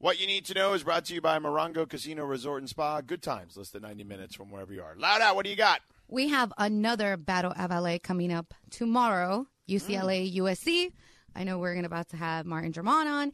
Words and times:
What 0.00 0.18
you 0.18 0.26
need 0.26 0.46
to 0.46 0.54
know 0.54 0.72
is 0.72 0.82
brought 0.82 1.04
to 1.04 1.14
you 1.14 1.20
by 1.20 1.38
Morongo 1.38 1.86
Casino 1.86 2.24
Resort 2.24 2.62
and 2.62 2.70
Spa. 2.70 3.02
Good 3.02 3.22
times, 3.22 3.58
less 3.58 3.68
than 3.68 3.82
90 3.82 4.04
minutes 4.04 4.34
from 4.34 4.50
wherever 4.50 4.72
you 4.72 4.80
are. 4.80 4.94
Loud 4.96 5.20
out, 5.20 5.36
what 5.36 5.44
do 5.44 5.50
you 5.50 5.56
got? 5.56 5.82
We 6.08 6.28
have 6.28 6.54
another 6.56 7.18
Battle 7.18 7.52
of 7.54 7.70
LA 7.70 7.98
coming 8.02 8.32
up 8.32 8.54
tomorrow, 8.70 9.46
UCLA 9.68 10.32
mm. 10.32 10.36
USC. 10.38 10.92
I 11.36 11.44
know 11.44 11.58
we're 11.58 11.74
going 11.74 11.84
about 11.84 12.08
to 12.08 12.16
have 12.16 12.46
Martin 12.46 12.72
Jarmond 12.72 13.08
on, 13.08 13.32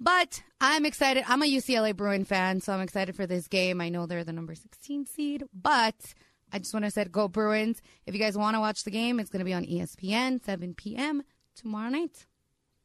but 0.00 0.42
I'm 0.58 0.86
excited. 0.86 1.22
I'm 1.28 1.42
a 1.42 1.44
UCLA 1.44 1.94
Bruin 1.94 2.24
fan, 2.24 2.62
so 2.62 2.72
I'm 2.72 2.80
excited 2.80 3.14
for 3.14 3.26
this 3.26 3.46
game. 3.46 3.82
I 3.82 3.90
know 3.90 4.06
they're 4.06 4.24
the 4.24 4.32
number 4.32 4.54
16 4.54 5.04
seed, 5.04 5.44
but 5.52 6.14
I 6.50 6.58
just 6.60 6.72
want 6.72 6.86
to 6.86 6.90
say 6.90 7.04
go 7.04 7.28
Bruins. 7.28 7.82
If 8.06 8.14
you 8.14 8.20
guys 8.20 8.38
want 8.38 8.56
to 8.56 8.60
watch 8.60 8.84
the 8.84 8.90
game, 8.90 9.20
it's 9.20 9.28
going 9.28 9.40
to 9.40 9.44
be 9.44 9.52
on 9.52 9.66
ESPN, 9.66 10.42
7 10.42 10.72
p.m. 10.72 11.24
tomorrow 11.54 11.90
night. 11.90 12.24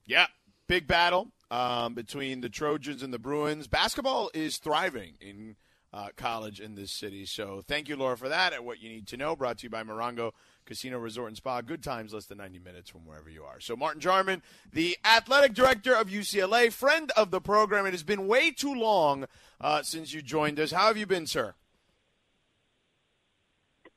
Yeah, 0.06 0.28
big 0.68 0.86
battle 0.86 1.32
um, 1.52 1.94
between 1.94 2.42
the 2.42 2.50
Trojans 2.50 3.04
and 3.04 3.14
the 3.14 3.20
Bruins. 3.20 3.68
Basketball 3.68 4.32
is 4.34 4.58
thriving 4.58 5.16
in 5.20 5.58
uh, 5.94 6.08
college 6.16 6.62
in 6.62 6.76
this 6.76 6.92
city. 6.92 7.26
So 7.26 7.62
thank 7.68 7.90
you, 7.90 7.98
Laura, 7.98 8.18
for 8.18 8.30
that. 8.30 8.54
At 8.54 8.64
what 8.64 8.82
you 8.82 8.90
need 8.90 9.06
to 9.08 9.18
know, 9.18 9.36
brought 9.36 9.58
to 9.60 9.64
you 9.66 9.70
by 9.70 9.84
Morongo 9.84 10.32
Casino 10.66 10.98
Resort 10.98 11.28
and 11.28 11.36
Spa. 11.36 11.60
Good 11.60 11.84
times, 11.84 12.14
less 12.14 12.26
than 12.26 12.38
90 12.38 12.60
minutes 12.60 12.90
from 12.90 13.06
wherever 13.06 13.30
you 13.30 13.44
are. 13.44 13.60
So 13.60 13.76
Martin 13.76 14.00
Jarmond, 14.00 14.42
the 14.72 14.98
athletic 15.04 15.54
director 15.54 15.94
of 15.94 16.08
UCLA, 16.08 16.72
friend 16.72 17.12
of 17.18 17.30
the 17.32 17.42
program. 17.42 17.86
It 17.86 17.92
has 17.92 18.04
been 18.04 18.28
way 18.28 18.52
too 18.52 18.74
long 18.74 19.26
uh, 19.60 19.84
since 19.84 20.14
you 20.14 20.22
joined 20.22 20.58
us. 20.58 20.72
How 20.72 20.88
have 20.88 20.96
you 20.96 21.06
been, 21.06 21.28
sir? 21.28 21.54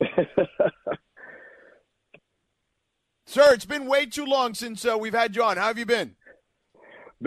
Sir, 3.27 3.53
it's 3.53 3.65
been 3.65 3.87
way 3.87 4.05
too 4.05 4.25
long 4.25 4.53
since 4.53 4.85
uh, 4.85 4.97
we've 4.99 5.13
had 5.13 5.35
you 5.35 5.43
on. 5.43 5.55
How 5.57 5.67
have 5.67 5.79
you 5.79 5.85
been? 5.85 6.15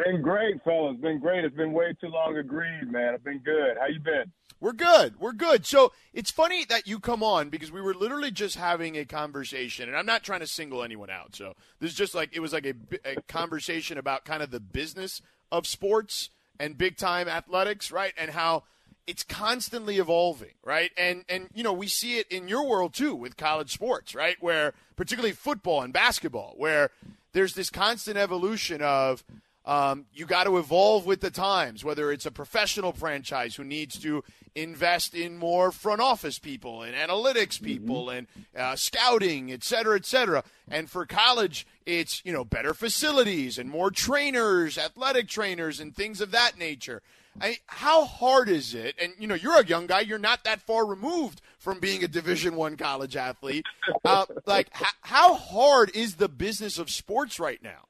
Been 0.04 0.22
great, 0.22 0.62
fellas. 0.62 0.96
Been 0.98 1.18
great. 1.18 1.44
It's 1.44 1.56
been 1.56 1.72
way 1.72 1.92
too 2.00 2.06
long. 2.06 2.36
Agreed, 2.36 2.92
man. 2.92 3.14
I've 3.14 3.24
been 3.24 3.40
good. 3.40 3.76
How 3.80 3.88
you 3.88 3.98
been? 3.98 4.30
We're 4.60 4.72
good. 4.72 5.18
We're 5.18 5.32
good. 5.32 5.66
So 5.66 5.92
it's 6.14 6.30
funny 6.30 6.64
that 6.66 6.86
you 6.86 7.00
come 7.00 7.22
on 7.22 7.48
because 7.48 7.72
we 7.72 7.80
were 7.80 7.94
literally 7.94 8.30
just 8.30 8.54
having 8.54 8.96
a 8.96 9.04
conversation, 9.04 9.88
and 9.88 9.98
I'm 9.98 10.06
not 10.06 10.22
trying 10.22 10.38
to 10.40 10.46
single 10.46 10.84
anyone 10.84 11.10
out. 11.10 11.34
So 11.34 11.54
this 11.80 11.90
is 11.90 11.96
just 11.96 12.14
like 12.14 12.30
it 12.32 12.38
was 12.38 12.52
like 12.52 12.64
a, 12.64 12.74
a 13.04 13.20
conversation 13.22 13.98
about 13.98 14.24
kind 14.24 14.40
of 14.40 14.52
the 14.52 14.60
business 14.60 15.20
of 15.50 15.66
sports 15.66 16.30
and 16.60 16.78
big 16.78 16.96
time 16.96 17.28
athletics, 17.28 17.90
right? 17.90 18.12
And 18.16 18.30
how 18.30 18.62
it's 19.08 19.24
constantly 19.24 19.98
evolving, 19.98 20.54
right? 20.64 20.92
And 20.96 21.24
and 21.28 21.48
you 21.54 21.64
know 21.64 21.72
we 21.72 21.88
see 21.88 22.18
it 22.18 22.28
in 22.30 22.46
your 22.46 22.64
world 22.68 22.94
too 22.94 23.16
with 23.16 23.36
college 23.36 23.72
sports, 23.72 24.14
right? 24.14 24.36
Where 24.38 24.74
particularly 24.94 25.32
football 25.32 25.82
and 25.82 25.92
basketball, 25.92 26.54
where 26.56 26.90
there's 27.32 27.54
this 27.54 27.70
constant 27.70 28.16
evolution 28.16 28.80
of 28.80 29.24
um, 29.68 30.06
you 30.14 30.26
got 30.26 30.44
to 30.44 30.56
evolve 30.56 31.06
with 31.06 31.20
the 31.20 31.30
times, 31.30 31.84
whether 31.84 32.10
it's 32.10 32.26
a 32.26 32.30
professional 32.30 32.92
franchise 32.92 33.54
who 33.54 33.64
needs 33.64 33.98
to 34.00 34.24
invest 34.54 35.14
in 35.14 35.38
more 35.38 35.70
front 35.70 36.00
office 36.00 36.38
people 36.38 36.82
and 36.82 36.96
analytics 36.96 37.62
people 37.62 38.06
mm-hmm. 38.06 38.18
and 38.18 38.26
uh, 38.56 38.74
scouting, 38.74 39.52
et 39.52 39.62
cetera, 39.62 39.94
et 39.94 40.06
cetera. 40.06 40.42
And 40.68 40.90
for 40.90 41.06
college, 41.06 41.66
it's, 41.84 42.22
you 42.24 42.32
know, 42.32 42.44
better 42.44 42.72
facilities 42.72 43.58
and 43.58 43.68
more 43.68 43.90
trainers, 43.90 44.78
athletic 44.78 45.28
trainers 45.28 45.80
and 45.80 45.94
things 45.94 46.20
of 46.20 46.30
that 46.30 46.58
nature. 46.58 47.02
I, 47.40 47.58
how 47.66 48.04
hard 48.04 48.48
is 48.48 48.74
it? 48.74 48.96
And 49.00 49.12
you 49.18 49.28
know, 49.28 49.36
you're 49.36 49.60
a 49.60 49.64
young 49.64 49.86
guy. 49.86 50.00
You're 50.00 50.18
not 50.18 50.44
that 50.44 50.60
far 50.60 50.86
removed 50.86 51.40
from 51.58 51.78
being 51.78 52.02
a 52.02 52.08
Division 52.08 52.56
One 52.56 52.76
college 52.76 53.16
athlete. 53.16 53.64
Uh, 54.04 54.24
like, 54.46 54.70
h- 54.80 54.88
how 55.02 55.34
hard 55.34 55.94
is 55.94 56.16
the 56.16 56.28
business 56.28 56.78
of 56.78 56.90
sports 56.90 57.38
right 57.38 57.62
now? 57.62 57.87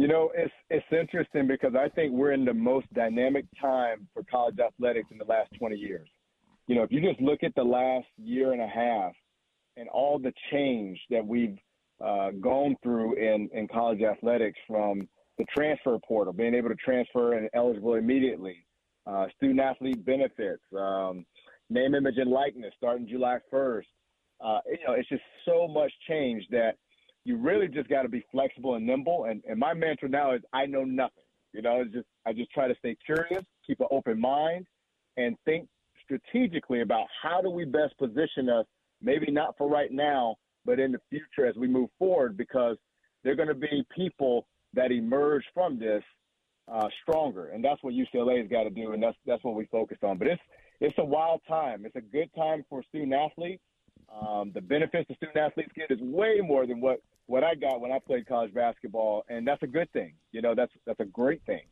You 0.00 0.08
know, 0.08 0.32
it's 0.34 0.54
it's 0.70 0.86
interesting 0.90 1.46
because 1.46 1.74
I 1.78 1.90
think 1.90 2.14
we're 2.14 2.32
in 2.32 2.46
the 2.46 2.54
most 2.54 2.86
dynamic 2.94 3.44
time 3.60 4.08
for 4.14 4.22
college 4.22 4.58
athletics 4.58 5.08
in 5.12 5.18
the 5.18 5.26
last 5.26 5.50
20 5.58 5.76
years. 5.76 6.08
You 6.68 6.76
know, 6.76 6.82
if 6.84 6.90
you 6.90 7.02
just 7.02 7.20
look 7.20 7.42
at 7.42 7.54
the 7.54 7.62
last 7.62 8.06
year 8.16 8.54
and 8.54 8.62
a 8.62 8.66
half 8.66 9.12
and 9.76 9.90
all 9.90 10.18
the 10.18 10.32
change 10.52 10.98
that 11.10 11.22
we've 11.26 11.58
uh, 12.02 12.30
gone 12.40 12.76
through 12.82 13.16
in 13.16 13.50
in 13.52 13.68
college 13.68 14.00
athletics, 14.00 14.58
from 14.66 15.06
the 15.36 15.44
transfer 15.54 15.98
portal, 15.98 16.32
being 16.32 16.54
able 16.54 16.70
to 16.70 16.76
transfer 16.76 17.34
and 17.34 17.50
eligible 17.52 17.96
immediately, 17.96 18.64
uh, 19.06 19.26
student 19.36 19.60
athlete 19.60 20.02
benefits, 20.06 20.62
um, 20.78 21.26
name, 21.68 21.94
image, 21.94 22.16
and 22.16 22.30
likeness 22.30 22.72
starting 22.78 23.06
July 23.06 23.36
1st. 23.52 23.84
Uh, 24.42 24.60
you 24.66 24.86
know, 24.88 24.94
it's 24.94 25.10
just 25.10 25.24
so 25.44 25.68
much 25.68 25.92
change 26.08 26.42
that 26.50 26.76
you 27.24 27.36
really 27.36 27.68
just 27.68 27.88
got 27.88 28.02
to 28.02 28.08
be 28.08 28.24
flexible 28.32 28.74
and 28.74 28.86
nimble. 28.86 29.24
And, 29.24 29.42
and 29.48 29.58
my 29.58 29.74
mantra 29.74 30.08
now 30.08 30.34
is 30.34 30.42
I 30.52 30.66
know 30.66 30.84
nothing. 30.84 31.24
You 31.52 31.62
know, 31.62 31.82
it's 31.82 31.92
just 31.92 32.06
I 32.26 32.32
just 32.32 32.50
try 32.52 32.68
to 32.68 32.74
stay 32.78 32.96
curious, 33.04 33.44
keep 33.66 33.80
an 33.80 33.88
open 33.90 34.20
mind, 34.20 34.66
and 35.16 35.36
think 35.44 35.68
strategically 36.04 36.82
about 36.82 37.06
how 37.22 37.40
do 37.40 37.50
we 37.50 37.64
best 37.64 37.96
position 37.98 38.48
us. 38.48 38.66
Maybe 39.02 39.30
not 39.30 39.56
for 39.56 39.68
right 39.68 39.90
now, 39.90 40.36
but 40.64 40.78
in 40.78 40.92
the 40.92 41.00
future 41.08 41.48
as 41.48 41.56
we 41.56 41.66
move 41.66 41.88
forward, 41.98 42.36
because 42.36 42.76
they're 43.24 43.34
going 43.34 43.48
to 43.48 43.54
be 43.54 43.84
people 43.94 44.46
that 44.74 44.92
emerge 44.92 45.44
from 45.54 45.78
this 45.78 46.02
uh, 46.72 46.86
stronger, 47.02 47.48
and 47.48 47.64
that's 47.64 47.82
what 47.82 47.94
UCLA 47.94 48.38
has 48.38 48.48
got 48.48 48.64
to 48.64 48.70
do, 48.70 48.92
and 48.92 49.02
that's 49.02 49.16
that's 49.26 49.42
what 49.42 49.54
we 49.54 49.66
focus 49.66 49.98
on. 50.02 50.18
But 50.18 50.28
it's 50.28 50.42
it's 50.80 50.98
a 50.98 51.04
wild 51.04 51.40
time. 51.48 51.84
It's 51.84 51.96
a 51.96 52.00
good 52.00 52.30
time 52.36 52.64
for 52.68 52.82
student 52.84 53.12
athletes. 53.12 53.62
Um, 54.10 54.50
the 54.54 54.60
benefits 54.60 55.08
the 55.08 55.14
student 55.14 55.36
athletes 55.36 55.70
get 55.76 55.90
is 55.90 56.00
way 56.00 56.40
more 56.42 56.66
than 56.66 56.80
what 56.80 57.00
what 57.26 57.44
I 57.44 57.54
got 57.54 57.80
when 57.80 57.92
I 57.92 57.98
played 58.00 58.26
college 58.26 58.52
basketball, 58.52 59.24
and 59.28 59.46
that's 59.46 59.62
a 59.62 59.66
good 59.66 59.90
thing. 59.92 60.14
You 60.32 60.42
know, 60.42 60.54
that's 60.54 60.72
that's 60.86 61.00
a 61.00 61.04
great 61.04 61.42
thing. 61.46 61.62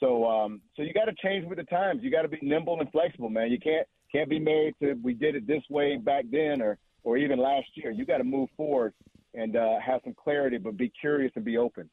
So 0.00 0.26
um, 0.26 0.60
so 0.76 0.82
you 0.82 0.92
got 0.94 1.04
to 1.04 1.14
change 1.22 1.46
with 1.46 1.58
the 1.58 1.64
times. 1.64 2.00
You 2.02 2.10
got 2.10 2.22
to 2.22 2.28
be 2.28 2.38
nimble 2.42 2.80
and 2.80 2.90
flexible, 2.90 3.28
man. 3.28 3.50
You 3.50 3.58
can't 3.58 3.86
can't 4.10 4.30
be 4.30 4.38
married 4.38 4.74
to 4.82 4.94
we 5.02 5.14
did 5.14 5.34
it 5.34 5.46
this 5.46 5.62
way 5.68 5.96
back 5.98 6.24
then 6.30 6.62
or 6.62 6.78
or 7.02 7.18
even 7.18 7.38
last 7.38 7.66
year. 7.74 7.90
You 7.90 8.06
got 8.06 8.18
to 8.18 8.24
move 8.24 8.48
forward 8.56 8.94
and 9.34 9.56
uh, 9.56 9.78
have 9.84 10.00
some 10.04 10.14
clarity, 10.14 10.56
but 10.58 10.76
be 10.76 10.90
curious 11.00 11.32
and 11.34 11.44
be 11.44 11.58
open. 11.58 11.90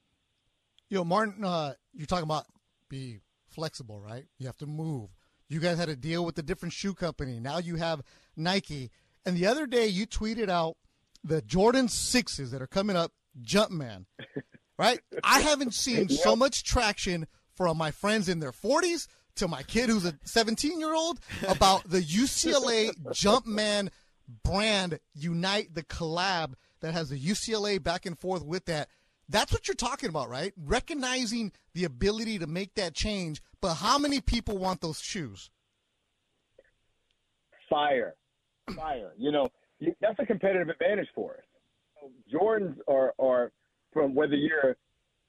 You 0.90 0.98
know, 0.98 1.04
Martin, 1.04 1.44
uh, 1.44 1.74
you're 1.94 2.06
talking 2.06 2.24
about 2.24 2.46
be 2.90 3.20
flexible, 3.48 4.00
right? 4.00 4.26
You 4.38 4.46
have 4.48 4.58
to 4.58 4.66
move. 4.66 5.10
You 5.50 5.60
guys 5.60 5.78
had 5.78 5.90
to 5.90 5.96
deal 5.96 6.24
with 6.24 6.38
a 6.38 6.44
different 6.44 6.74
shoe 6.74 6.94
company. 6.94 7.40
Now 7.40 7.58
you 7.58 7.76
have 7.76 8.02
Nike. 8.38 8.92
And 9.26 9.38
the 9.38 9.48
other 9.48 9.68
day 9.68 9.88
you 9.88 10.08
tweeted 10.08 10.50
out 10.50 10.78
the 11.24 11.42
Jordan 11.42 11.88
sixes 11.88 12.52
that 12.52 12.62
are 12.62 12.68
coming 12.68 12.96
up, 12.96 13.12
Jumpman. 13.42 14.06
Right? 14.78 15.00
I 15.24 15.42
haven't 15.42 15.76
seen 15.76 16.08
yep. 16.10 16.20
so 16.22 16.36
much 16.36 16.64
traction 16.64 17.28
from 17.56 17.78
my 17.78 17.92
friends 17.92 18.28
in 18.28 18.40
their 18.40 18.52
40s 18.52 19.06
to 19.36 19.48
my 19.48 19.62
kid 19.62 19.90
who's 19.90 20.06
a 20.06 20.18
17 20.24 20.80
year 20.80 20.96
old 20.96 21.20
about 21.48 21.88
the 21.88 22.00
UCLA 22.00 22.90
Jumpman 23.10 23.90
brand 24.44 25.00
unite 25.14 25.76
the 25.76 25.84
collab 25.84 26.54
that 26.80 26.94
has 26.94 27.10
the 27.10 27.20
UCLA 27.20 27.84
back 27.84 28.08
and 28.08 28.18
forth 28.18 28.44
with 28.44 28.66
that. 28.66 28.90
That's 29.30 29.54
what 29.54 29.68
you're 29.68 29.76
talking 29.76 30.10
about, 30.10 30.30
right? 30.30 30.52
Recognizing 30.58 31.52
the 31.76 31.84
ability 31.84 32.40
to 32.40 32.48
make 32.48 32.74
that 32.74 32.96
change, 32.96 33.40
but 33.62 33.76
how 33.76 34.00
many 34.00 34.20
people 34.20 34.58
want 34.58 34.82
those 34.82 35.00
shoes? 35.00 35.52
Fire 37.70 38.16
fire. 38.76 39.12
You 39.18 39.32
know, 39.32 39.48
that's 40.00 40.20
a 40.20 40.26
competitive 40.26 40.70
advantage 40.70 41.08
for 41.16 41.34
us. 41.34 42.10
Jordans 42.34 42.78
are, 42.88 43.14
are 43.20 43.52
from 43.94 44.16
whether 44.16 44.36
you're 44.36 44.76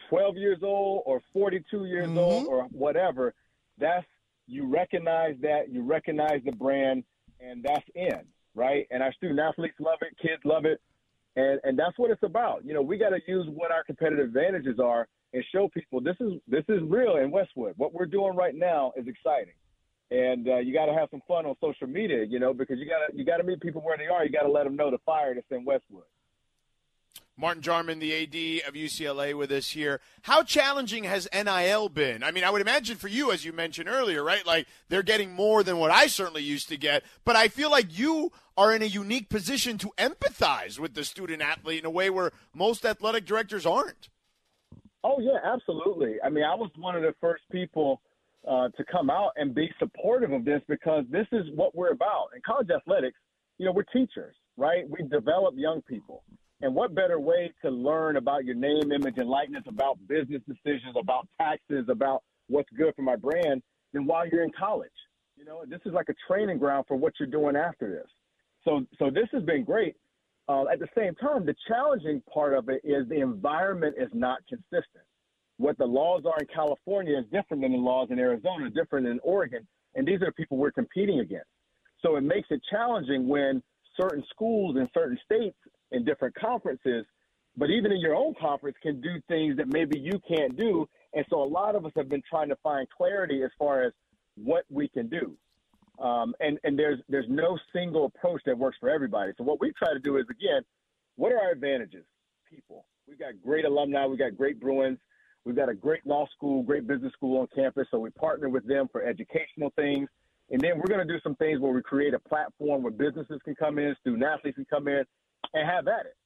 12 0.08 0.36
years 0.36 0.58
old 0.62 1.02
or 1.06 1.20
42 1.32 1.84
years 1.86 2.06
mm-hmm. 2.06 2.18
old 2.18 2.46
or 2.46 2.64
whatever, 2.64 3.34
that's 3.78 4.06
you 4.46 4.66
recognize 4.66 5.36
that, 5.42 5.70
you 5.70 5.82
recognize 5.82 6.40
the 6.44 6.52
brand, 6.52 7.04
and 7.40 7.62
that's 7.62 7.84
in, 7.94 8.20
right? 8.54 8.86
And 8.90 9.02
our 9.02 9.12
student 9.14 9.40
athletes 9.40 9.76
love 9.78 9.98
it, 10.02 10.16
kids 10.20 10.42
love 10.44 10.64
it, 10.64 10.80
and 11.36 11.60
and 11.64 11.78
that's 11.78 11.98
what 11.98 12.10
it's 12.10 12.22
about. 12.22 12.64
You 12.64 12.74
know, 12.74 12.82
we 12.82 12.98
got 12.98 13.10
to 13.10 13.20
use 13.26 13.46
what 13.48 13.70
our 13.70 13.84
competitive 13.84 14.26
advantages 14.26 14.78
are 14.78 15.08
and 15.32 15.44
show 15.52 15.68
people 15.68 16.00
this 16.00 16.16
is 16.20 16.32
this 16.46 16.64
is 16.68 16.80
real 16.82 17.16
in 17.16 17.30
Westwood. 17.30 17.74
What 17.76 17.94
we're 17.94 18.06
doing 18.06 18.36
right 18.36 18.54
now 18.54 18.92
is 18.96 19.06
exciting 19.06 19.54
and 20.12 20.46
uh, 20.46 20.58
you 20.58 20.74
got 20.74 20.86
to 20.86 20.92
have 20.92 21.08
some 21.10 21.22
fun 21.26 21.46
on 21.46 21.56
social 21.60 21.86
media, 21.86 22.24
you 22.24 22.38
know, 22.38 22.52
because 22.52 22.78
you 22.78 22.86
got 22.86 23.10
to 23.10 23.16
you 23.16 23.24
got 23.24 23.38
to 23.38 23.44
meet 23.44 23.60
people 23.60 23.80
where 23.80 23.96
they 23.96 24.06
are. 24.06 24.24
You 24.24 24.30
got 24.30 24.42
to 24.42 24.50
let 24.50 24.64
them 24.64 24.76
know 24.76 24.90
the 24.90 24.98
fire 25.06 25.34
that's 25.34 25.46
in 25.50 25.64
Westwood. 25.64 26.04
Martin 27.34 27.62
Jarmond, 27.62 28.00
the 28.00 28.12
AD 28.12 28.68
of 28.68 28.74
UCLA, 28.74 29.34
with 29.34 29.50
us 29.50 29.70
here. 29.70 30.00
How 30.20 30.42
challenging 30.42 31.04
has 31.04 31.26
NIL 31.32 31.88
been? 31.88 32.22
I 32.22 32.30
mean, 32.30 32.44
I 32.44 32.50
would 32.50 32.60
imagine 32.60 32.98
for 32.98 33.08
you, 33.08 33.32
as 33.32 33.42
you 33.42 33.54
mentioned 33.54 33.88
earlier, 33.88 34.22
right? 34.22 34.46
Like 34.46 34.66
they're 34.90 35.02
getting 35.02 35.32
more 35.32 35.62
than 35.62 35.78
what 35.78 35.90
I 35.90 36.08
certainly 36.08 36.42
used 36.42 36.68
to 36.68 36.76
get, 36.76 37.04
but 37.24 37.34
I 37.34 37.48
feel 37.48 37.70
like 37.70 37.98
you 37.98 38.32
are 38.58 38.74
in 38.74 38.82
a 38.82 38.86
unique 38.86 39.30
position 39.30 39.78
to 39.78 39.92
empathize 39.96 40.78
with 40.78 40.92
the 40.92 41.04
student 41.04 41.40
athlete 41.40 41.78
in 41.78 41.86
a 41.86 41.90
way 41.90 42.10
where 42.10 42.32
most 42.54 42.84
athletic 42.84 43.24
directors 43.24 43.64
aren't. 43.64 44.10
Oh 45.02 45.18
yeah, 45.18 45.38
absolutely. 45.42 46.16
I 46.22 46.28
mean, 46.28 46.44
I 46.44 46.54
was 46.54 46.70
one 46.76 46.96
of 46.96 47.02
the 47.02 47.14
first 47.18 47.44
people 47.50 48.02
uh, 48.48 48.68
to 48.76 48.84
come 48.90 49.10
out 49.10 49.32
and 49.36 49.54
be 49.54 49.70
supportive 49.78 50.32
of 50.32 50.44
this 50.44 50.60
because 50.68 51.04
this 51.10 51.26
is 51.32 51.46
what 51.54 51.74
we're 51.74 51.92
about. 51.92 52.28
In 52.34 52.42
college 52.44 52.68
athletics, 52.70 53.18
you 53.58 53.66
know, 53.66 53.72
we're 53.72 53.84
teachers, 53.84 54.34
right? 54.56 54.84
We 54.88 55.06
develop 55.08 55.54
young 55.56 55.82
people. 55.82 56.24
And 56.60 56.74
what 56.74 56.94
better 56.94 57.18
way 57.18 57.52
to 57.62 57.70
learn 57.70 58.16
about 58.16 58.44
your 58.44 58.54
name, 58.54 58.92
image, 58.92 59.14
and 59.16 59.28
likeness, 59.28 59.64
about 59.66 59.98
business 60.08 60.42
decisions, 60.46 60.94
about 60.98 61.28
taxes, 61.40 61.86
about 61.88 62.22
what's 62.48 62.68
good 62.76 62.94
for 62.94 63.02
my 63.02 63.16
brand 63.16 63.62
than 63.92 64.06
while 64.06 64.26
you're 64.28 64.44
in 64.44 64.52
college. 64.58 64.90
You 65.36 65.44
know, 65.44 65.62
this 65.66 65.80
is 65.84 65.92
like 65.92 66.08
a 66.08 66.14
training 66.28 66.58
ground 66.58 66.84
for 66.86 66.96
what 66.96 67.14
you're 67.18 67.28
doing 67.28 67.56
after 67.56 67.90
this. 67.90 68.08
So, 68.64 68.86
so 68.98 69.10
this 69.10 69.26
has 69.32 69.42
been 69.42 69.64
great. 69.64 69.96
Uh, 70.48 70.64
at 70.72 70.78
the 70.78 70.88
same 70.96 71.14
time, 71.16 71.46
the 71.46 71.54
challenging 71.68 72.22
part 72.32 72.54
of 72.54 72.68
it 72.68 72.80
is 72.84 73.08
the 73.08 73.20
environment 73.20 73.96
is 73.98 74.08
not 74.12 74.38
consistent. 74.48 75.04
What 75.58 75.78
the 75.78 75.84
laws 75.86 76.22
are 76.26 76.38
in 76.40 76.46
California 76.52 77.18
is 77.18 77.24
different 77.32 77.62
than 77.62 77.72
the 77.72 77.78
laws 77.78 78.08
in 78.10 78.18
Arizona, 78.18 78.70
different 78.70 79.06
than 79.06 79.20
Oregon, 79.22 79.66
and 79.94 80.06
these 80.06 80.22
are 80.22 80.32
people 80.32 80.56
we're 80.56 80.72
competing 80.72 81.20
against. 81.20 81.48
So 82.00 82.16
it 82.16 82.22
makes 82.22 82.48
it 82.50 82.60
challenging 82.70 83.28
when 83.28 83.62
certain 84.00 84.24
schools 84.30 84.76
in 84.76 84.88
certain 84.94 85.18
states 85.24 85.56
in 85.92 86.04
different 86.04 86.34
conferences, 86.34 87.04
but 87.56 87.70
even 87.70 87.92
in 87.92 88.00
your 88.00 88.14
own 88.14 88.34
conference, 88.40 88.76
can 88.82 89.00
do 89.00 89.20
things 89.28 89.56
that 89.58 89.72
maybe 89.72 89.98
you 89.98 90.20
can't 90.26 90.56
do. 90.56 90.88
And 91.14 91.24
so 91.28 91.42
a 91.42 91.44
lot 91.44 91.76
of 91.76 91.84
us 91.84 91.92
have 91.96 92.08
been 92.08 92.22
trying 92.28 92.48
to 92.48 92.56
find 92.62 92.88
clarity 92.90 93.42
as 93.44 93.50
far 93.58 93.82
as 93.82 93.92
what 94.36 94.64
we 94.70 94.88
can 94.88 95.08
do. 95.08 95.36
Um, 95.98 96.34
and 96.40 96.58
and 96.64 96.78
there's 96.78 96.98
there's 97.08 97.26
no 97.28 97.58
single 97.72 98.06
approach 98.06 98.40
that 98.46 98.56
works 98.58 98.78
for 98.80 98.88
everybody. 98.88 99.32
So 99.36 99.44
what 99.44 99.60
we 99.60 99.72
try 99.72 99.92
to 99.92 100.00
do 100.00 100.16
is 100.16 100.24
again, 100.30 100.62
what 101.16 101.32
are 101.32 101.38
our 101.38 101.52
advantages? 101.52 102.04
People. 102.50 102.86
We've 103.06 103.18
got 103.18 103.34
great 103.44 103.66
alumni. 103.66 104.06
We've 104.06 104.18
got 104.18 104.36
great 104.36 104.58
Bruins. 104.58 104.98
We've 105.44 105.56
got 105.56 105.68
a 105.68 105.74
great 105.74 106.06
law 106.06 106.26
school, 106.34 106.62
great 106.62 106.86
business 106.86 107.12
school 107.12 107.40
on 107.40 107.48
campus. 107.54 107.86
So 107.90 107.98
we 107.98 108.10
partner 108.10 108.48
with 108.48 108.66
them 108.66 108.88
for 108.90 109.02
educational 109.02 109.72
things. 109.76 110.08
And 110.50 110.60
then 110.60 110.72
we're 110.76 110.88
going 110.88 111.06
to 111.06 111.12
do 111.12 111.18
some 111.22 111.34
things 111.36 111.60
where 111.60 111.72
we 111.72 111.82
create 111.82 112.14
a 112.14 112.18
platform 112.18 112.82
where 112.82 112.92
businesses 112.92 113.40
can 113.44 113.54
come 113.54 113.78
in, 113.78 113.96
student 114.00 114.22
athletes 114.22 114.56
can 114.56 114.66
come 114.66 114.86
in, 114.86 115.04
and 115.54 115.68
have 115.68 115.88
at 115.88 116.06
it, 116.06 116.16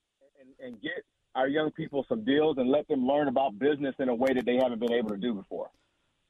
and, 0.40 0.66
and 0.66 0.82
get 0.82 1.04
our 1.34 1.48
young 1.48 1.70
people 1.70 2.04
some 2.08 2.24
deals 2.24 2.56
and 2.58 2.68
let 2.68 2.88
them 2.88 3.06
learn 3.06 3.28
about 3.28 3.58
business 3.58 3.94
in 3.98 4.08
a 4.08 4.14
way 4.14 4.32
that 4.34 4.44
they 4.44 4.56
haven't 4.56 4.80
been 4.80 4.92
able 4.92 5.10
to 5.10 5.16
do 5.16 5.34
before. 5.34 5.70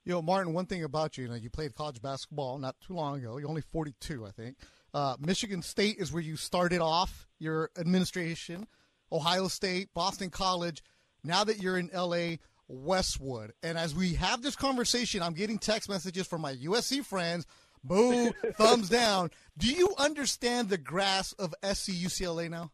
You 0.05 0.13
know, 0.13 0.23
Martin, 0.23 0.53
one 0.53 0.67
thing 0.67 0.85
about 0.85 1.17
you, 1.17 1.25
you 1.25 1.31
know, 1.31 1.37
you 1.37 1.51
played 1.51 1.75
college 1.75 2.01
basketball 2.01 2.59
not 2.59 2.77
too 2.81 2.95
long 2.95 3.19
ago. 3.19 3.39
You're 3.39 3.49
only 3.49 3.63
42, 3.63 4.27
I 4.27 4.31
think. 4.31 4.57
Uh, 4.93 5.17
Michigan 5.19 5.63
State 5.63 5.97
is 5.99 6.13
where 6.13 6.23
you 6.23 6.37
started 6.37 6.81
off 6.81 7.27
your 7.39 7.71
administration. 7.79 8.67
Ohio 9.11 9.49
State, 9.49 9.89
Boston 9.95 10.31
College. 10.31 10.83
Now 11.25 11.45
that 11.45 11.61
you're 11.61 11.79
in 11.79 11.91
LA, 11.93 12.37
Westwood. 12.69 13.53
And 13.63 13.79
as 13.79 13.95
we 13.95 14.15
have 14.15 14.43
this 14.43 14.57
conversation, 14.57 15.23
I'm 15.23 15.35
getting 15.35 15.59
text 15.59 15.89
messages 15.89 16.27
from 16.27 16.41
my 16.41 16.55
USC 16.55 17.05
friends. 17.05 17.47
Boo, 17.85 18.33
thumbs 18.55 18.89
down. 18.89 19.31
Do 19.57 19.73
you 19.73 19.95
understand 19.99 20.69
the 20.69 20.79
grass 20.79 21.33
of 21.33 21.55
SC 21.63 21.93
UCLA 21.93 22.51
now? 22.51 22.73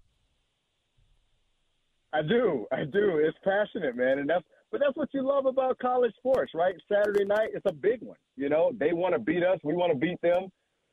I 2.13 2.23
do. 2.23 2.67
I 2.73 2.85
do. 2.85 3.19
It's 3.19 3.37
passionate, 3.45 3.97
man. 3.97 4.19
And 4.19 4.29
that's 4.29 4.45
but 4.71 4.81
that's 4.81 4.97
what 4.97 5.11
you 5.13 5.23
love 5.23 5.45
about 5.45 5.79
college 5.79 6.15
sports, 6.17 6.53
right? 6.55 6.75
Saturday 6.91 7.27
night, 7.27 7.51
it's 7.53 7.67
a 7.67 7.73
big 7.73 8.01
one. 8.01 8.17
You 8.37 8.49
know, 8.49 8.73
they 8.81 8.95
want 8.95 9.15
to 9.15 9.19
beat 9.19 9.45
us, 9.45 9.59
we 9.63 9.75
want 9.75 9.93
to 9.93 9.99
beat 9.99 10.19
them, 10.23 10.49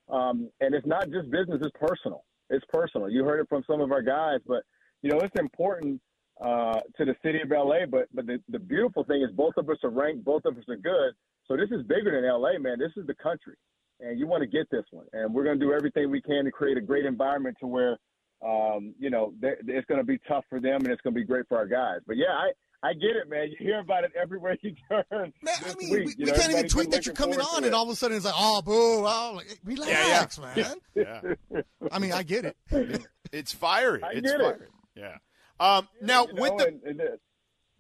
um, 0.09 0.49
and 0.59 0.75
it's 0.75 0.85
not 0.85 1.09
just 1.09 1.31
business; 1.31 1.61
it's 1.61 1.75
personal. 1.79 2.25
It's 2.49 2.65
personal. 2.73 3.09
You 3.09 3.23
heard 3.23 3.39
it 3.39 3.47
from 3.47 3.63
some 3.65 3.79
of 3.79 3.93
our 3.93 4.01
guys, 4.01 4.39
but 4.45 4.63
you 5.01 5.09
know, 5.09 5.19
it's 5.19 5.39
important 5.39 6.01
uh, 6.43 6.79
to 6.97 7.05
the 7.05 7.15
city 7.23 7.39
of 7.41 7.49
LA. 7.49 7.85
But 7.89 8.07
but 8.13 8.25
the, 8.25 8.39
the 8.49 8.59
beautiful 8.59 9.03
thing 9.03 9.21
is 9.21 9.31
both 9.35 9.53
of 9.57 9.69
us 9.69 9.77
are 9.83 9.89
ranked, 9.89 10.23
both 10.23 10.45
of 10.45 10.57
us 10.57 10.63
are 10.69 10.77
good. 10.77 11.13
So 11.47 11.57
this 11.57 11.69
is 11.71 11.85
bigger 11.85 12.11
than 12.11 12.29
LA, 12.29 12.59
man. 12.59 12.77
This 12.77 12.91
is 12.95 13.07
the 13.07 13.15
country, 13.15 13.55
and 13.99 14.19
you 14.19 14.27
want 14.27 14.41
to 14.41 14.47
get 14.47 14.69
this 14.69 14.85
one. 14.91 15.05
And 15.13 15.33
we're 15.33 15.43
going 15.43 15.59
to 15.59 15.65
do 15.65 15.73
everything 15.73 16.11
we 16.11 16.21
can 16.21 16.45
to 16.45 16.51
create 16.51 16.77
a 16.77 16.81
great 16.81 17.05
environment 17.05 17.57
to 17.61 17.67
where, 17.67 17.97
um, 18.45 18.93
you 18.99 19.09
know, 19.09 19.33
it's 19.41 19.87
going 19.87 19.99
to 19.99 20.05
be 20.05 20.19
tough 20.27 20.45
for 20.49 20.59
them, 20.59 20.81
and 20.81 20.87
it's 20.87 21.01
going 21.01 21.13
to 21.13 21.19
be 21.19 21.25
great 21.25 21.47
for 21.47 21.57
our 21.57 21.65
guys. 21.65 22.01
But 22.05 22.17
yeah, 22.17 22.31
I 22.31 22.51
I 22.81 22.93
get 22.93 23.15
it, 23.17 23.29
man. 23.29 23.49
You 23.49 23.57
hear 23.59 23.79
about 23.79 24.05
it 24.05 24.11
everywhere 24.19 24.57
you 24.61 24.73
turn. 24.87 25.03
Man, 25.11 25.55
I 25.65 25.73
mean, 25.77 25.89
week. 25.91 26.17
we, 26.17 26.25
we 26.25 26.31
can't 26.31 26.51
even 26.51 26.67
tweet 26.67 26.91
that 26.91 27.05
you're 27.05 27.15
coming 27.15 27.39
on, 27.39 27.65
and 27.65 27.75
all 27.75 27.83
of 27.83 27.89
a 27.89 27.95
sudden 27.95 28.15
it's 28.15 28.25
like, 28.25 28.35
oh, 28.37 28.61
boo, 28.61 28.71
oh, 29.05 29.33
like, 29.35 29.59
relax, 29.65 30.39
yeah, 30.39 30.53
yeah. 30.95 31.03
man. 31.03 31.35
yeah. 31.51 31.61
I 31.91 31.99
mean, 31.99 32.13
I 32.13 32.23
get 32.23 32.45
it. 32.45 32.55
it 32.71 33.05
it's 33.33 33.51
fiery. 33.51 34.01
I 34.03 34.11
it's 34.11 34.31
get 34.31 34.39
fiery. 34.39 34.53
it. 34.61 34.69
Yeah. 34.95 35.17
Um, 35.59 35.87
now 36.01 36.27
you 36.27 36.33
with 36.35 36.51
know, 36.51 36.57
the, 36.57 36.67
and, 36.67 36.83
and 36.83 36.99
this, 36.99 37.19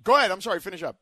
go 0.03 0.17
ahead. 0.17 0.31
I'm 0.31 0.41
sorry. 0.41 0.59
Finish 0.59 0.83
up. 0.83 0.97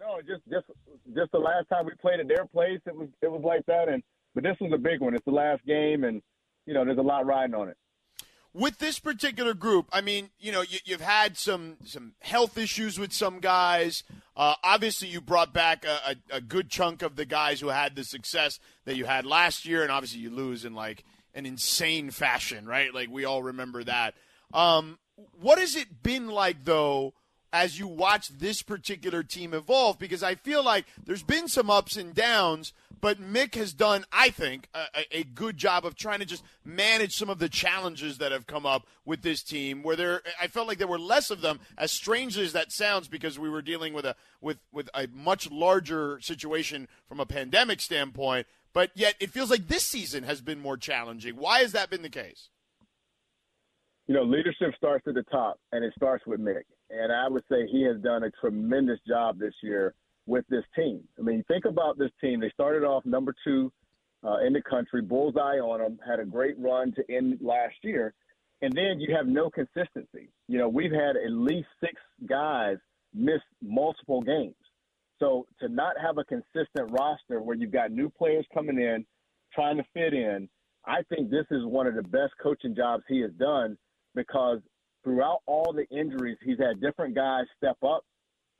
No, 0.00 0.16
no, 0.16 0.22
just 0.22 0.42
just 0.48 0.66
just 1.14 1.32
the 1.32 1.38
last 1.38 1.68
time 1.68 1.86
we 1.86 1.92
played 2.00 2.20
at 2.20 2.28
their 2.28 2.46
place, 2.46 2.80
it 2.86 2.94
was 2.94 3.08
it 3.22 3.30
was 3.30 3.42
like 3.44 3.64
that, 3.66 3.88
and 3.88 4.02
but 4.34 4.44
this 4.44 4.56
was 4.60 4.72
a 4.72 4.78
big 4.78 5.00
one. 5.00 5.14
It's 5.14 5.24
the 5.24 5.32
last 5.32 5.64
game, 5.66 6.04
and 6.04 6.22
you 6.66 6.74
know, 6.74 6.84
there's 6.84 6.98
a 6.98 7.02
lot 7.02 7.26
riding 7.26 7.54
on 7.54 7.68
it 7.68 7.76
with 8.52 8.78
this 8.78 8.98
particular 8.98 9.54
group, 9.54 9.88
I 9.92 10.00
mean, 10.00 10.30
you 10.38 10.50
know, 10.50 10.62
you, 10.62 10.92
have 10.92 11.00
had 11.00 11.36
some 11.36 11.76
some 11.84 12.14
health 12.20 12.58
issues 12.58 12.98
with 12.98 13.12
some 13.12 13.40
guys. 13.40 14.02
Uh, 14.36 14.54
obviously, 14.64 15.08
you 15.08 15.20
brought 15.20 15.52
back 15.52 15.84
a, 15.84 16.16
a, 16.32 16.36
a, 16.36 16.40
good 16.40 16.68
chunk 16.68 17.02
of 17.02 17.16
the 17.16 17.24
guys 17.24 17.60
who 17.60 17.68
had 17.68 17.94
the 17.94 18.04
success 18.04 18.58
that 18.86 18.96
you 18.96 19.04
had 19.04 19.24
last 19.24 19.66
year, 19.66 19.82
and 19.82 19.92
obviously, 19.92 20.20
you 20.20 20.30
lose 20.30 20.64
in 20.64 20.74
like 20.74 21.04
an 21.34 21.46
insane 21.46 22.10
fashion, 22.10 22.66
right? 22.66 22.92
Like 22.92 23.08
we 23.08 23.24
all 23.24 23.42
remember 23.42 23.84
that. 23.84 24.14
Um, 24.52 24.98
what 25.40 25.58
has 25.58 25.76
it 25.76 26.02
been 26.02 26.28
like 26.28 26.64
though? 26.64 27.14
As 27.52 27.80
you 27.80 27.88
watch 27.88 28.28
this 28.28 28.62
particular 28.62 29.24
team 29.24 29.54
evolve, 29.54 29.98
because 29.98 30.22
I 30.22 30.36
feel 30.36 30.64
like 30.64 30.84
there's 31.04 31.24
been 31.24 31.48
some 31.48 31.68
ups 31.68 31.96
and 31.96 32.14
downs, 32.14 32.72
but 33.00 33.20
Mick 33.20 33.54
has 33.54 33.72
done, 33.72 34.04
I 34.12 34.30
think, 34.30 34.68
a, 34.74 35.18
a, 35.18 35.24
good 35.24 35.56
job 35.56 35.84
of 35.84 35.96
trying 35.96 36.18
to 36.18 36.24
just 36.24 36.44
manage 36.64 37.16
some 37.16 37.30
of 37.30 37.38
the 37.38 37.48
challenges 37.48 38.18
that 38.18 38.30
have 38.30 38.46
come 38.46 38.66
up 38.66 38.86
with 39.04 39.22
this 39.22 39.42
team. 39.42 39.82
Where 39.82 39.96
there, 39.96 40.22
I 40.40 40.48
felt 40.48 40.68
like 40.68 40.78
there 40.78 40.86
were 40.86 40.98
less 40.98 41.30
of 41.30 41.40
them. 41.40 41.60
As 41.78 41.90
strange 41.90 42.36
as 42.36 42.52
that 42.52 42.72
sounds, 42.72 43.08
because 43.08 43.38
we 43.38 43.48
were 43.48 43.62
dealing 43.62 43.94
with 43.94 44.04
a 44.04 44.16
with 44.40 44.58
with 44.70 44.90
a 44.94 45.08
much 45.12 45.50
larger 45.50 46.20
situation 46.20 46.88
from 47.08 47.20
a 47.20 47.26
pandemic 47.26 47.80
standpoint. 47.80 48.46
But 48.72 48.90
yet, 48.94 49.16
it 49.18 49.30
feels 49.30 49.50
like 49.50 49.66
this 49.66 49.84
season 49.84 50.24
has 50.24 50.40
been 50.40 50.60
more 50.60 50.76
challenging. 50.76 51.36
Why 51.36 51.60
has 51.60 51.72
that 51.72 51.90
been 51.90 52.02
the 52.02 52.08
case? 52.08 52.50
You 54.10 54.16
know, 54.16 54.24
leadership 54.24 54.74
starts 54.76 55.06
at 55.06 55.14
the 55.14 55.22
top, 55.30 55.60
and 55.70 55.84
it 55.84 55.92
starts 55.94 56.26
with 56.26 56.40
Mick. 56.40 56.64
And 56.90 57.12
I 57.12 57.28
would 57.28 57.44
say 57.48 57.68
he 57.70 57.84
has 57.84 57.96
done 58.02 58.24
a 58.24 58.30
tremendous 58.40 58.98
job 59.06 59.38
this 59.38 59.54
year 59.62 59.94
with 60.26 60.44
this 60.48 60.64
team. 60.74 61.04
I 61.16 61.22
mean, 61.22 61.44
think 61.46 61.64
about 61.64 61.96
this 61.96 62.10
team. 62.20 62.40
They 62.40 62.50
started 62.50 62.82
off 62.82 63.06
number 63.06 63.32
two 63.44 63.70
uh, 64.24 64.38
in 64.38 64.52
the 64.52 64.62
country, 64.62 65.00
bullseye 65.00 65.60
on 65.60 65.78
them, 65.78 66.00
had 66.04 66.18
a 66.18 66.24
great 66.24 66.58
run 66.58 66.92
to 66.94 67.04
end 67.08 67.38
last 67.40 67.76
year. 67.82 68.12
And 68.62 68.72
then 68.72 68.98
you 68.98 69.14
have 69.14 69.28
no 69.28 69.48
consistency. 69.48 70.32
You 70.48 70.58
know, 70.58 70.68
we've 70.68 70.90
had 70.90 71.14
at 71.14 71.30
least 71.30 71.68
six 71.78 71.94
guys 72.28 72.78
miss 73.14 73.40
multiple 73.62 74.22
games. 74.22 74.56
So 75.20 75.46
to 75.60 75.68
not 75.68 75.94
have 76.04 76.18
a 76.18 76.24
consistent 76.24 76.90
roster 76.90 77.40
where 77.40 77.54
you've 77.54 77.70
got 77.70 77.92
new 77.92 78.10
players 78.10 78.44
coming 78.52 78.80
in, 78.80 79.06
trying 79.54 79.76
to 79.76 79.84
fit 79.94 80.14
in, 80.14 80.48
I 80.84 81.02
think 81.08 81.30
this 81.30 81.46
is 81.52 81.64
one 81.64 81.86
of 81.86 81.94
the 81.94 82.02
best 82.02 82.32
coaching 82.42 82.74
jobs 82.74 83.04
he 83.06 83.20
has 83.20 83.30
done 83.38 83.78
because 84.14 84.58
throughout 85.04 85.40
all 85.46 85.72
the 85.72 85.86
injuries, 85.96 86.36
he's 86.42 86.58
had 86.58 86.80
different 86.80 87.14
guys 87.14 87.44
step 87.56 87.76
up 87.82 88.04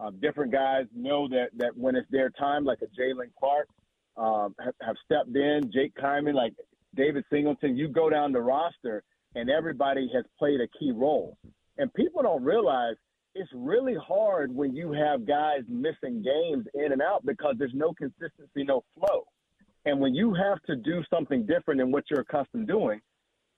um, 0.01 0.17
different 0.21 0.51
guys 0.51 0.87
know 0.97 1.29
that, 1.29 1.49
that 1.57 1.77
when 1.77 1.95
it's 1.95 2.11
their 2.11 2.31
time, 2.31 2.65
like 2.65 2.79
a 2.83 3.01
Jaylen 3.01 3.31
Clark, 3.39 3.69
um, 4.17 4.55
have, 4.65 4.75
have 4.81 4.97
stepped 5.05 5.37
in. 5.37 5.71
Jake 5.73 5.95
Kyman, 5.95 6.35
like 6.35 6.55
David 6.95 7.25
Singleton, 7.31 7.77
you 7.77 7.89
go 7.89 8.09
down 8.09 8.33
the 8.33 8.41
roster 8.41 9.03
and 9.35 9.51
everybody 9.51 10.11
has 10.15 10.25
played 10.39 10.61
a 10.61 10.67
key 10.79 10.91
role. 10.91 11.37
And 11.77 11.93
people 11.93 12.23
don't 12.23 12.43
realize 12.43 12.95
it's 13.35 13.51
really 13.55 13.95
hard 13.95 14.55
when 14.55 14.75
you 14.75 14.93
have 14.93 15.27
guys 15.27 15.61
missing 15.69 16.23
games 16.23 16.67
in 16.75 16.93
and 16.93 17.03
out 17.03 17.25
because 17.27 17.57
there's 17.59 17.75
no 17.75 17.93
consistency, 17.93 18.65
no 18.65 18.83
flow. 18.95 19.25
And 19.85 20.01
when 20.01 20.15
you 20.15 20.35
have 20.35 20.63
to 20.63 20.77
do 20.77 21.03
something 21.11 21.47
different 21.47 21.79
than 21.79 21.93
what 21.93 22.05
you're 22.11 22.21
accustomed 22.21 22.69
doing, 22.69 23.01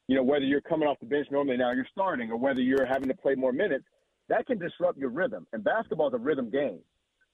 you 0.09 0.17
know, 0.17 0.23
whether 0.23 0.45
you're 0.45 0.61
coming 0.61 0.89
off 0.89 0.99
the 1.01 1.07
bench 1.07 1.29
normally 1.31 1.57
now 1.57 1.73
you're 1.73 1.87
starting 1.91 2.31
or 2.31 2.37
whether 2.37 2.61
you're 2.61 2.87
having 2.87 3.09
to 3.09 3.15
play 3.15 3.35
more 3.35 3.53
minutes, 3.53 3.85
that 4.29 4.47
can 4.47 4.59
disrupt 4.59 4.99
your 4.99 5.11
rhythm. 5.11 5.47
And 5.53 5.63
basketball 5.63 6.09
is 6.09 6.15
a 6.15 6.19
rhythm 6.19 6.51
game. 6.51 6.81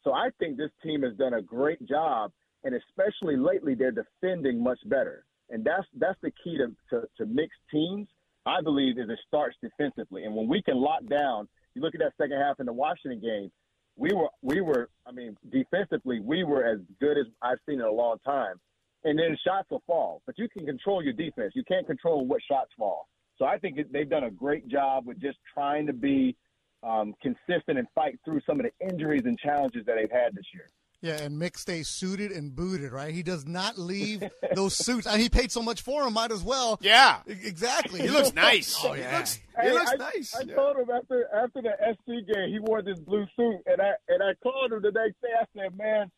So 0.04 0.12
I 0.12 0.30
think 0.38 0.56
this 0.56 0.70
team 0.82 1.02
has 1.02 1.14
done 1.16 1.34
a 1.34 1.42
great 1.42 1.86
job, 1.86 2.32
and 2.64 2.74
especially 2.74 3.36
lately, 3.36 3.74
they're 3.74 3.92
defending 3.92 4.62
much 4.62 4.78
better. 4.86 5.24
And 5.50 5.64
that's 5.64 5.86
that's 5.98 6.18
the 6.22 6.30
key 6.44 6.58
to, 6.58 6.74
to, 6.90 7.06
to 7.18 7.26
Mick's 7.26 7.56
teams. 7.70 8.08
I 8.46 8.60
believe 8.62 8.98
is 8.98 9.08
it 9.10 9.18
starts 9.26 9.56
defensively, 9.62 10.24
and 10.24 10.34
when 10.34 10.48
we 10.48 10.62
can 10.62 10.76
lock 10.76 11.00
down, 11.08 11.48
you 11.74 11.82
look 11.82 11.94
at 11.94 12.00
that 12.00 12.12
second 12.16 12.38
half 12.38 12.60
in 12.60 12.66
the 12.66 12.72
Washington 12.72 13.20
game. 13.20 13.50
We 13.96 14.10
were 14.14 14.28
we 14.42 14.60
were 14.60 14.88
I 15.06 15.12
mean 15.12 15.36
defensively 15.50 16.20
we 16.20 16.44
were 16.44 16.64
as 16.64 16.78
good 17.00 17.18
as 17.18 17.26
I've 17.42 17.58
seen 17.66 17.80
in 17.80 17.86
a 17.86 17.90
long 17.90 18.18
time. 18.24 18.60
And 19.08 19.18
then 19.18 19.38
shots 19.42 19.70
will 19.70 19.82
fall, 19.86 20.20
but 20.26 20.36
you 20.38 20.50
can 20.50 20.66
control 20.66 21.02
your 21.02 21.14
defense. 21.14 21.52
You 21.54 21.64
can't 21.64 21.86
control 21.86 22.26
what 22.26 22.42
shots 22.46 22.70
fall. 22.76 23.08
So 23.38 23.46
I 23.46 23.56
think 23.56 23.78
they've 23.90 24.08
done 24.08 24.24
a 24.24 24.30
great 24.30 24.68
job 24.68 25.06
with 25.06 25.18
just 25.18 25.38
trying 25.54 25.86
to 25.86 25.94
be 25.94 26.36
um, 26.82 27.14
consistent 27.22 27.78
and 27.78 27.86
fight 27.94 28.18
through 28.22 28.42
some 28.46 28.60
of 28.60 28.66
the 28.66 28.86
injuries 28.86 29.22
and 29.24 29.38
challenges 29.38 29.86
that 29.86 29.94
they've 29.96 30.10
had 30.10 30.34
this 30.34 30.44
year. 30.52 30.68
Yeah, 31.00 31.22
and 31.22 31.40
Mick 31.40 31.56
stays 31.56 31.88
suited 31.88 32.32
and 32.32 32.54
booted, 32.54 32.92
right? 32.92 33.14
He 33.14 33.22
does 33.22 33.46
not 33.46 33.78
leave 33.78 34.24
those 34.54 34.76
suits. 34.76 35.06
and 35.06 35.22
he 35.22 35.30
paid 35.30 35.50
so 35.50 35.62
much 35.62 35.80
for 35.80 36.02
him, 36.02 36.12
might 36.12 36.30
as 36.30 36.42
well. 36.42 36.78
Yeah, 36.82 37.20
exactly. 37.26 38.02
He 38.02 38.08
looks 38.08 38.34
nice. 38.34 38.76
Oh 38.84 38.92
yeah, 38.92 39.10
he 39.10 39.16
looks, 39.16 39.40
he 39.62 39.70
looks 39.70 39.90
I, 39.92 39.94
nice. 39.94 40.34
I 40.36 40.42
yeah. 40.42 40.54
told 40.54 40.76
him 40.76 40.90
after 40.94 41.28
after 41.34 41.62
the 41.62 41.70
SC 41.94 42.26
game, 42.26 42.50
he 42.50 42.58
wore 42.58 42.82
this 42.82 42.98
blue 42.98 43.24
suit, 43.36 43.60
and 43.66 43.80
I 43.80 43.92
and 44.08 44.22
I 44.22 44.34
called 44.42 44.72
him 44.72 44.82
the 44.82 44.90
next 44.90 45.22
day. 45.22 45.28
I 45.40 45.44
said, 45.56 45.78
"Man, 45.78 46.10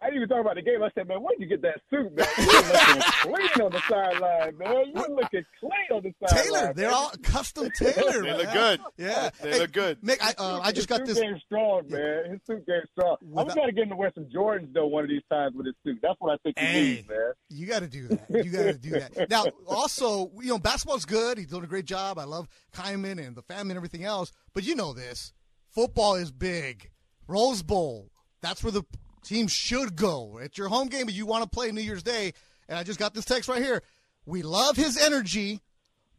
I 0.00 0.06
didn't 0.06 0.16
even 0.22 0.28
talk 0.28 0.40
about 0.40 0.54
the 0.54 0.62
game. 0.62 0.82
I 0.82 0.90
said, 0.94 1.08
man, 1.08 1.18
where'd 1.18 1.40
you 1.40 1.46
get 1.46 1.60
that 1.62 1.80
suit, 1.90 2.14
man? 2.16 2.26
You're 2.38 2.46
looking 2.62 3.02
clean 3.56 3.66
on 3.66 3.72
the 3.72 3.82
sideline, 3.88 4.58
man. 4.58 4.84
You're 4.94 5.16
looking 5.16 5.44
clean 5.58 5.72
on 5.92 6.02
the 6.02 6.14
sideline. 6.26 6.44
Taylor, 6.62 6.72
they're 6.74 6.90
all 6.90 7.10
custom 7.22 7.68
tailored. 7.76 8.24
They 8.24 8.32
look 8.36 8.52
good. 8.52 8.80
Yeah, 8.96 9.30
They 9.42 9.50
Hey, 9.52 9.58
look 9.58 9.72
good. 9.72 10.00
Mick, 10.02 10.18
I, 10.22 10.34
uh, 10.38 10.60
I 10.62 10.72
just 10.72 10.88
got 10.88 11.00
his 11.00 11.08
this. 11.10 11.18
suit 11.18 11.24
game's 11.24 11.42
strong, 11.46 11.82
man. 11.88 12.30
His 12.30 12.40
suit 12.46 12.66
game 12.66 12.80
strong. 12.92 13.16
I'm 13.22 13.30
Without- 13.46 13.56
gonna 13.56 13.72
get 13.72 13.82
him 13.84 13.88
to 13.90 13.96
wear 13.96 14.12
some 14.14 14.26
Jordans 14.26 14.72
though 14.72 14.86
one 14.86 15.04
of 15.04 15.10
these 15.10 15.22
times 15.30 15.54
with 15.56 15.66
his 15.66 15.74
suit. 15.84 15.98
That's 16.00 16.14
what 16.20 16.32
I 16.32 16.36
think 16.44 16.58
he 16.58 16.64
Hey. 16.64 16.82
needs, 16.96 17.08
man. 17.08 17.32
You 17.50 17.66
got 17.66 17.80
to 17.80 17.88
do 17.88 18.08
that. 18.08 18.30
You 18.30 18.50
got 18.50 18.62
to 18.64 18.74
do 18.74 18.90
that. 18.90 19.28
Now, 19.30 19.46
also, 19.66 20.30
you 20.40 20.48
know, 20.48 20.58
basketball's 20.58 21.04
good. 21.04 21.38
He's 21.38 21.48
doing 21.48 21.64
a 21.64 21.66
great 21.68 21.84
job. 21.86 22.18
I 22.18 22.24
love 22.24 22.48
Kyman 22.72 23.18
and 23.24 23.36
the 23.36 23.42
family 23.42 23.72
and 23.72 23.76
everything 23.76 24.04
else. 24.04 24.32
But 24.54 24.64
you 24.64 24.74
know 24.74 24.92
this: 24.92 25.32
football 25.70 26.14
is 26.14 26.30
big. 26.30 26.90
Rose 27.26 27.62
Bowl. 27.62 28.10
That's 28.40 28.62
where 28.62 28.70
the 28.72 28.84
team 29.22 29.48
should 29.48 29.96
go. 29.96 30.38
It's 30.42 30.58
your 30.58 30.68
home 30.68 30.88
game, 30.88 31.06
but 31.06 31.14
you 31.14 31.26
want 31.26 31.44
to 31.44 31.48
play 31.48 31.70
New 31.72 31.80
Year's 31.80 32.02
Day. 32.02 32.32
And 32.68 32.78
I 32.78 32.82
just 32.82 32.98
got 32.98 33.14
this 33.14 33.24
text 33.24 33.48
right 33.48 33.62
here. 33.62 33.82
We 34.26 34.42
love 34.42 34.76
his 34.76 34.98
energy, 34.98 35.60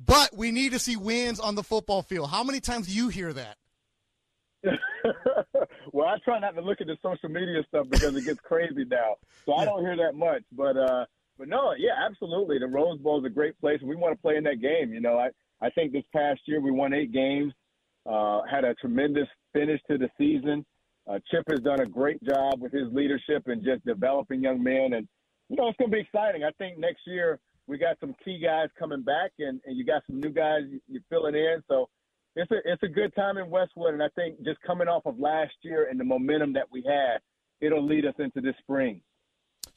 but 0.04 0.36
we 0.36 0.52
need 0.52 0.72
to 0.72 0.80
see 0.80 0.96
wins 0.96 1.40
on 1.40 1.56
the 1.56 1.64
football 1.64 2.02
field. 2.02 2.30
How 2.30 2.44
many 2.44 2.60
times 2.60 2.88
do 2.88 2.94
you 2.94 3.10
hear 3.10 3.34
that? 3.34 3.58
well, 5.94 6.08
I 6.08 6.18
try 6.24 6.40
not 6.40 6.56
to 6.56 6.62
look 6.62 6.82
at 6.82 6.88
the 6.88 6.98
social 7.02 7.30
media 7.30 7.64
stuff 7.68 7.88
because 7.90 8.16
it 8.16 8.26
gets 8.26 8.40
crazy 8.42 8.86
now, 8.86 9.16
so 9.46 9.54
I 9.54 9.66
don't 9.66 9.82
hear 9.82 9.96
that 9.98 10.16
much. 10.16 10.44
But 10.52 10.76
uh, 10.76 11.06
but 11.38 11.48
no, 11.48 11.74
yeah, 11.78 11.92
absolutely. 12.06 12.60
The 12.60 12.68
Rose 12.68 13.00
Bowl 13.00 13.20
is 13.20 13.26
a 13.26 13.34
great 13.34 13.60
place, 13.62 13.78
and 13.80 13.90
we 13.90 13.96
want 13.96 14.14
to 14.16 14.22
play 14.22 14.36
in 14.36 14.44
that 14.44 14.62
game. 14.62 14.94
You 14.94 15.00
know, 15.00 15.18
I 15.18 15.30
I 15.66 15.70
think 15.70 15.94
this 15.94 16.04
past 16.14 16.42
year 16.46 16.60
we 16.60 16.72
won 16.72 16.94
eight 16.94 17.14
games, 17.14 17.54
uh, 18.06 18.42
had 18.50 18.66
a 18.66 18.74
tremendous 18.76 19.28
finish 19.54 19.80
to 19.90 19.98
the 19.98 20.10
season. 20.18 20.66
Uh, 21.10 21.18
Chip 21.32 21.44
has 21.50 21.60
done 21.62 21.80
a 21.80 21.86
great 21.86 22.24
job 22.24 22.62
with 22.62 22.72
his 22.72 22.92
leadership 22.94 23.48
and 23.48 23.64
just 23.64 23.84
developing 23.84 24.44
young 24.44 24.62
men, 24.62 24.94
and 24.94 25.08
you 25.50 25.56
know 25.56 25.68
it's 25.68 25.78
going 25.78 25.90
to 25.90 25.96
be 25.96 26.02
exciting. 26.02 26.44
I 26.44 26.52
think 26.60 26.78
next 26.78 27.02
year 27.08 27.40
we 27.66 27.80
got 27.80 28.00
some 28.00 28.16
key 28.24 28.40
guys 28.40 28.68
coming 28.78 29.02
back, 29.02 29.32
and, 29.40 29.60
and 29.66 29.76
you 29.76 29.86
got 29.86 30.04
some 30.06 30.20
new 30.20 30.30
guys 30.30 30.62
you're 30.88 31.02
filling 31.10 31.36
in. 31.36 31.64
So 31.68 31.90
it's 32.36 32.52
a 32.52 32.58
it's 32.64 32.84
a 32.84 32.88
good 32.88 33.16
time 33.16 33.38
in 33.38 33.50
Westwood, 33.50 33.94
and 33.94 34.04
I 34.04 34.10
think 34.16 34.44
just 34.44 34.62
coming 34.62 34.88
off 34.88 35.08
of 35.08 35.20
last 35.20 35.54
year 35.64 35.88
and 35.90 36.00
the 36.00 36.04
momentum 36.04 36.54
that 36.54 36.68
we 36.72 36.84
had, 36.86 37.20
it'll 37.60 37.86
lead 37.86 38.06
us 38.06 38.16
into 38.20 38.40
this 38.42 38.56
spring. 38.60 39.02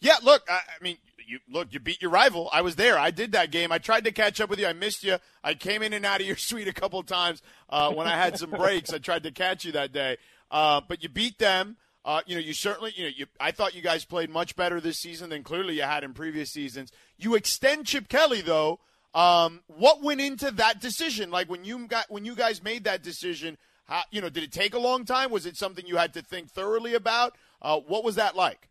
Yeah, 0.01 0.17
look, 0.23 0.43
I, 0.51 0.55
I 0.55 0.83
mean, 0.83 0.99
you 1.27 1.39
look, 1.49 1.69
you 1.71 1.81
beat 1.81 2.03
your 2.03 2.11
rival. 2.11 2.51
I 2.53 2.61
was 2.63 2.77
there. 2.77 2.99
I 2.99 3.11
did 3.11 3.33
that 3.33 3.51
game. 3.51 3.73
I 3.73 3.79
tried 3.79 4.05
to 4.05 4.13
catch 4.13 4.41
up 4.41 4.51
with 4.51 4.59
you. 4.59 4.67
I 4.67 4.73
missed 4.73 5.05
you. 5.05 5.17
I 5.43 5.55
came 5.55 5.83
in 5.83 5.93
and 5.93 6.05
out 6.05 6.21
of 6.21 6.27
your 6.27 6.37
suite 6.49 6.69
a 6.69 6.73
couple 6.73 7.03
times 7.03 7.41
uh, 7.71 7.93
when 7.93 8.07
I 8.07 8.17
had 8.17 8.39
some 8.39 8.51
breaks. 8.51 8.93
I 8.93 8.99
tried 8.99 9.23
to 9.23 9.31
catch 9.31 9.65
you 9.65 9.73
that 9.73 9.93
day, 9.93 10.19
uh, 10.53 10.81
but 10.87 11.03
you 11.03 11.09
beat 11.09 11.39
them. 11.39 11.77
Uh, 12.05 12.21
you 12.27 12.35
know, 12.35 12.41
you 12.41 12.53
certainly, 12.53 12.93
you 12.97 13.05
know, 13.05 13.11
you, 13.17 13.27
I 13.41 13.53
thought 13.53 13.75
you 13.75 13.83
guys 13.83 14.05
played 14.05 14.29
much 14.29 14.57
better 14.57 14.81
this 14.81 14.99
season 14.99 15.31
than 15.31 15.43
clearly 15.43 15.77
you 15.77 15.83
had 15.83 16.05
in 16.05 16.15
previous 16.15 16.51
seasons. 16.51 16.93
You 17.17 17.35
extend 17.35 17.87
Chip 17.87 18.09
Kelly 18.09 18.41
though. 18.41 18.81
Um, 19.15 19.61
what 19.67 20.03
went 20.03 20.21
into 20.21 20.51
that 20.53 20.81
decision? 20.81 21.31
Like 21.31 21.49
when 21.49 21.65
you 21.65 21.87
got 21.87 22.11
when 22.11 22.25
you 22.25 22.35
guys 22.35 22.63
made 22.63 22.85
that 22.85 23.03
decision, 23.03 23.57
how, 23.85 24.03
you 24.11 24.21
know, 24.21 24.29
did 24.29 24.43
it 24.43 24.53
take 24.53 24.75
a 24.75 24.79
long 24.79 25.05
time? 25.05 25.31
Was 25.31 25.47
it 25.47 25.57
something 25.57 25.87
you 25.87 25.97
had 25.97 26.13
to 26.15 26.23
think 26.23 26.51
thoroughly 26.51 26.95
about? 26.95 27.37
Uh, 27.61 27.79
what 27.79 28.05
was 28.05 28.17
that 28.17 28.35
like? 28.35 28.69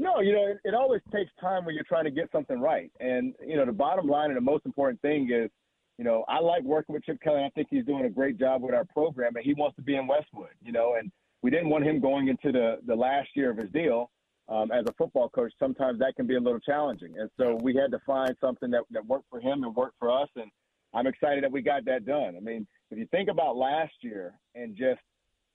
No, 0.00 0.20
you 0.20 0.32
know, 0.32 0.46
it, 0.46 0.58
it 0.64 0.74
always 0.74 1.00
takes 1.12 1.30
time 1.40 1.64
when 1.64 1.74
you're 1.74 1.84
trying 1.84 2.04
to 2.04 2.10
get 2.10 2.30
something 2.32 2.60
right. 2.60 2.90
And, 3.00 3.34
you 3.44 3.56
know, 3.56 3.66
the 3.66 3.72
bottom 3.72 4.08
line 4.08 4.30
and 4.30 4.36
the 4.36 4.40
most 4.40 4.64
important 4.64 5.02
thing 5.02 5.30
is, 5.32 5.50
you 5.98 6.04
know, 6.04 6.24
I 6.28 6.40
like 6.40 6.62
working 6.62 6.94
with 6.94 7.04
Chip 7.04 7.20
Kelly. 7.20 7.42
I 7.44 7.50
think 7.50 7.68
he's 7.70 7.84
doing 7.84 8.04
a 8.04 8.10
great 8.10 8.38
job 8.38 8.62
with 8.62 8.74
our 8.74 8.84
program, 8.84 9.34
and 9.34 9.44
he 9.44 9.52
wants 9.54 9.76
to 9.76 9.82
be 9.82 9.96
in 9.96 10.06
Westwood, 10.06 10.54
you 10.64 10.72
know, 10.72 10.94
and 10.98 11.10
we 11.42 11.50
didn't 11.50 11.68
want 11.68 11.84
him 11.84 12.00
going 12.00 12.28
into 12.28 12.52
the, 12.52 12.78
the 12.86 12.94
last 12.94 13.28
year 13.34 13.50
of 13.50 13.58
his 13.58 13.70
deal. 13.70 14.10
Um, 14.48 14.70
as 14.72 14.84
a 14.88 14.94
football 14.94 15.28
coach, 15.28 15.52
sometimes 15.58 15.98
that 15.98 16.16
can 16.16 16.26
be 16.26 16.36
a 16.36 16.40
little 16.40 16.60
challenging. 16.60 17.18
And 17.18 17.28
so 17.36 17.58
we 17.62 17.74
had 17.74 17.90
to 17.90 17.98
find 18.06 18.34
something 18.40 18.70
that, 18.70 18.84
that 18.92 19.04
worked 19.04 19.26
for 19.28 19.40
him 19.40 19.62
and 19.62 19.76
worked 19.76 19.96
for 19.98 20.10
us. 20.10 20.28
And 20.36 20.50
I'm 20.94 21.06
excited 21.06 21.44
that 21.44 21.52
we 21.52 21.60
got 21.60 21.84
that 21.84 22.06
done. 22.06 22.34
I 22.34 22.40
mean, 22.40 22.66
if 22.90 22.96
you 22.96 23.06
think 23.10 23.28
about 23.28 23.56
last 23.56 23.92
year 24.00 24.32
and 24.54 24.74
just 24.74 25.00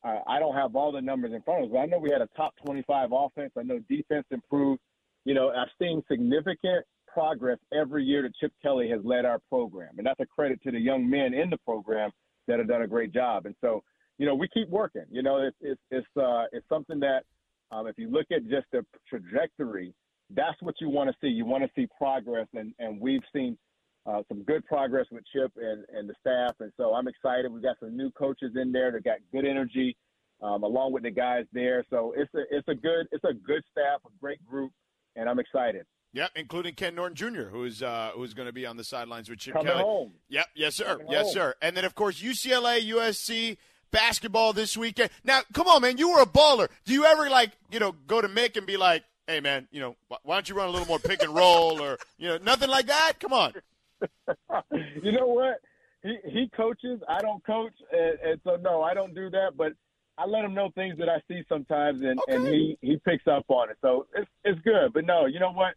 uh, 0.04 0.20
I 0.28 0.38
don't 0.38 0.56
have 0.56 0.76
all 0.76 0.92
the 0.92 1.02
numbers 1.02 1.32
in 1.34 1.42
front 1.42 1.64
of 1.64 1.70
us, 1.70 1.72
but 1.74 1.80
I 1.80 1.86
know 1.86 1.98
we 1.98 2.12
had 2.12 2.22
a 2.22 2.30
top 2.36 2.54
25 2.66 3.10
offense. 3.12 3.52
I 3.58 3.64
know 3.64 3.80
defense 3.90 4.26
improved. 4.32 4.82
You 5.26 5.34
know, 5.34 5.50
I've 5.50 5.70
seen 5.80 6.04
significant 6.10 6.86
progress 7.14 7.58
every 7.74 8.04
year 8.04 8.24
that 8.24 8.36
Chip 8.36 8.52
Kelly 8.62 8.90
has 8.90 9.00
led 9.04 9.26
our 9.26 9.40
program, 9.50 9.92
and 9.98 10.06
that's 10.06 10.20
a 10.20 10.26
credit 10.26 10.62
to 10.64 10.72
the 10.72 10.80
young 10.80 11.10
men 11.10 11.34
in 11.34 11.50
the 11.50 11.58
program 11.58 12.10
that 12.48 12.60
have 12.60 12.68
done 12.68 12.82
a 12.82 12.88
great 12.88 13.14
job. 13.14 13.46
And 13.46 13.56
so, 13.62 13.84
you 14.18 14.26
know, 14.26 14.36
we 14.36 14.48
keep 14.54 14.70
working. 14.70 15.06
You 15.10 15.24
know, 15.24 15.38
it's 15.38 15.58
it's 15.62 15.82
it's 15.92 16.08
uh, 16.18 16.46
it's 16.52 16.68
something 16.70 17.00
that 17.00 17.24
um, 17.72 17.88
if 17.88 17.98
you 17.98 18.10
look 18.10 18.28
at 18.32 18.48
just 18.48 18.68
the 18.72 18.86
trajectory, 19.08 19.94
that's 20.32 20.62
what 20.62 20.76
you 20.80 20.90
want 20.90 21.10
to 21.10 21.16
see. 21.22 21.28
You 21.28 21.46
want 21.46 21.64
to 21.64 21.70
see 21.76 21.88
progress, 21.98 22.48
and 22.54 22.74
and 22.80 23.00
we've 23.00 23.24
seen 23.34 23.58
uh, 24.06 24.22
some 24.28 24.44
good 24.44 24.66
progress 24.66 25.06
with 25.12 25.24
Chip 25.32 25.52
and, 25.56 25.86
and 25.96 26.10
the 26.10 26.14
staff. 26.20 26.56
And 26.60 26.72
so 26.78 26.94
I'm 26.94 27.08
excited. 27.08 27.52
We've 27.52 27.64
got 27.64 27.78
some 27.80 27.96
new 27.96 28.12
coaches 28.12 28.52
in 28.60 28.72
there 28.72 28.92
that 28.92 29.04
got 29.04 29.18
good 29.32 29.46
energy, 29.46 29.96
um, 30.42 30.64
along 30.64 30.92
with 30.94 31.04
the 31.04 31.12
guys 31.12 31.46
there. 31.54 31.86
So 31.90 32.14
it's 32.18 32.34
a 32.34 32.42
it's 32.52 32.68
a 32.68 32.76
good 32.76 33.08
it's 33.12 33.24
a 33.24 33.34
good 33.34 33.64
staff, 33.72 34.02
a 34.06 34.10
great 34.20 34.44
group, 34.46 34.72
and 35.16 35.30
I'm 35.30 35.40
excited. 35.40 35.86
Yep, 36.14 36.32
including 36.36 36.76
Ken 36.76 36.94
Norton 36.94 37.16
Jr., 37.16 37.44
who's 37.50 37.82
uh, 37.82 38.12
who's 38.16 38.34
going 38.36 38.46
to 38.46 38.54
be 38.54 38.66
on 38.68 38.78
the 38.78 38.84
sidelines 38.84 39.30
with 39.30 39.40
Chip 39.40 39.54
Coming 39.54 39.72
Kelly. 39.72 39.84
home. 39.84 40.14
Yep, 40.30 40.46
yes 40.56 40.76
sir, 40.76 40.86
Coming 40.86 41.08
yes 41.10 41.26
home. 41.26 41.34
sir. 41.34 41.56
And 41.62 41.76
then 41.76 41.86
of 41.86 41.96
course 41.96 42.22
UCLA, 42.22 42.88
USC 42.88 43.58
basketball 43.92 44.54
this 44.54 44.78
weekend. 44.78 45.10
Now, 45.24 45.42
come 45.54 45.68
on, 45.68 45.82
man, 45.82 45.98
you 45.98 46.12
were 46.12 46.22
a 46.22 46.26
baller. 46.26 46.70
Do 46.86 46.94
you 46.94 47.06
ever 47.06 47.30
like 47.30 47.52
you 47.72 47.80
know 47.80 47.94
go 48.08 48.22
to 48.22 48.28
Mick 48.28 48.58
and 48.58 48.68
be 48.68 48.78
like, 48.78 49.04
hey 49.28 49.40
man, 49.40 49.68
you 49.72 49.80
know 49.80 49.96
why 50.24 50.36
don't 50.36 50.48
you 50.48 50.56
run 50.56 50.68
a 50.68 50.72
little 50.72 50.88
more 50.88 51.00
pick 51.00 51.24
and 51.24 51.34
roll 51.34 51.82
or 51.82 51.98
you 52.18 52.28
know 52.28 52.38
nothing 52.38 52.70
like 52.70 52.86
that? 52.88 53.14
Come 53.20 53.34
on. 53.34 53.54
you 55.02 55.12
know 55.12 55.28
what? 55.28 55.62
He 56.04 56.18
he 56.26 56.50
coaches. 56.56 57.00
I 57.08 57.22
don't 57.22 57.44
coach, 57.46 57.74
and, 57.92 58.20
and 58.24 58.42
so 58.44 58.58
no, 58.58 58.84
I 58.84 58.94
don't 58.94 59.16
do 59.16 59.30
that. 59.32 59.52
But 59.58 59.74
I 60.18 60.28
let 60.28 60.46
him 60.46 60.54
know 60.54 60.70
things 60.76 60.98
that 61.00 61.10
I 61.10 61.22
see 61.28 61.44
sometimes, 61.50 62.04
and 62.04 62.20
and 62.28 62.46
he 62.48 62.78
he 62.82 62.98
picks 62.98 63.26
up 63.26 63.46
on 63.48 63.70
it. 63.70 63.78
So 63.82 64.06
it's 64.16 64.30
it's 64.44 64.60
good. 64.62 64.94
But 64.94 65.06
no, 65.06 65.26
you 65.26 65.40
know 65.40 65.52
what? 65.52 65.74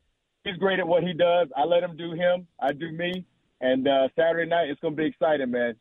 He's 0.46 0.56
great 0.56 0.78
at 0.78 0.86
what 0.86 1.02
he 1.02 1.12
does. 1.12 1.48
I 1.56 1.64
let 1.64 1.82
him 1.82 1.96
do 1.96 2.12
him. 2.12 2.46
I 2.60 2.72
do 2.72 2.90
me. 2.92 3.24
And 3.60 3.88
uh, 3.88 4.08
Saturday 4.16 4.48
night, 4.48 4.68
it's 4.70 4.80
going 4.80 4.94
to 4.94 5.02
be 5.02 5.06
exciting, 5.08 5.50
man. 5.50 5.74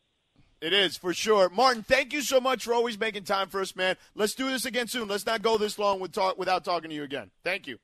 It 0.62 0.74
is 0.74 0.98
for 0.98 1.14
sure. 1.14 1.50
Martin, 1.50 1.84
thank 1.84 2.14
you 2.14 2.22
so 2.22 2.40
much 2.42 2.64
for 2.64 2.74
always 2.74 2.98
making 3.00 3.26
time 3.26 3.50
for 3.50 3.62
us, 3.62 3.76
man. 3.76 3.96
Let's 4.16 4.34
do 4.34 4.50
this 4.50 4.66
again 4.66 4.88
soon. 4.88 5.08
Let's 5.08 5.26
not 5.26 5.42
go 5.44 5.58
this 5.58 5.78
long 5.78 6.00
with 6.00 6.12
talk, 6.14 6.38
without 6.40 6.64
talking 6.66 6.90
to 6.90 6.96
you 6.96 7.04
again. 7.04 7.30
Thank 7.44 7.68
you. 7.68 7.78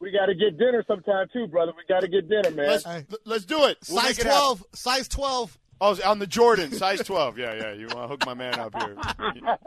We 0.00 0.10
got 0.10 0.26
to 0.26 0.34
get 0.34 0.58
dinner 0.58 0.82
sometime 0.88 1.28
too, 1.32 1.46
brother. 1.46 1.72
We 1.76 1.84
got 1.88 2.00
to 2.00 2.08
get 2.08 2.28
dinner, 2.28 2.50
man. 2.50 2.66
Let's 2.66 2.84
Hey. 2.84 3.04
let's 3.24 3.44
do 3.44 3.64
it. 3.66 3.78
We'll 3.88 4.00
size 4.00 4.08
make 4.16 4.18
it 4.18 4.24
happen. 4.24 4.30
twelve. 4.32 4.64
Size 4.74 5.08
twelve. 5.08 5.58
Oh, 5.80 5.96
on 6.04 6.18
the 6.20 6.26
Jordan, 6.26 6.72
size 6.72 7.00
12. 7.00 7.36
Yeah, 7.36 7.52
yeah. 7.54 7.72
You 7.72 7.88
want 7.88 7.98
to 7.98 8.06
hook 8.08 8.24
my 8.26 8.32
man 8.34 8.54
up 8.58 8.74
here. 8.80 8.96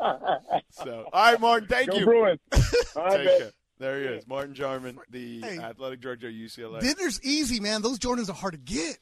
So, 0.71 1.05
all 1.11 1.31
right, 1.31 1.39
Martin, 1.39 1.67
thank 1.67 1.89
Go 1.89 1.97
you. 1.97 2.05
Bruins. 2.05 2.39
All 2.95 3.03
right, 3.03 3.17
Take 3.17 3.25
man. 3.25 3.39
care. 3.39 3.51
There 3.79 3.99
he 3.99 4.05
is, 4.07 4.27
Martin 4.27 4.53
Jarmond, 4.55 4.97
the 5.11 5.41
Hey. 5.41 5.59
athletic 5.59 6.01
director 6.01 6.27
of 6.27 6.33
UCLA. 6.33 6.81
Dinner's 6.81 7.21
easy, 7.23 7.59
man. 7.59 7.81
Those 7.81 7.99
Jordans 7.99 8.29
are 8.29 8.33
hard 8.33 8.53
to 8.53 8.59
get. 8.59 8.97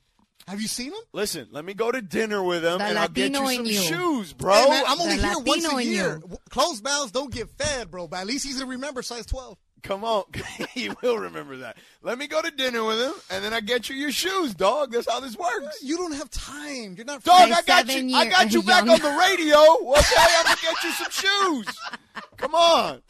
Have 0.48 0.62
you 0.62 0.68
seen 0.68 0.92
them? 0.92 1.02
Listen, 1.14 1.48
let 1.52 1.66
me 1.66 1.74
go 1.74 1.92
to 1.92 2.02
dinner 2.02 2.44
with 2.44 2.64
him, 2.64 2.78
The 2.78 2.84
and 2.84 3.00
I'll 3.00 3.08
get 3.08 3.32
you 3.32 3.40
Latino 3.40 3.56
some 3.56 3.66
you. 3.66 3.74
shoes, 3.82 4.34
bro. 4.34 4.54
Hey, 4.54 4.70
man, 4.70 4.84
I'm 4.88 5.02
only 5.02 5.18
The 5.18 5.24
here 5.28 5.40
once 5.40 5.64
Latino 5.64 5.78
a 5.78 5.82
in 5.82 5.88
year. 5.88 6.22
you. 6.30 6.38
Closed 6.50 6.84
mouths 6.84 7.12
don't 7.12 7.34
get 7.34 7.50
fed, 7.58 7.90
bro. 7.90 8.08
But 8.08 8.18
at 8.20 8.28
least 8.28 8.46
he's 8.46 8.60
gonna 8.60 8.70
remember 8.70 9.02
size 9.02 9.26
twelve. 9.26 9.58
Come 9.82 10.04
on, 10.04 10.24
he 10.74 10.90
will 11.02 11.18
remember 11.20 11.58
that. 11.58 11.78
Let 12.04 12.18
me 12.18 12.28
go 12.28 12.42
to 12.42 12.50
dinner 12.52 12.84
with 12.84 13.00
him, 13.00 13.14
and 13.32 13.44
then 13.46 13.54
I 13.54 13.60
get 13.62 13.88
you 13.90 13.96
your 13.96 14.12
shoes, 14.12 14.54
dog. 14.56 14.92
That's 14.92 15.10
how 15.10 15.20
this 15.20 15.38
works. 15.38 15.78
You 15.84 15.98
don't 15.98 16.14
have 16.14 16.30
time. 16.32 16.96
You're 16.96 17.06
not. 17.06 17.24
Dog, 17.24 17.52
I 17.52 17.62
got 17.64 17.88
you. 17.88 18.16
I 18.16 18.26
got 18.28 18.52
you 18.52 18.62
back 18.64 18.82
on 18.84 19.00
the 19.00 19.26
radio. 19.30 19.58
Okay, 19.58 20.16
I'm 20.18 20.44
gonna 20.44 20.58
get 20.62 20.84
you 20.84 20.92
some 20.92 21.12
shoes. 21.12 21.68
Come 22.38 22.54
on. 22.56 23.02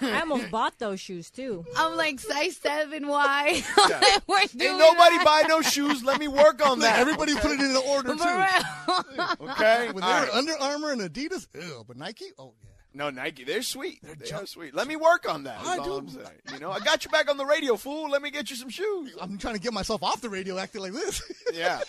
I 0.00 0.20
almost 0.20 0.50
bought 0.50 0.78
those 0.78 1.00
shoes 1.00 1.30
too. 1.30 1.64
I'm 1.76 1.96
like 1.96 2.20
size 2.20 2.56
seven. 2.56 3.06
Why? 3.06 3.62
Yeah. 3.88 4.00
We're 4.26 4.38
Ain't 4.40 4.54
nobody 4.54 5.16
that. 5.18 5.24
buy 5.24 5.48
no 5.48 5.62
shoes. 5.62 6.02
Let 6.04 6.18
me 6.20 6.28
work 6.28 6.64
on 6.66 6.78
that. 6.80 6.98
everybody 6.98 7.34
put 7.34 7.52
it 7.52 7.60
in 7.60 7.72
the 7.72 7.80
order 7.80 8.16
For 8.16 8.24
too. 8.24 9.18
real. 9.18 9.26
Okay. 9.52 9.90
When 9.92 10.02
All 10.04 10.10
they 10.20 10.26
right. 10.26 10.30
Under 10.34 10.52
Armour 10.60 10.92
and 10.92 11.00
Adidas, 11.00 11.46
ew, 11.54 11.84
but 11.86 11.96
Nike, 11.96 12.26
oh 12.38 12.54
yeah. 12.62 12.68
No, 12.94 13.10
Nike, 13.10 13.44
they're 13.44 13.62
sweet. 13.62 14.00
They're, 14.02 14.14
junk- 14.16 14.48
sweet. 14.48 14.74
Let 14.74 14.88
me 14.88 14.96
work 14.96 15.28
on 15.30 15.44
that. 15.44 15.58
I 15.60 15.76
That's 15.76 15.88
all 15.88 15.98
I'm 15.98 16.06
do. 16.06 16.12
saying. 16.14 16.26
You 16.54 16.58
know, 16.58 16.70
I 16.72 16.80
got 16.80 17.04
you 17.04 17.10
back 17.10 17.30
on 17.30 17.36
the 17.36 17.44
radio, 17.46 17.76
fool. 17.76 18.10
Let 18.10 18.22
me 18.22 18.30
get 18.30 18.50
you 18.50 18.56
some 18.56 18.70
shoes. 18.70 19.14
I'm 19.20 19.36
trying 19.38 19.54
to 19.54 19.60
get 19.60 19.72
myself 19.72 20.02
off 20.02 20.20
the 20.20 20.30
radio 20.30 20.58
acting 20.58 20.80
like 20.82 20.92
this. 20.92 21.22
Yeah. 21.52 21.80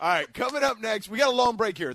All 0.00 0.08
right, 0.08 0.32
coming 0.32 0.62
up 0.62 0.80
next, 0.80 1.08
we 1.08 1.18
got 1.18 1.28
a 1.28 1.36
long 1.36 1.56
break 1.56 1.76
here. 1.76 1.94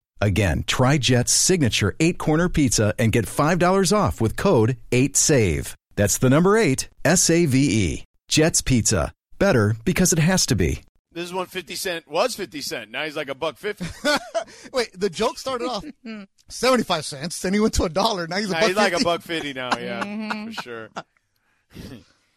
Again, 0.21 0.63
try 0.67 0.97
Jet's 0.99 1.31
signature 1.31 1.95
eight 1.99 2.17
corner 2.19 2.47
pizza 2.47 2.93
and 2.99 3.11
get 3.11 3.25
$5 3.25 3.91
off 3.95 4.21
with 4.21 4.37
code 4.37 4.77
8SAVE. 4.91 5.73
That's 5.95 6.19
the 6.19 6.29
number 6.29 6.57
eight, 6.57 6.89
S 7.03 7.29
A 7.29 7.45
V 7.45 7.57
E. 7.93 8.03
Jet's 8.27 8.61
Pizza. 8.61 9.11
Better 9.39 9.75
because 9.83 10.13
it 10.13 10.19
has 10.19 10.45
to 10.45 10.55
be. 10.55 10.83
This 11.11 11.25
is 11.25 11.33
when 11.33 11.47
50 11.47 11.75
Cent 11.75 12.07
was 12.07 12.35
50 12.35 12.61
Cent. 12.61 12.91
Now 12.91 13.03
he's 13.03 13.17
like 13.17 13.27
a 13.29 13.35
buck 13.35 13.57
50. 13.57 13.83
Wait, 14.73 14.97
the 14.97 15.09
joke 15.09 15.37
started 15.37 15.65
off 15.67 15.83
seventy-five 16.49 17.03
cents, 17.03 17.41
then 17.41 17.53
he 17.53 17.59
went 17.59 17.73
to 17.73 17.83
a 17.83 17.89
dollar. 17.89 18.27
Now 18.27 18.37
he's 18.37 18.49
a 18.49 18.53
Nah, 18.53 18.59
buck 18.61 18.67
he's 18.69 18.77
like 18.77 18.93
a 18.93 19.03
buck 19.03 19.21
50 19.21 19.53
now, 19.53 19.71
yeah, 19.77 20.03
Mm-hmm. 20.03 20.51
for 20.51 20.61
sure. 20.61 20.89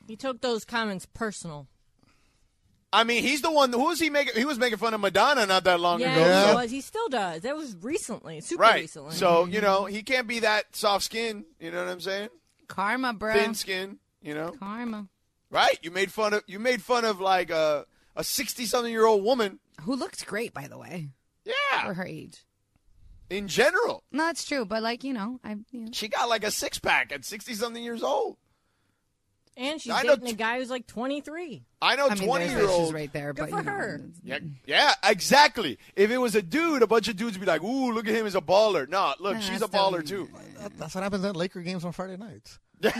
He 0.07 0.17
took 0.17 0.43
those 0.43 0.64
comments 0.67 1.07
personal. 1.07 1.67
I 2.95 3.05
mean, 3.05 3.23
he's 3.23 3.43
the 3.43 3.51
one. 3.51 3.73
Who 3.73 3.87
was 3.87 3.99
he 3.99 4.09
making? 4.11 4.35
He 4.37 4.45
was 4.45 4.59
making 4.59 4.79
fun 4.79 4.95
of 4.95 5.01
Madonna 5.01 5.47
not 5.47 5.65
that 5.65 5.81
long 5.81 6.01
Yeah, 6.01 6.13
ago. 6.15 6.21
Yeah. 6.25 6.49
he 6.51 6.55
was. 6.55 6.71
He 6.71 6.81
still 6.81 7.09
does. 7.09 7.43
That 7.43 7.57
was 7.57 7.77
recently, 7.83 8.41
super 8.41 8.63
Right. 8.63 8.83
recently. 8.83 9.15
So, 9.17 9.47
you 9.47 9.61
know, 9.61 9.85
he 9.87 10.03
can't 10.03 10.27
be 10.29 10.41
that 10.41 10.75
soft 10.77 11.05
skin. 11.05 11.45
You 11.59 11.71
know 11.73 11.85
what 11.85 11.91
I'm 11.91 12.01
saying? 12.01 12.29
Karma, 12.69 13.13
bro. 13.13 13.35
Thin 13.35 13.55
skin, 13.55 13.99
you 14.23 14.35
know? 14.35 14.53
Karma. 14.53 15.09
Right? 15.51 15.79
You 15.83 15.91
made 15.91 16.13
fun 16.13 16.33
of 16.35 16.43
you 16.47 16.59
made 16.59 16.83
fun 16.83 17.05
of 17.05 17.21
like 17.21 17.51
a 17.51 17.85
a 18.17 18.23
60 18.25 18.65
something 18.67 18.93
year 18.93 19.07
old 19.07 19.25
woman. 19.25 19.59
Who 19.83 19.95
looked 19.97 20.25
great, 20.27 20.55
by 20.55 20.69
the 20.69 20.79
way, 20.79 21.11
Yeah. 21.45 21.87
for 21.87 21.95
her 21.95 22.07
age. 22.07 22.45
In 23.31 23.49
general. 23.49 24.05
No, 24.13 24.29
it's 24.29 24.45
true, 24.45 24.65
but 24.65 24.83
like 24.83 25.03
you 25.03 25.13
know, 25.13 25.41
I 25.43 25.57
you 25.73 25.81
know, 25.81 25.91
She 25.93 26.09
got 26.09 26.29
like 26.29 26.45
a 26.45 26.51
six 26.51 26.79
pack 26.79 27.11
at 27.13 27.25
60 27.25 27.55
something 27.55 27.83
years 27.83 28.03
old. 28.03 28.37
And 29.57 29.81
she's 29.81 29.93
I 29.93 30.03
know 30.03 30.15
dating 30.17 30.29
a 30.29 30.31
t- 30.33 30.37
guy 30.37 30.59
who's 30.59 30.71
like 30.71 30.87
23. 30.87 31.65
I 31.83 31.97
know 31.97 32.07
I 32.09 32.15
mean, 32.15 32.25
20 32.29 32.45
there's 32.47 32.51
year 32.57 32.61
issues 32.65 32.71
old. 32.71 32.95
right 32.95 33.13
there, 33.13 33.33
Good 33.33 33.41
but 33.43 33.51
for 33.51 33.57
you 33.59 33.63
know, 33.65 33.73
her. 33.73 33.95
it's- 33.97 34.21
Yeah, 34.25 34.39
yeah, 34.67 34.95
exactly. 35.11 35.79
If 35.97 36.11
it 36.11 36.19
was 36.19 36.35
a 36.35 36.43
dude, 36.43 36.83
a 36.83 36.87
bunch 36.87 37.09
of 37.09 37.17
dudes 37.17 37.37
would 37.39 37.45
be 37.45 37.51
like, 37.51 37.63
"Ooh, 37.63 37.93
look 37.93 38.09
at 38.09 38.15
him 38.15 38.27
as 38.27 38.35
a 38.35 38.41
baller." 38.41 38.89
No, 38.89 39.15
look, 39.21 39.35
Nah, 39.35 39.41
she's 39.41 39.57
a 39.57 39.61
that's 39.61 39.73
the- 39.73 39.79
baller 39.79 40.07
too. 40.07 40.29
That- 40.59 40.79
That's 40.79 40.95
what 40.95 41.03
happens 41.05 41.25
at 41.25 41.37
Laker 41.37 41.61
games 41.63 41.85
on 41.85 41.93
Friday 41.93 42.17
nights. 42.17 42.59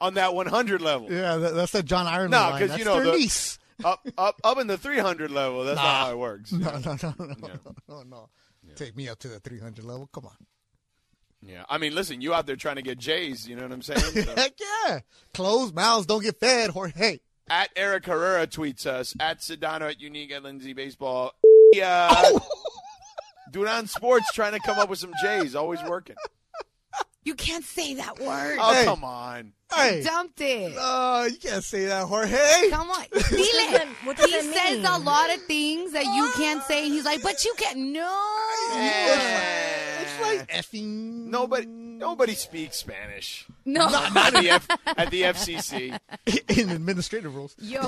On 0.00 0.14
that 0.14 0.34
100 0.34 0.82
level. 0.82 1.10
Yeah, 1.10 1.36
that, 1.36 1.54
that's 1.54 1.72
that 1.72 1.84
John 1.84 2.06
Ireland 2.06 2.32
No, 2.32 2.52
because 2.58 2.76
you 2.78 2.84
know, 2.84 2.96
their 2.96 3.06
the- 3.06 3.12
niece. 3.12 3.58
up, 3.84 4.06
up, 4.18 4.40
up 4.44 4.58
in 4.58 4.66
the 4.66 4.76
300 4.76 5.30
level. 5.30 5.64
That's 5.64 5.76
not 5.76 6.06
how 6.06 6.10
it 6.12 6.18
works. 6.18 6.52
No, 6.64 6.78
no, 6.78 6.96
no, 7.02 7.14
no, 7.18 7.26
no, 7.26 7.48
no, 7.88 8.02
no. 8.02 8.28
Take 8.76 8.96
me 8.96 9.08
up 9.08 9.18
to 9.20 9.28
the 9.28 9.38
300 9.40 9.84
level. 9.84 10.08
Come 10.12 10.26
on. 10.26 10.36
Yeah, 11.46 11.64
I 11.68 11.78
mean, 11.78 11.94
listen, 11.94 12.20
you 12.22 12.32
out 12.32 12.46
there 12.46 12.56
trying 12.56 12.76
to 12.76 12.82
get 12.82 12.98
Jays. 12.98 13.46
You 13.46 13.56
know 13.56 13.62
what 13.62 13.72
I'm 13.72 13.82
saying? 13.82 14.00
So- 14.24 14.34
Heck 14.34 14.52
yeah. 14.86 15.00
Closed 15.34 15.74
mouths 15.74 16.06
don't 16.06 16.22
get 16.22 16.40
fed, 16.40 16.70
Jorge. 16.70 17.18
at 17.50 17.68
Eric 17.76 18.06
Herrera 18.06 18.46
tweets 18.46 18.86
us 18.86 19.14
at 19.20 19.40
Sedano 19.40 19.90
at 19.90 20.00
Unique 20.00 20.32
at 20.32 20.42
Lindsay 20.42 20.72
Baseball. 20.72 21.32
Yeah, 21.74 22.08
Oh! 22.14 22.40
Duran 23.50 23.88
Sports 23.88 24.30
trying 24.32 24.52
to 24.52 24.60
come 24.60 24.78
up 24.78 24.88
with 24.88 25.00
some 25.00 25.12
Jays. 25.20 25.54
Always 25.56 25.82
working. 25.82 26.14
You 27.24 27.34
can't 27.34 27.64
say 27.64 27.94
that 27.94 28.18
word. 28.20 28.58
Oh 28.60 28.72
Hey. 28.74 28.84
come 28.84 29.04
on. 29.04 29.52
Hey. 29.74 30.02
Dumped 30.04 30.40
it. 30.40 30.72
Uh, 30.78 31.26
you 31.30 31.36
can't 31.38 31.64
say 31.64 31.86
that, 31.86 32.04
Jorge. 32.06 32.70
Come 32.70 32.90
on, 32.90 33.04
does 33.12 33.28
Dile. 33.30 33.86
what 34.04 34.16
does 34.16 34.26
He 34.26 34.32
that 34.36 34.44
says 34.54 34.76
mean? 34.76 34.86
a 34.86 34.98
lot 34.98 35.34
of 35.34 35.42
things 35.42 35.92
that 35.92 36.04
you 36.04 36.30
can't 36.36 36.62
say. 36.64 36.88
He's 36.88 37.04
like, 37.04 37.22
but 37.22 37.44
you 37.44 37.54
can't. 37.58 37.78
no. 37.78 38.36
It's 40.00 40.20
like 40.20 40.48
effing. 40.50 41.26
Nobody, 41.26 41.66
nobody 41.66 42.34
speaks 42.34 42.76
Spanish. 42.76 43.46
No, 43.64 43.88
Not 43.88 44.16
at 44.34 44.42
the, 44.42 44.50
F, 44.50 44.68
at 44.86 45.10
the 45.10 45.22
FCC. 45.22 45.98
in 46.58 46.70
administrative 46.70 47.34
rules. 47.34 47.56
yo, 47.58 47.80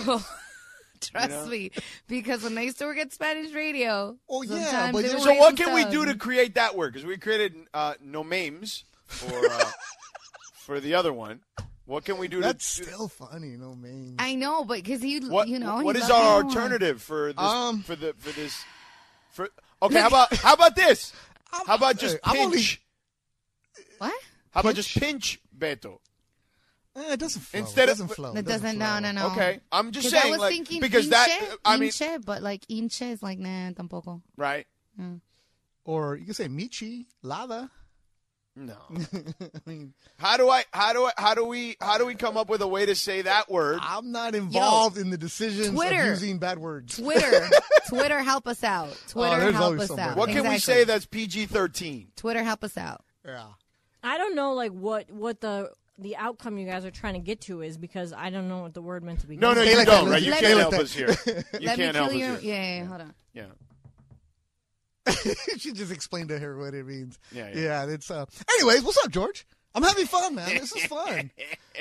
trust 1.01 1.49
me, 1.49 1.71
because 2.09 2.43
when 2.43 2.57
I 2.59 2.63
used 2.63 2.79
to 2.79 2.87
work 2.87 2.99
at 2.99 3.13
Spanish 3.13 3.53
radio, 3.53 4.17
Oh, 4.29 4.43
yeah, 4.43 4.57
sometimes 4.65 4.93
but 4.93 5.03
they 5.03 5.09
you- 5.11 5.15
would 5.15 5.23
So 5.23 5.29
write 5.31 5.39
what 5.39 5.57
some 5.59 5.67
can 5.67 5.75
we 5.75 5.85
do 5.85 6.05
to 6.07 6.15
create 6.17 6.55
that 6.55 6.77
word? 6.77 6.93
Because 6.95 7.07
we 7.07 7.17
created 7.19 7.55
uh, 7.75 7.95
no 8.03 8.25
memes 8.25 8.85
for 9.07 9.49
uh, 9.51 9.71
for 10.55 10.81
the 10.81 10.95
other 10.95 11.13
one. 11.13 11.41
What 11.85 12.05
can 12.05 12.19
we 12.19 12.27
do 12.27 12.41
That's 12.41 12.77
to? 12.79 12.85
still 12.85 13.07
funny, 13.09 13.57
no 13.57 13.75
man. 13.77 14.17
I 14.19 14.35
know, 14.35 14.65
but 14.65 14.83
because 14.83 15.01
he, 15.03 15.21
What 15.21 15.47
you 15.47 15.61
know, 15.61 15.83
what 15.83 15.95
he 15.95 16.03
is 16.03 16.09
loved 16.09 16.13
our 16.13 16.25
the 16.25 16.35
other 16.39 16.45
one. 16.47 16.57
alternative 16.57 17.03
for 17.03 17.33
this 17.33 17.39
Um, 17.45 17.83
for 17.83 17.95
the 17.95 18.13
for 18.19 18.33
this 18.33 18.65
for 19.31 19.49
okay 19.83 20.01
how 20.01 20.07
about 20.09 20.35
how 20.37 20.55
about 20.55 20.75
this 20.75 21.13
how 21.67 21.75
about 21.77 21.97
just 21.99 22.15
Hey, 22.17 22.21
I'm 22.25 22.37
only- 22.47 22.57
pinch 22.57 22.83
What? 23.99 24.15
how 24.51 24.61
about 24.61 24.75
just 24.75 24.99
pinch 24.99 25.41
Beto 25.57 25.99
Eh, 26.97 27.13
it 27.13 27.21
doesn't 27.21 27.43
flow. 27.43 27.61
Instead 27.61 27.85
it 27.85 27.87
doesn't 27.93 28.09
flow. 28.09 28.31
It 28.33 28.47
doesn't 28.47 28.63
doesn't. 28.63 28.79
No, 28.79 28.87
flow. 28.87 29.01
no, 29.01 29.13
no. 29.13 29.27
okay 29.33 29.61
I'm 29.71 29.93
just 29.93 30.09
saying 30.11 30.25
I 30.27 30.31
was 30.31 30.41
like 30.41 30.51
thinking 30.55 30.81
because 30.81 31.05
inche, 31.07 31.11
that 31.11 31.57
I 31.65 31.77
mean 31.77 31.91
inche, 31.91 32.19
but 32.25 32.43
like 32.43 32.65
inche 32.69 33.03
is 33.13 33.23
like 33.23 33.39
nah, 33.39 33.71
tampoco. 33.73 34.23
right 34.37 34.67
Or 35.85 36.17
you 36.17 36.25
can 36.25 36.35
say 36.35 36.49
Michi, 36.49 37.07
Lada. 37.23 37.71
No 38.59 38.75
I 38.91 39.61
mean, 39.67 39.93
how 40.19 40.37
do 40.39 40.49
I 40.49 40.65
how 40.73 40.93
do 40.95 41.05
I 41.05 41.13
how 41.19 41.35
do 41.35 41.45
we 41.45 41.77
how 41.81 41.99
do 41.99 42.07
we 42.07 42.15
come 42.15 42.37
up 42.39 42.49
with 42.49 42.63
a 42.63 42.67
way 42.67 42.87
to 42.87 42.95
say 42.95 43.23
that 43.23 43.51
word 43.51 43.79
I'm 43.83 44.11
not 44.13 44.35
involved 44.35 44.97
in 44.97 45.11
the 45.11 45.19
decisions 45.19 45.71
Twitter. 45.71 46.01
of 46.01 46.07
using 46.09 46.39
bad 46.39 46.59
words. 46.59 46.97
Twitter, 46.97 47.49
Twitter, 47.89 48.19
help 48.21 48.47
us 48.49 48.65
out. 48.65 48.89
Oh, 48.91 48.97
Twitter, 49.09 49.41
there's 49.41 49.55
help 49.55 49.79
us 49.79 49.89
somebody. 49.89 50.11
out. 50.11 50.17
what 50.17 50.31
can 50.31 50.49
we 50.49 50.59
say 50.59 50.85
that's 50.85 51.05
PG-13 51.07 52.07
Twitter, 52.17 52.43
help 52.43 52.65
us 52.65 52.77
out. 52.79 53.05
Yeah. 53.27 53.45
I 54.03 54.19
don't 54.19 54.35
know, 54.35 54.55
like 54.55 54.73
what 54.73 55.11
what 55.11 55.41
the 55.41 55.71
the 55.99 56.17
outcome 56.17 56.59
you 56.59 56.67
guys 56.67 56.85
are 56.85 56.91
trying 56.91 57.15
to 57.15 57.21
get 57.21 57.41
to 57.43 57.63
is 57.63 57.77
because 57.79 58.13
I 58.13 58.31
don't 58.31 58.49
know 58.49 58.61
what 58.61 58.75
the 58.75 58.83
word 58.83 59.03
meant 59.03 59.21
to 59.21 59.27
be. 59.27 59.37
no 59.37 59.53
no 59.55 59.63
you 59.63 59.77
like 59.77 59.87
don't 59.87 60.09
right 60.11 60.23
you 60.23 60.31
let 60.31 60.41
can't 60.41 60.55
me- 60.55 60.61
help 60.61 60.75
us 60.75 60.93
here 60.93 61.09
you 61.27 61.67
Let 61.67 61.77
can't 61.77 61.79
kill 61.79 61.93
help 61.95 62.13
you. 62.15 62.25
us 62.27 62.41
here 62.41 62.55
Yeah, 62.55 62.79
yeah, 62.81 62.85
hold 62.85 63.01
on. 63.03 63.15
yeah 63.33 63.45
she 65.59 65.73
just 65.73 65.93
explained 65.93 66.29
to 66.31 66.39
her 66.39 66.57
what 66.57 66.75
it 66.75 66.87
means. 66.87 67.19
Yeah, 67.33 67.51
yeah. 67.55 67.87
it's 67.87 68.11
uh 68.11 68.27
anyways, 68.59 68.83
what's 68.83 68.99
up, 69.05 69.11
George? 69.11 69.47
I'm 69.75 69.83
having 69.83 70.07
fun, 70.07 70.35
man. 70.35 70.49
This 70.49 70.75
is 70.75 70.87
fun. 70.87 71.31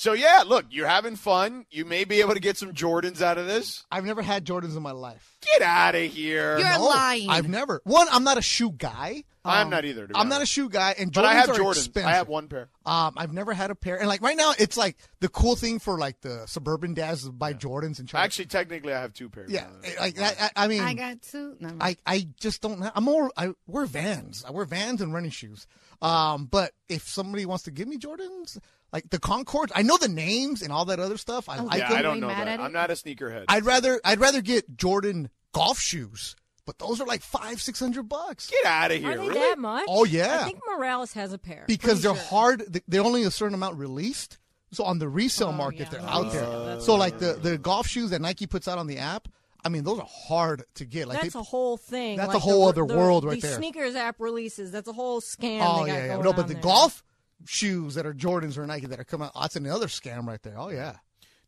So 0.00 0.14
yeah, 0.14 0.44
look, 0.46 0.64
you're 0.70 0.86
having 0.88 1.14
fun. 1.14 1.66
You 1.70 1.84
may 1.84 2.04
be 2.04 2.20
able 2.22 2.32
to 2.32 2.40
get 2.40 2.56
some 2.56 2.72
Jordans 2.72 3.20
out 3.20 3.36
of 3.36 3.46
this. 3.46 3.84
I've 3.90 4.06
never 4.06 4.22
had 4.22 4.46
Jordans 4.46 4.74
in 4.74 4.82
my 4.82 4.92
life. 4.92 5.36
Get 5.52 5.60
out 5.60 5.94
of 5.94 6.02
here. 6.02 6.58
You're 6.58 6.68
No, 6.78 6.84
lying. 6.86 7.28
I've 7.28 7.48
never. 7.50 7.82
One, 7.84 8.06
I'm 8.10 8.24
not 8.24 8.38
a 8.38 8.42
shoe 8.42 8.70
guy. 8.72 9.24
I'm 9.44 9.64
Um, 9.66 9.70
not 9.70 9.84
either. 9.84 10.06
to 10.06 10.14
be 10.14 10.18
I'm 10.18 10.30
not 10.30 10.40
a 10.40 10.46
shoe 10.46 10.70
guy, 10.70 10.94
and 10.98 11.10
Jordans 11.12 11.14
but 11.14 11.24
I 11.26 11.34
have 11.34 11.50
are 11.50 11.54
Jordans. 11.54 11.76
expensive. 11.76 12.08
I 12.08 12.12
have 12.12 12.28
one 12.28 12.48
pair. 12.48 12.68
Um, 12.86 13.12
I've 13.18 13.32
never 13.34 13.52
had 13.52 13.70
a 13.70 13.74
pair, 13.74 13.98
and 13.98 14.08
like 14.08 14.22
right 14.22 14.36
now, 14.38 14.52
it's 14.58 14.78
like 14.78 14.96
the 15.20 15.28
cool 15.28 15.54
thing 15.54 15.78
for 15.78 15.98
like 15.98 16.18
the 16.22 16.46
suburban 16.46 16.94
dads 16.94 17.24
to 17.24 17.32
buy 17.32 17.52
Jordans 17.52 17.98
and 17.98 18.08
try. 18.08 18.22
Actually, 18.24 18.46
technically, 18.46 18.94
I 18.94 19.02
have 19.02 19.12
two 19.12 19.28
pairs. 19.28 19.50
yeah, 19.50 19.66
like. 20.00 20.18
I, 20.18 20.50
I 20.56 20.66
mean, 20.68 20.80
I 20.82 20.94
got 20.94 21.20
two. 21.20 21.56
No, 21.60 21.68
no. 21.68 21.76
I, 21.78 21.96
I 22.06 22.26
just 22.38 22.62
don't. 22.62 22.80
Have, 22.80 22.92
I'm 22.94 23.04
more. 23.04 23.30
I 23.36 23.50
wear 23.66 23.84
Vans. 23.84 24.44
I 24.46 24.50
wear 24.50 24.64
Vans 24.64 25.00
and 25.02 25.12
running 25.12 25.30
shoes. 25.30 25.66
Um, 26.02 26.46
but 26.46 26.72
if 26.88 27.06
somebody 27.08 27.44
wants 27.44 27.64
to 27.64 27.70
give 27.70 27.86
me 27.88 27.98
Jordans, 27.98 28.58
like 28.92 29.10
the 29.10 29.18
Concords, 29.18 29.72
I 29.74 29.82
know 29.82 29.96
the 29.96 30.08
names 30.08 30.62
and 30.62 30.72
all 30.72 30.84
that 30.86 30.98
other 31.00 31.16
stuff. 31.16 31.48
I 31.48 31.58
oh, 31.58 31.64
like 31.64 31.78
yeah, 31.78 31.88
them. 31.90 31.98
I 31.98 32.02
don't 32.02 32.20
know 32.20 32.28
that. 32.28 32.60
I'm 32.60 32.72
not 32.72 32.90
a 32.90 32.94
sneakerhead. 32.94 33.44
I'd 33.48 33.64
rather. 33.64 34.00
I'd 34.04 34.20
rather 34.20 34.40
get 34.40 34.76
Jordan 34.76 35.30
golf 35.52 35.78
shoes, 35.78 36.36
but 36.66 36.78
those 36.78 37.00
are 37.00 37.06
like 37.06 37.22
five, 37.22 37.60
six 37.60 37.78
hundred 37.80 38.08
bucks. 38.08 38.50
Get 38.50 38.64
out 38.66 38.90
of 38.90 38.96
Are 38.98 39.00
here. 39.00 39.10
they 39.16 39.28
really? 39.28 39.34
that 39.40 39.58
much? 39.58 39.84
Oh, 39.88 40.04
yeah. 40.04 40.40
I 40.40 40.44
think 40.44 40.60
Morales 40.68 41.12
has 41.14 41.32
a 41.32 41.38
pair. 41.38 41.64
because 41.66 42.00
Pretty 42.00 42.02
they're 42.02 42.14
sure. 42.14 42.24
hard. 42.30 42.82
They're 42.88 43.02
only 43.02 43.22
a 43.24 43.30
certain 43.30 43.54
amount 43.54 43.76
released. 43.78 44.38
So 44.72 44.84
on 44.84 45.00
the 45.00 45.08
resale 45.08 45.48
Oh, 45.48 45.52
market, 45.52 45.80
yeah, 45.80 45.88
they're 45.98 46.00
out 46.02 46.26
resale, 46.26 46.64
there. 46.64 46.76
Oh, 46.76 46.80
so 46.80 46.94
like 46.94 47.18
the 47.18 47.32
the 47.34 47.58
golf 47.58 47.88
shoes 47.88 48.10
that 48.10 48.20
Nike 48.20 48.46
puts 48.46 48.68
out 48.68 48.78
on 48.78 48.86
the 48.86 48.98
app, 48.98 49.26
I 49.64 49.68
mean, 49.68 49.82
those 49.82 49.98
are 49.98 50.06
hard 50.08 50.62
to 50.76 50.84
get. 50.84 51.08
Like 51.08 51.20
That's 51.22 51.34
they, 51.34 51.40
a 51.40 51.42
whole 51.42 51.76
thing. 51.76 52.16
that's 52.16 52.34
a 52.34 52.38
whole 52.38 52.66
the, 52.66 52.82
other 52.82 52.86
the- 52.86 52.96
world 52.96 53.24
right 53.24 53.40
the 53.40 53.48
there. 53.48 53.56
sneakers 53.56 53.96
app 53.96 54.20
releases. 54.20 54.70
That's 54.70 54.86
a 54.88 54.92
whole 54.92 55.20
scam. 55.20 55.60
oh 55.62 55.82
they 55.84 55.88
got 55.90 55.94
yeah, 55.94 55.94
yeah. 56.06 56.06
going 56.12 56.22
No, 56.24 56.32
but 56.32 56.46
the 56.46 56.54
there. 56.54 56.62
golf 56.62 57.02
shoes 57.46 57.94
that 57.94 58.06
are 58.06 58.14
Jordans 58.14 58.56
or 58.58 58.66
Nike 58.66 58.86
that 58.86 59.00
are 59.00 59.04
coming 59.04 59.26
out, 59.34 59.40
that's 59.40 59.56
another 59.56 59.86
scam 59.86 60.26
right 60.26 60.42
there. 60.42 60.58
Oh 60.58 60.68
yeah. 60.70 60.96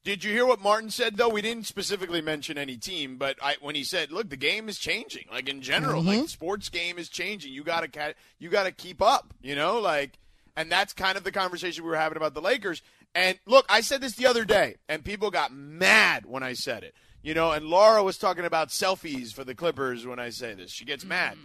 Did 0.05 0.25
you 0.25 0.33
hear 0.33 0.45
what 0.45 0.61
Martin 0.61 0.91
said 0.91 1.17
though? 1.17 1.29
We 1.29 1.43
didn't 1.43 1.67
specifically 1.67 2.21
mention 2.21 2.59
any 2.59 2.77
team, 2.77 3.19
but 3.19 3.37
I, 3.41 3.57
when 3.61 3.75
he 3.77 3.85
said, 3.85 4.11
"Look, 4.11 4.31
the 4.31 4.37
game 4.37 4.69
is 4.69 4.79
changing. 4.79 5.27
Like 5.31 5.49
in 5.49 5.63
general, 5.63 6.01
Mm-hmm. 6.01 6.09
like 6.09 6.23
the 6.23 6.29
sports 6.29 6.69
game 6.69 6.99
is 6.99 7.09
changing. 7.09 7.53
You 7.53 7.63
gotta 7.63 7.87
ca- 7.89 8.15
you 8.39 8.49
gotta 8.51 8.73
keep 8.73 9.01
up. 9.03 9.33
You 9.43 9.55
know, 9.55 9.79
like." 9.79 10.19
And 10.55 10.71
that's 10.71 10.93
kind 10.93 11.17
of 11.17 11.25
the 11.25 11.33
conversation 11.33 11.83
we 11.83 11.89
were 11.89 11.97
having 11.97 12.19
about 12.19 12.35
the 12.35 12.43
Lakers. 12.43 12.83
And 13.15 13.39
look, 13.47 13.65
I 13.71 13.81
said 13.81 14.03
this 14.03 14.17
the 14.17 14.27
other 14.27 14.45
day, 14.45 14.77
and 14.87 15.03
people 15.03 15.31
got 15.31 15.51
mad 15.51 16.27
when 16.27 16.43
I 16.43 16.53
said 16.53 16.83
it. 16.85 16.95
You 17.23 17.33
know, 17.33 17.53
and 17.53 17.65
Laura 17.69 18.03
was 18.03 18.19
talking 18.19 18.45
about 18.45 18.69
selfies 18.69 19.33
for 19.33 19.45
the 19.45 19.55
Clippers 19.55 20.05
when 20.07 20.19
I 20.19 20.29
say 20.29 20.53
this. 20.53 20.71
She 20.71 20.85
gets 20.85 21.07
mad. 21.07 21.39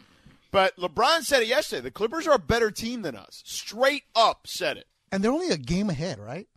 But 0.52 0.76
LeBron 0.78 1.24
said 1.24 1.42
it 1.44 1.48
yesterday. 1.48 1.82
The 1.82 1.92
Clippers 1.92 2.28
are 2.28 2.34
a 2.36 2.40
better 2.40 2.72
team 2.72 3.02
than 3.02 3.16
us. 3.16 3.42
Straight 3.46 4.04
up 4.16 4.48
said 4.48 4.78
it. 4.78 4.88
And 5.12 5.24
they're 5.24 5.32
only 5.32 5.50
a 5.50 5.58
game 5.58 5.90
ahead, 5.90 6.20
right? 6.20 6.48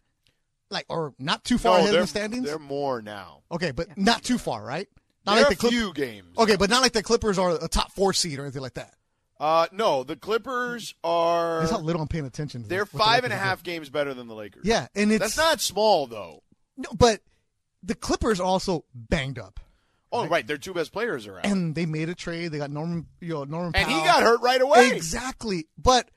Like 0.70 0.86
or 0.88 1.14
not 1.18 1.44
too 1.44 1.58
far 1.58 1.78
No, 1.78 1.84
ahead 1.84 1.94
in 1.94 2.00
the 2.02 2.06
standings. 2.06 2.44
they're 2.46 2.58
more 2.58 3.02
now. 3.02 3.42
Okay, 3.50 3.72
but 3.72 3.96
not 3.98 4.22
too 4.22 4.38
far, 4.38 4.64
right? 4.64 4.88
Not 5.26 5.36
like 5.36 5.46
a 5.46 5.48
the 5.50 5.56
Clip- 5.56 5.72
few 5.72 5.92
games. 5.92 6.36
Okay, 6.38 6.56
but 6.56 6.70
not 6.70 6.82
like 6.82 6.92
the 6.92 7.02
Clippers 7.02 7.38
are 7.38 7.56
a 7.62 7.68
top 7.68 7.92
four 7.92 8.12
seed 8.12 8.38
or 8.38 8.42
anything 8.42 8.62
like 8.62 8.74
that. 8.74 8.94
Uh, 9.38 9.66
no, 9.72 10.04
the 10.04 10.16
Clippers 10.16 10.94
are. 11.02 11.60
That's 11.60 11.72
how 11.72 11.80
little 11.80 12.02
I'm 12.02 12.08
paying 12.08 12.26
attention. 12.26 12.62
to 12.62 12.68
They're 12.68 12.80
what 12.84 12.92
the 12.92 12.98
five 12.98 13.24
and 13.24 13.32
a 13.32 13.36
half 13.36 13.62
games 13.62 13.88
better 13.88 14.14
than 14.14 14.28
the 14.28 14.34
Lakers. 14.34 14.64
Yeah, 14.64 14.86
and 14.94 15.10
it's 15.10 15.20
that's 15.20 15.36
not 15.36 15.60
small 15.60 16.06
though. 16.06 16.42
No, 16.76 16.90
but 16.96 17.20
the 17.82 17.94
Clippers 17.94 18.38
are 18.38 18.44
also 18.46 18.84
banged 18.94 19.38
up, 19.38 19.58
Oh, 20.12 20.26
right. 20.26 20.46
Their 20.46 20.58
two 20.58 20.74
best 20.74 20.92
players 20.92 21.26
are 21.26 21.38
out. 21.38 21.46
and 21.46 21.74
they 21.74 21.86
made 21.86 22.08
a 22.08 22.14
trade. 22.14 22.48
They 22.52 22.58
got 22.58 22.70
Norman, 22.70 23.06
you 23.20 23.34
know, 23.34 23.44
Norman, 23.44 23.76
And 23.76 23.88
he 23.90 23.96
got 24.00 24.22
hurt 24.22 24.40
right 24.42 24.60
away. 24.60 24.90
Exactly. 24.92 25.66
But 25.78 26.10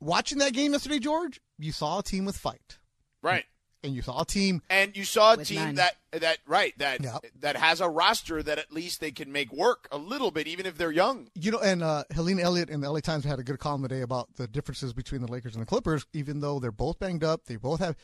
watching 0.00 0.38
that 0.38 0.52
game 0.52 0.72
yesterday, 0.72 0.98
George, 0.98 1.40
you 1.58 1.72
saw 1.72 1.98
a 2.00 2.02
team 2.02 2.24
with 2.24 2.36
fight, 2.36 2.78
Right. 3.22 3.44
and 3.84 3.94
you 3.94 4.02
saw 4.02 4.22
a 4.22 4.24
team. 4.26 4.62
And 4.70 4.96
you 4.96 5.04
saw 5.04 5.34
a 5.34 5.44
team 5.44 5.58
none. 5.60 5.74
that 5.76 5.96
that 6.12 6.38
right 6.46 6.76
that 6.78 7.02
Yep. 7.04 7.24
that 7.40 7.56
has 7.56 7.80
a 7.80 7.88
roster 7.88 8.42
that 8.42 8.58
at 8.58 8.72
least 8.72 9.00
they 9.00 9.12
can 9.12 9.30
make 9.30 9.52
work 9.52 9.86
a 9.92 9.96
little 9.98 10.30
bit, 10.32 10.48
even 10.48 10.66
if 10.66 10.76
they're 10.76 10.90
young. 10.90 11.28
You 11.34 11.52
know, 11.52 11.60
and 11.60 11.82
uh, 11.84 12.04
Helene 12.12 12.40
Elliott 12.40 12.68
in 12.68 12.80
the 12.80 12.90
LA 12.90 12.98
Times 13.00 13.24
had 13.24 13.38
a 13.38 13.44
good 13.44 13.58
column 13.60 13.82
today 13.82 14.00
about 14.00 14.34
the 14.36 14.48
differences 14.48 14.92
between 14.92 15.20
the 15.20 15.30
Lakers 15.30 15.54
and 15.54 15.62
the 15.62 15.66
Clippers. 15.66 16.04
Even 16.12 16.40
though 16.40 16.58
they're 16.58 16.72
both 16.72 16.98
banged 16.98 17.22
up, 17.22 17.44
they 17.44 17.56
both 17.56 17.78
have 17.80 17.94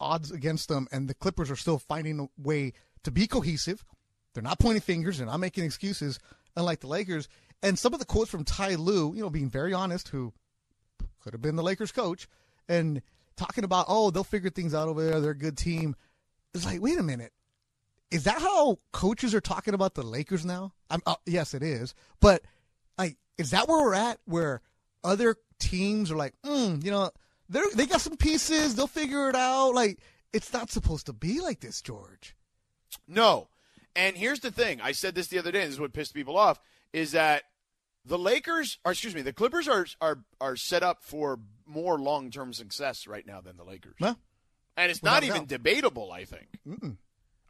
odds 0.00 0.30
against 0.30 0.68
them, 0.68 0.86
and 0.92 1.08
the 1.08 1.14
Clippers 1.14 1.50
are 1.50 1.56
still 1.56 1.78
finding 1.78 2.20
a 2.20 2.26
way 2.36 2.72
to 3.04 3.10
be 3.10 3.26
cohesive. 3.26 3.84
They're 4.36 4.42
not 4.42 4.58
pointing 4.58 4.82
fingers. 4.82 5.16
They're 5.16 5.26
not 5.26 5.40
making 5.40 5.64
excuses, 5.64 6.18
unlike 6.56 6.80
the 6.80 6.88
Lakers. 6.88 7.26
And 7.62 7.78
some 7.78 7.94
of 7.94 8.00
the 8.00 8.04
quotes 8.04 8.30
from 8.30 8.44
Ty 8.44 8.74
Lue, 8.74 9.14
you 9.14 9.22
know, 9.22 9.30
being 9.30 9.48
very 9.48 9.72
honest, 9.72 10.08
who 10.08 10.34
could 11.22 11.32
have 11.32 11.40
been 11.40 11.56
the 11.56 11.62
Lakers 11.62 11.90
coach, 11.90 12.28
and 12.68 13.00
talking 13.34 13.64
about, 13.64 13.86
oh, 13.88 14.10
they'll 14.10 14.24
figure 14.24 14.50
things 14.50 14.74
out 14.74 14.88
over 14.88 15.02
there. 15.02 15.22
They're 15.22 15.30
a 15.30 15.34
good 15.34 15.56
team. 15.56 15.96
It's 16.52 16.66
like, 16.66 16.82
wait 16.82 16.98
a 16.98 17.02
minute. 17.02 17.32
Is 18.10 18.24
that 18.24 18.42
how 18.42 18.78
coaches 18.92 19.34
are 19.34 19.40
talking 19.40 19.72
about 19.72 19.94
the 19.94 20.02
Lakers 20.02 20.44
now? 20.44 20.74
I'm, 20.90 21.00
uh, 21.06 21.14
yes, 21.24 21.54
it 21.54 21.62
is. 21.62 21.94
But 22.20 22.42
like, 22.98 23.16
is 23.38 23.52
that 23.52 23.68
where 23.68 23.82
we're 23.82 23.94
at? 23.94 24.20
Where 24.26 24.60
other 25.02 25.36
teams 25.58 26.10
are 26.10 26.16
like, 26.16 26.34
mm, 26.44 26.84
you 26.84 26.90
know, 26.90 27.10
they 27.48 27.60
they 27.74 27.86
got 27.86 28.02
some 28.02 28.18
pieces. 28.18 28.74
They'll 28.74 28.86
figure 28.86 29.30
it 29.30 29.34
out. 29.34 29.70
Like, 29.70 29.98
it's 30.34 30.52
not 30.52 30.70
supposed 30.70 31.06
to 31.06 31.14
be 31.14 31.40
like 31.40 31.60
this, 31.60 31.80
George. 31.80 32.36
No. 33.08 33.48
And 33.96 34.16
here's 34.16 34.40
the 34.40 34.50
thing. 34.50 34.80
I 34.80 34.92
said 34.92 35.14
this 35.14 35.28
the 35.28 35.38
other 35.38 35.50
day, 35.50 35.60
and 35.60 35.68
this 35.68 35.74
is 35.74 35.80
what 35.80 35.92
pissed 35.92 36.14
people 36.14 36.36
off, 36.36 36.60
is 36.92 37.12
that 37.12 37.44
the 38.04 38.18
Lakers 38.18 38.78
or 38.84 38.92
excuse 38.92 39.14
me, 39.14 39.22
the 39.22 39.32
Clippers 39.32 39.68
are 39.68 39.86
are 40.00 40.18
are 40.40 40.56
set 40.56 40.82
up 40.82 41.02
for 41.02 41.40
more 41.66 41.98
long 41.98 42.30
term 42.30 42.52
success 42.52 43.06
right 43.06 43.26
now 43.26 43.40
than 43.40 43.56
the 43.56 43.64
Lakers. 43.64 43.96
Huh? 44.00 44.14
And 44.76 44.90
it's 44.90 45.02
not 45.02 45.24
even 45.24 45.42
doubt. 45.42 45.48
debatable, 45.48 46.12
I 46.12 46.24
think. 46.24 46.46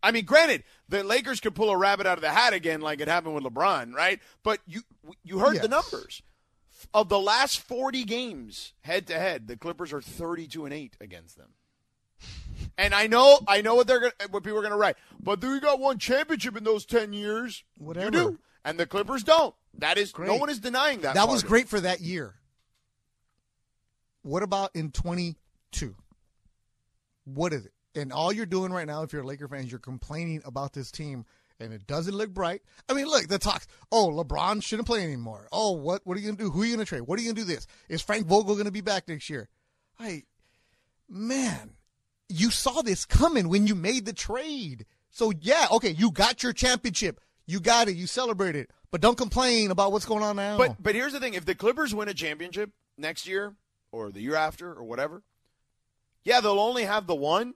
I 0.02 0.12
mean, 0.12 0.24
granted, 0.24 0.62
the 0.88 1.02
Lakers 1.02 1.40
could 1.40 1.56
pull 1.56 1.70
a 1.70 1.76
rabbit 1.76 2.06
out 2.06 2.18
of 2.18 2.22
the 2.22 2.30
hat 2.30 2.52
again, 2.52 2.80
like 2.80 3.00
it 3.00 3.08
happened 3.08 3.34
with 3.34 3.42
LeBron, 3.42 3.92
right? 3.92 4.20
But 4.42 4.60
you 4.66 4.82
you 5.24 5.40
heard 5.40 5.60
the 5.60 5.68
numbers 5.68 6.22
of 6.94 7.08
the 7.08 7.18
last 7.18 7.58
forty 7.60 8.04
games 8.04 8.72
head 8.82 9.08
to 9.08 9.18
head. 9.18 9.48
The 9.48 9.56
Clippers 9.56 9.92
are 9.92 10.00
thirty 10.00 10.46
two 10.46 10.64
and 10.64 10.72
eight 10.72 10.96
against 11.00 11.36
them. 11.36 11.50
And 12.78 12.94
I 12.94 13.06
know, 13.06 13.40
I 13.48 13.62
know 13.62 13.74
what 13.74 13.86
they're 13.86 14.00
gonna, 14.00 14.12
what 14.30 14.42
people 14.42 14.58
are 14.58 14.62
gonna 14.62 14.76
write. 14.76 14.96
But 15.20 15.42
we 15.42 15.60
got 15.60 15.80
one 15.80 15.98
championship 15.98 16.56
in 16.56 16.64
those 16.64 16.84
ten 16.84 17.12
years. 17.12 17.64
Whatever. 17.78 18.06
You 18.06 18.10
do, 18.10 18.38
and 18.64 18.78
the 18.78 18.86
Clippers 18.86 19.22
don't. 19.22 19.54
That 19.78 19.98
is, 19.98 20.12
no 20.18 20.36
one 20.36 20.50
is 20.50 20.58
denying 20.58 21.00
that. 21.02 21.14
That 21.14 21.28
was 21.28 21.42
great 21.42 21.68
for 21.68 21.80
that 21.80 22.00
year. 22.00 22.34
What 24.22 24.42
about 24.42 24.74
in 24.74 24.90
22? 24.90 25.94
What 27.24 27.52
is 27.52 27.66
it? 27.66 27.72
And 27.94 28.12
all 28.12 28.32
you're 28.32 28.44
doing 28.44 28.72
right 28.72 28.86
now, 28.86 29.02
if 29.02 29.12
you're 29.12 29.22
a 29.22 29.26
Laker 29.26 29.46
fan, 29.48 29.60
is 29.60 29.70
you're 29.70 29.78
complaining 29.78 30.42
about 30.44 30.72
this 30.72 30.90
team, 30.90 31.24
and 31.60 31.72
it 31.72 31.86
doesn't 31.86 32.14
look 32.14 32.30
bright. 32.30 32.62
I 32.88 32.94
mean, 32.94 33.06
look, 33.06 33.28
the 33.28 33.38
talks. 33.38 33.66
Oh, 33.92 34.08
LeBron 34.08 34.62
shouldn't 34.62 34.88
play 34.88 35.02
anymore. 35.04 35.46
Oh, 35.52 35.72
what? 35.72 36.02
What 36.04 36.16
are 36.16 36.20
you 36.20 36.26
gonna 36.26 36.38
do? 36.38 36.50
Who 36.50 36.62
are 36.62 36.64
you 36.64 36.74
gonna 36.74 36.84
trade? 36.84 37.02
What 37.02 37.18
are 37.18 37.22
you 37.22 37.32
gonna 37.32 37.46
do? 37.46 37.52
This 37.52 37.66
is 37.88 38.02
Frank 38.02 38.26
Vogel 38.26 38.56
gonna 38.56 38.70
be 38.70 38.80
back 38.80 39.06
next 39.08 39.30
year? 39.30 39.48
I, 39.98 40.24
man, 41.08 41.75
you 42.28 42.50
saw 42.50 42.82
this 42.82 43.04
coming 43.04 43.48
when 43.48 43.66
you 43.66 43.74
made 43.74 44.04
the 44.04 44.12
trade. 44.12 44.86
So 45.10 45.32
yeah, 45.40 45.66
okay, 45.72 45.90
you 45.90 46.10
got 46.10 46.42
your 46.42 46.52
championship. 46.52 47.20
You 47.46 47.60
got 47.60 47.88
it. 47.88 47.96
You 47.96 48.06
celebrated. 48.06 48.64
It. 48.64 48.70
But 48.90 49.00
don't 49.00 49.16
complain 49.16 49.70
about 49.70 49.92
what's 49.92 50.04
going 50.04 50.22
on 50.22 50.36
now. 50.36 50.58
But 50.58 50.82
but 50.82 50.94
here's 50.94 51.12
the 51.12 51.20
thing: 51.20 51.34
if 51.34 51.44
the 51.44 51.54
Clippers 51.54 51.94
win 51.94 52.08
a 52.08 52.14
championship 52.14 52.70
next 52.98 53.26
year 53.26 53.54
or 53.92 54.10
the 54.10 54.20
year 54.20 54.34
after 54.34 54.72
or 54.72 54.84
whatever, 54.84 55.22
yeah, 56.24 56.40
they'll 56.40 56.60
only 56.60 56.84
have 56.84 57.06
the 57.06 57.14
one. 57.14 57.54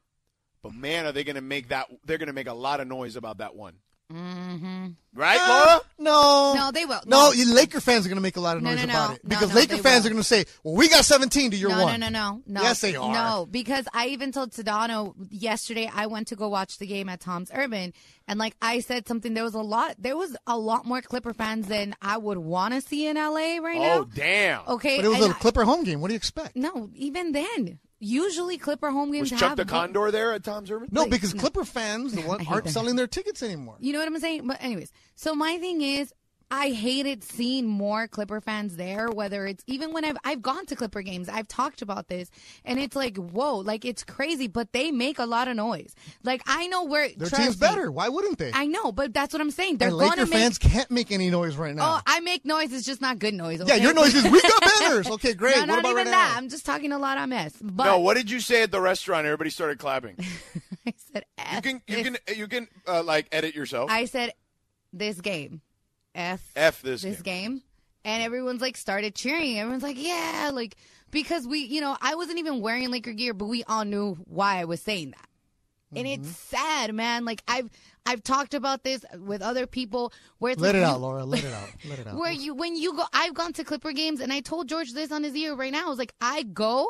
But 0.62 0.74
man, 0.74 1.06
are 1.06 1.12
they 1.12 1.24
going 1.24 1.36
to 1.36 1.42
make 1.42 1.68
that? 1.68 1.88
They're 2.04 2.18
going 2.18 2.28
to 2.28 2.32
make 2.32 2.46
a 2.46 2.54
lot 2.54 2.80
of 2.80 2.88
noise 2.88 3.16
about 3.16 3.38
that 3.38 3.54
one, 3.54 3.76
Mm-hmm. 4.12 4.86
right, 5.14 5.38
Uh, 5.40 5.48
Laura? 5.48 5.80
No. 5.98 6.54
No, 6.56 6.70
they 6.72 6.84
will. 6.84 7.00
No, 7.06 7.26
No. 7.28 7.32
you 7.32 7.52
Laker 7.54 7.80
fans 7.80 8.04
are 8.04 8.08
going 8.08 8.16
to 8.16 8.22
make 8.22 8.36
a 8.36 8.40
lot 8.40 8.56
of 8.56 8.62
noise 8.62 8.78
no, 8.78 8.84
about 8.84 9.08
no. 9.10 9.14
it 9.16 9.28
because 9.28 9.48
no, 9.50 9.54
Laker 9.54 9.76
fans 9.76 10.02
will. 10.04 10.10
are 10.10 10.14
going 10.14 10.22
to 10.22 10.26
say, 10.28 10.44
"Well, 10.64 10.74
we 10.74 10.88
got 10.88 11.04
17 11.04 11.52
to 11.52 11.56
your 11.56 11.70
no, 11.70 11.84
one." 11.84 12.00
No, 12.00 12.08
no, 12.08 12.32
no, 12.36 12.42
no. 12.46 12.62
Yes, 12.62 12.80
they 12.80 12.96
are. 12.96 13.12
No, 13.12 13.46
because 13.50 13.86
I 13.92 14.08
even 14.08 14.32
told 14.32 14.52
Sedano 14.52 15.14
yesterday. 15.30 15.90
I 15.92 16.06
went 16.06 16.28
to 16.28 16.36
go 16.36 16.48
watch 16.48 16.78
the 16.78 16.86
game 16.86 17.08
at 17.08 17.20
Tom's 17.20 17.50
Urban, 17.54 17.92
and 18.26 18.38
like 18.38 18.56
I 18.60 18.80
said 18.80 19.06
something. 19.06 19.34
There 19.34 19.44
was 19.44 19.54
a 19.54 19.60
lot. 19.60 19.94
There 19.98 20.16
was 20.16 20.36
a 20.46 20.58
lot 20.58 20.86
more 20.86 21.00
Clipper 21.02 21.32
fans 21.34 21.66
than 21.68 21.94
I 22.02 22.16
would 22.18 22.38
want 22.38 22.74
to 22.74 22.80
see 22.80 23.06
in 23.06 23.16
LA 23.16 23.58
right 23.60 23.78
now. 23.80 23.98
Oh 24.00 24.08
damn! 24.14 24.62
Okay, 24.66 24.96
But 24.96 25.04
it 25.04 25.08
was 25.08 25.20
and 25.22 25.32
a 25.32 25.34
Clipper 25.36 25.64
home 25.64 25.84
game. 25.84 26.00
What 26.00 26.08
do 26.08 26.14
you 26.14 26.18
expect? 26.18 26.56
No, 26.56 26.90
even 26.94 27.32
then, 27.32 27.78
usually 28.00 28.58
Clipper 28.58 28.90
home 28.90 29.12
games 29.12 29.30
Was 29.30 29.38
Chuck 29.38 29.50
have 29.50 29.56
the 29.58 29.64
good- 29.64 29.70
Condor 29.70 30.10
there 30.10 30.32
at 30.32 30.42
Tom's 30.42 30.70
Urban? 30.70 30.88
No, 30.90 31.02
Like, 31.02 31.10
because 31.10 31.34
no. 31.34 31.40
Clipper 31.40 31.64
fans 31.64 32.12
the 32.16 32.22
one, 32.22 32.44
aren't 32.48 32.64
that. 32.64 32.70
selling 32.72 32.96
their 32.96 33.06
tickets 33.06 33.42
anymore. 33.42 33.76
You 33.78 33.92
know 33.92 33.98
what 34.00 34.08
I'm 34.08 34.18
saying? 34.18 34.46
But 34.46 34.56
anyways, 34.62 34.90
so 35.14 35.34
my 35.34 35.58
thing 35.58 35.82
is 35.82 36.12
I 36.50 36.70
hated 36.70 37.22
seeing 37.22 37.66
more 37.66 38.08
Clipper 38.08 38.40
fans 38.40 38.76
there, 38.76 39.08
whether 39.08 39.46
it's 39.46 39.62
even 39.66 39.92
when 39.92 40.04
I've 40.04 40.16
I've 40.24 40.42
gone 40.42 40.66
to 40.66 40.76
Clipper 40.76 41.02
games, 41.02 41.28
I've 41.28 41.46
talked 41.46 41.80
about 41.80 42.08
this, 42.08 42.30
and 42.64 42.80
it's 42.80 42.96
like, 42.96 43.16
whoa, 43.16 43.56
like 43.58 43.84
it's 43.84 44.02
crazy, 44.04 44.48
but 44.48 44.72
they 44.72 44.90
make 44.90 45.18
a 45.18 45.26
lot 45.26 45.46
of 45.48 45.56
noise. 45.56 45.94
Like 46.24 46.42
I 46.46 46.66
know 46.66 46.84
where 46.84 47.08
Their 47.08 47.28
trust 47.28 47.36
team's 47.36 47.60
me, 47.60 47.66
better. 47.68 47.90
Why 47.92 48.08
wouldn't 48.08 48.38
they? 48.38 48.50
I 48.52 48.66
know, 48.66 48.90
but 48.90 49.14
that's 49.14 49.32
what 49.32 49.40
I'm 49.40 49.50
saying. 49.52 49.76
They're 49.76 49.88
and 49.88 49.98
going 49.98 50.10
Laker 50.10 50.24
to 50.24 50.30
make. 50.30 50.40
fans 50.40 50.58
can't 50.58 50.90
make 50.90 51.12
any 51.12 51.30
noise 51.30 51.56
right 51.56 51.74
now. 51.74 51.96
Oh, 51.98 52.00
I 52.06 52.20
make 52.20 52.44
noise. 52.44 52.72
It's 52.72 52.84
just 52.86 53.00
not 53.00 53.18
good 53.18 53.34
noise. 53.34 53.62
yeah, 53.66 53.76
your 53.76 53.94
noise 53.94 54.14
is 54.14 54.24
we 54.24 54.40
got 54.42 54.62
banners. 54.80 55.06
Okay, 55.20 55.34
great. 55.34 55.54
No, 55.54 55.60
what 55.60 55.66
not 55.66 55.78
about 55.80 55.90
even 55.90 55.96
right 56.04 56.10
that. 56.10 56.30
now? 56.32 56.38
I'm 56.38 56.48
just 56.48 56.64
talking 56.66 56.92
a 56.92 56.98
lot 56.98 57.18
of 57.18 57.28
mess. 57.28 57.54
But 57.62 57.84
no. 57.84 58.00
What 58.00 58.16
did 58.16 58.30
you 58.30 58.40
say 58.40 58.62
at 58.62 58.70
the 58.72 58.80
restaurant? 58.80 59.24
Everybody 59.26 59.50
started 59.50 59.78
clapping. 59.78 60.16
I 60.86 60.94
said, 61.12 61.24
You 61.54 61.60
can 61.62 61.82
you 61.86 61.96
this- 61.96 62.18
can 62.26 62.36
you 62.38 62.48
can 62.48 62.68
uh, 62.88 63.02
like 63.02 63.28
edit 63.32 63.54
yourself. 63.54 63.90
I 63.90 64.06
said, 64.06 64.32
this 64.92 65.20
game, 65.20 65.60
F 66.14 66.42
F 66.56 66.82
this, 66.82 67.02
this 67.02 67.20
game. 67.22 67.50
game. 67.52 67.62
and 68.04 68.22
everyone's 68.22 68.60
like 68.60 68.76
started 68.76 69.14
cheering. 69.14 69.58
Everyone's 69.58 69.82
like, 69.82 69.96
yeah, 69.98 70.50
like 70.52 70.76
because 71.10 71.46
we, 71.46 71.60
you 71.60 71.80
know, 71.80 71.96
I 72.00 72.14
wasn't 72.14 72.38
even 72.38 72.60
wearing 72.60 72.90
Laker 72.90 73.12
gear, 73.12 73.34
but 73.34 73.46
we 73.46 73.64
all 73.64 73.84
knew 73.84 74.14
why 74.26 74.58
I 74.60 74.64
was 74.64 74.80
saying 74.80 75.10
that. 75.12 75.26
And 75.96 76.06
it's 76.06 76.22
Mm-hmm. 76.28 76.56
sad, 76.56 76.94
man. 76.94 77.24
Like 77.24 77.42
I've 77.48 77.68
I've 78.06 78.22
talked 78.22 78.54
about 78.54 78.84
this 78.84 79.04
with 79.18 79.42
other 79.42 79.66
people 79.66 80.12
where 80.38 80.52
it's 80.52 80.60
Let 80.60 80.74
like 80.74 80.76
it 80.76 80.78
you- 80.86 80.92
out, 80.92 81.00
Laura. 81.00 81.24
Let 81.24 81.42
it 81.44 81.52
out. 81.52 81.68
Let 81.88 81.98
it 81.98 82.06
out. 82.06 82.14
Where 82.16 82.30
you 82.32 82.54
when 82.54 82.76
you 82.76 82.94
go 82.94 83.04
I've 83.12 83.34
gone 83.34 83.52
to 83.54 83.64
Clipper 83.64 83.92
games 83.92 84.20
and 84.20 84.32
I 84.32 84.38
told 84.40 84.68
George 84.68 84.92
this 84.92 85.10
on 85.10 85.24
his 85.24 85.34
ear 85.34 85.54
right 85.56 85.72
now. 85.72 85.86
I 85.86 85.88
was 85.88 85.98
like, 85.98 86.14
I 86.20 86.44
go 86.44 86.86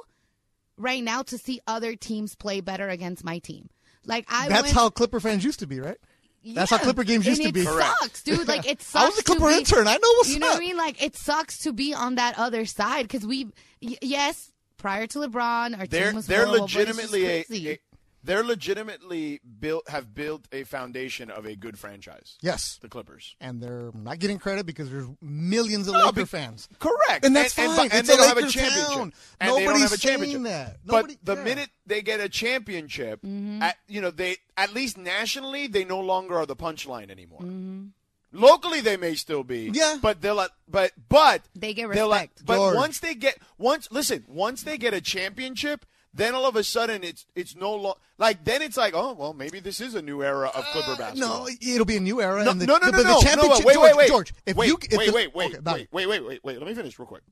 right 0.76 1.02
now 1.02 1.22
to 1.22 1.38
see 1.38 1.60
other 1.66 1.96
teams 1.96 2.34
play 2.34 2.60
better 2.60 2.88
against 2.88 3.24
my 3.24 3.38
team. 3.38 3.70
Like 4.04 4.26
I 4.28 4.48
That's 4.48 4.64
went, 4.64 4.74
how 4.74 4.90
Clipper 4.90 5.20
fans 5.20 5.44
used 5.44 5.60
to 5.60 5.66
be, 5.66 5.80
right? 5.80 5.98
That's 6.44 6.70
how 6.70 6.78
Clipper 6.78 7.04
games 7.04 7.26
used 7.26 7.40
And 7.40 7.48
to 7.48 7.52
be. 7.52 7.60
It 7.60 7.66
Correct. 7.68 7.94
sucks, 8.00 8.22
dude. 8.22 8.48
Like 8.48 8.66
it 8.66 8.80
sucks. 8.82 9.04
I 9.04 9.08
was 9.08 9.18
a 9.18 9.22
Clipper 9.24 9.48
be- 9.48 9.54
intern. 9.58 9.86
I 9.88 9.94
know 9.94 9.98
what's 10.16 10.32
you 10.32 10.38
know 10.38 10.46
up. 10.48 10.54
what 10.54 10.62
I 10.62 10.66
mean? 10.66 10.76
Like 10.76 11.02
it 11.02 11.16
sucks 11.16 11.58
to 11.60 11.72
be 11.72 11.92
on 11.94 12.14
that 12.16 12.38
other 12.38 12.64
side 12.64 13.02
because 13.02 13.26
we, 13.26 13.46
y- 13.82 13.96
yes, 14.00 14.50
prior 14.78 15.06
to 15.08 15.18
LeBron, 15.18 15.78
our 15.78 15.86
They're 15.86 16.06
team 16.08 16.16
was 16.16 16.26
they're 16.26 16.46
horrible, 16.46 16.66
but 16.66 16.70
it's 16.70 16.72
just 16.72 16.88
legitimately 17.12 17.26
a, 17.26 17.44
crazy. 17.44 17.70
a 17.72 17.78
they're 18.22 18.42
legitimately 18.44 19.40
built 19.60 19.88
have 19.88 20.14
built 20.14 20.46
a 20.52 20.64
foundation 20.64 21.30
of 21.30 21.46
a 21.46 21.56
good 21.56 21.78
franchise. 21.78 22.36
Yes. 22.40 22.78
The 22.82 22.88
Clippers. 22.88 23.34
And 23.40 23.62
they're 23.62 23.90
not 23.94 24.18
getting 24.18 24.38
credit 24.38 24.66
because 24.66 24.90
there's 24.90 25.06
millions 25.22 25.88
of 25.88 25.94
No, 25.94 26.00
Laker 26.06 26.20
but- 26.22 26.28
fans. 26.28 26.68
Correct, 26.78 27.24
And 27.24 27.34
that's 27.34 27.58
and, 27.58 27.72
fine. 27.74 27.90
And, 27.90 28.00
It's 28.00 28.08
they 28.08 28.16
don't 28.16 28.28
have 28.28 28.36
a 28.36 28.40
Lakers 28.40 28.52
championship. 28.54 28.88
town. 28.88 29.00
And 29.02 29.12
they 29.40 29.46
don't 29.46 29.64
Nobody's 29.64 29.82
have 29.82 29.92
a 29.92 29.96
championship. 29.96 30.32
saying 30.32 30.42
that. 30.44 30.76
Nobody- 30.84 31.18
but 31.22 31.34
the 31.34 31.40
yeah. 31.40 31.44
minute 31.44 31.70
they 31.86 32.02
get 32.02 32.20
a 32.20 32.28
championship, 32.28 33.22
Mm-hmm. 33.22 33.62
at, 33.62 33.76
you 33.88 34.00
know, 34.00 34.10
they 34.10 34.36
at 34.56 34.74
least 34.74 34.98
nationally 34.98 35.66
they 35.66 35.84
no 35.84 36.00
longer 36.00 36.36
are 36.38 36.46
the 36.46 36.56
punchline 36.56 37.10
anymore. 37.10 37.40
Mm-hmm. 37.40 37.86
Locally, 38.32 38.80
they 38.80 38.96
may 38.96 39.16
still 39.16 39.42
be, 39.42 39.70
Yeah. 39.72 39.98
But 40.00 40.20
they'll, 40.20 40.36
let- 40.36 40.50
but 40.68 40.92
but 41.08 41.42
They 41.56 41.74
get 41.74 41.90
they'll 41.90 42.08
respect. 42.08 42.44
But 42.46 42.56
George. 42.56 42.76
once 42.76 43.00
they 43.00 43.14
get 43.14 43.38
once, 43.58 43.88
listen, 43.90 44.24
once 44.28 44.62
they 44.62 44.78
get 44.78 44.94
a 44.94 45.00
championship, 45.00 45.84
then 46.14 46.34
all 46.34 46.46
of 46.46 46.56
a 46.56 46.64
sudden 46.64 47.04
it's 47.04 47.26
it's 47.34 47.54
no 47.56 47.74
lo- 47.74 47.96
like 48.18 48.44
then 48.44 48.62
it's 48.62 48.76
like 48.76 48.94
oh 48.94 49.12
well 49.14 49.32
maybe 49.32 49.60
this 49.60 49.80
is 49.80 49.94
a 49.94 50.02
new 50.02 50.22
era 50.22 50.48
of 50.54 50.64
Clipper 50.66 50.96
basketball. 50.96 51.42
Uh, 51.44 51.48
No, 51.50 51.72
it'll 51.74 51.84
be 51.84 51.96
a 51.96 52.00
new 52.00 52.20
era. 52.20 52.44
No, 52.44 52.50
and 52.52 52.60
the, 52.60 52.66
no, 52.66 52.78
no, 52.78 52.90
the, 52.90 52.98
no, 52.98 53.02
no, 53.02 53.14
the 53.20 53.24
championship, 53.26 53.60
no, 53.60 53.66
wait, 53.66 53.74
George, 53.74 53.86
wait, 53.86 53.96
wait, 53.96 54.08
George, 54.08 54.34
if 54.46 54.56
wait, 54.56 54.66
you, 54.68 54.78
if 54.90 54.98
wait, 54.98 55.06
the- 55.06 55.12
wait, 55.12 55.34
wait, 55.34 55.54
okay, 55.56 55.60
wait, 55.64 55.88
wait, 55.92 56.06
wait, 56.08 56.24
wait, 56.26 56.44
wait. 56.44 56.58
Let 56.58 56.66
me 56.66 56.74
finish 56.74 56.98
real 56.98 57.06
quick. 57.06 57.22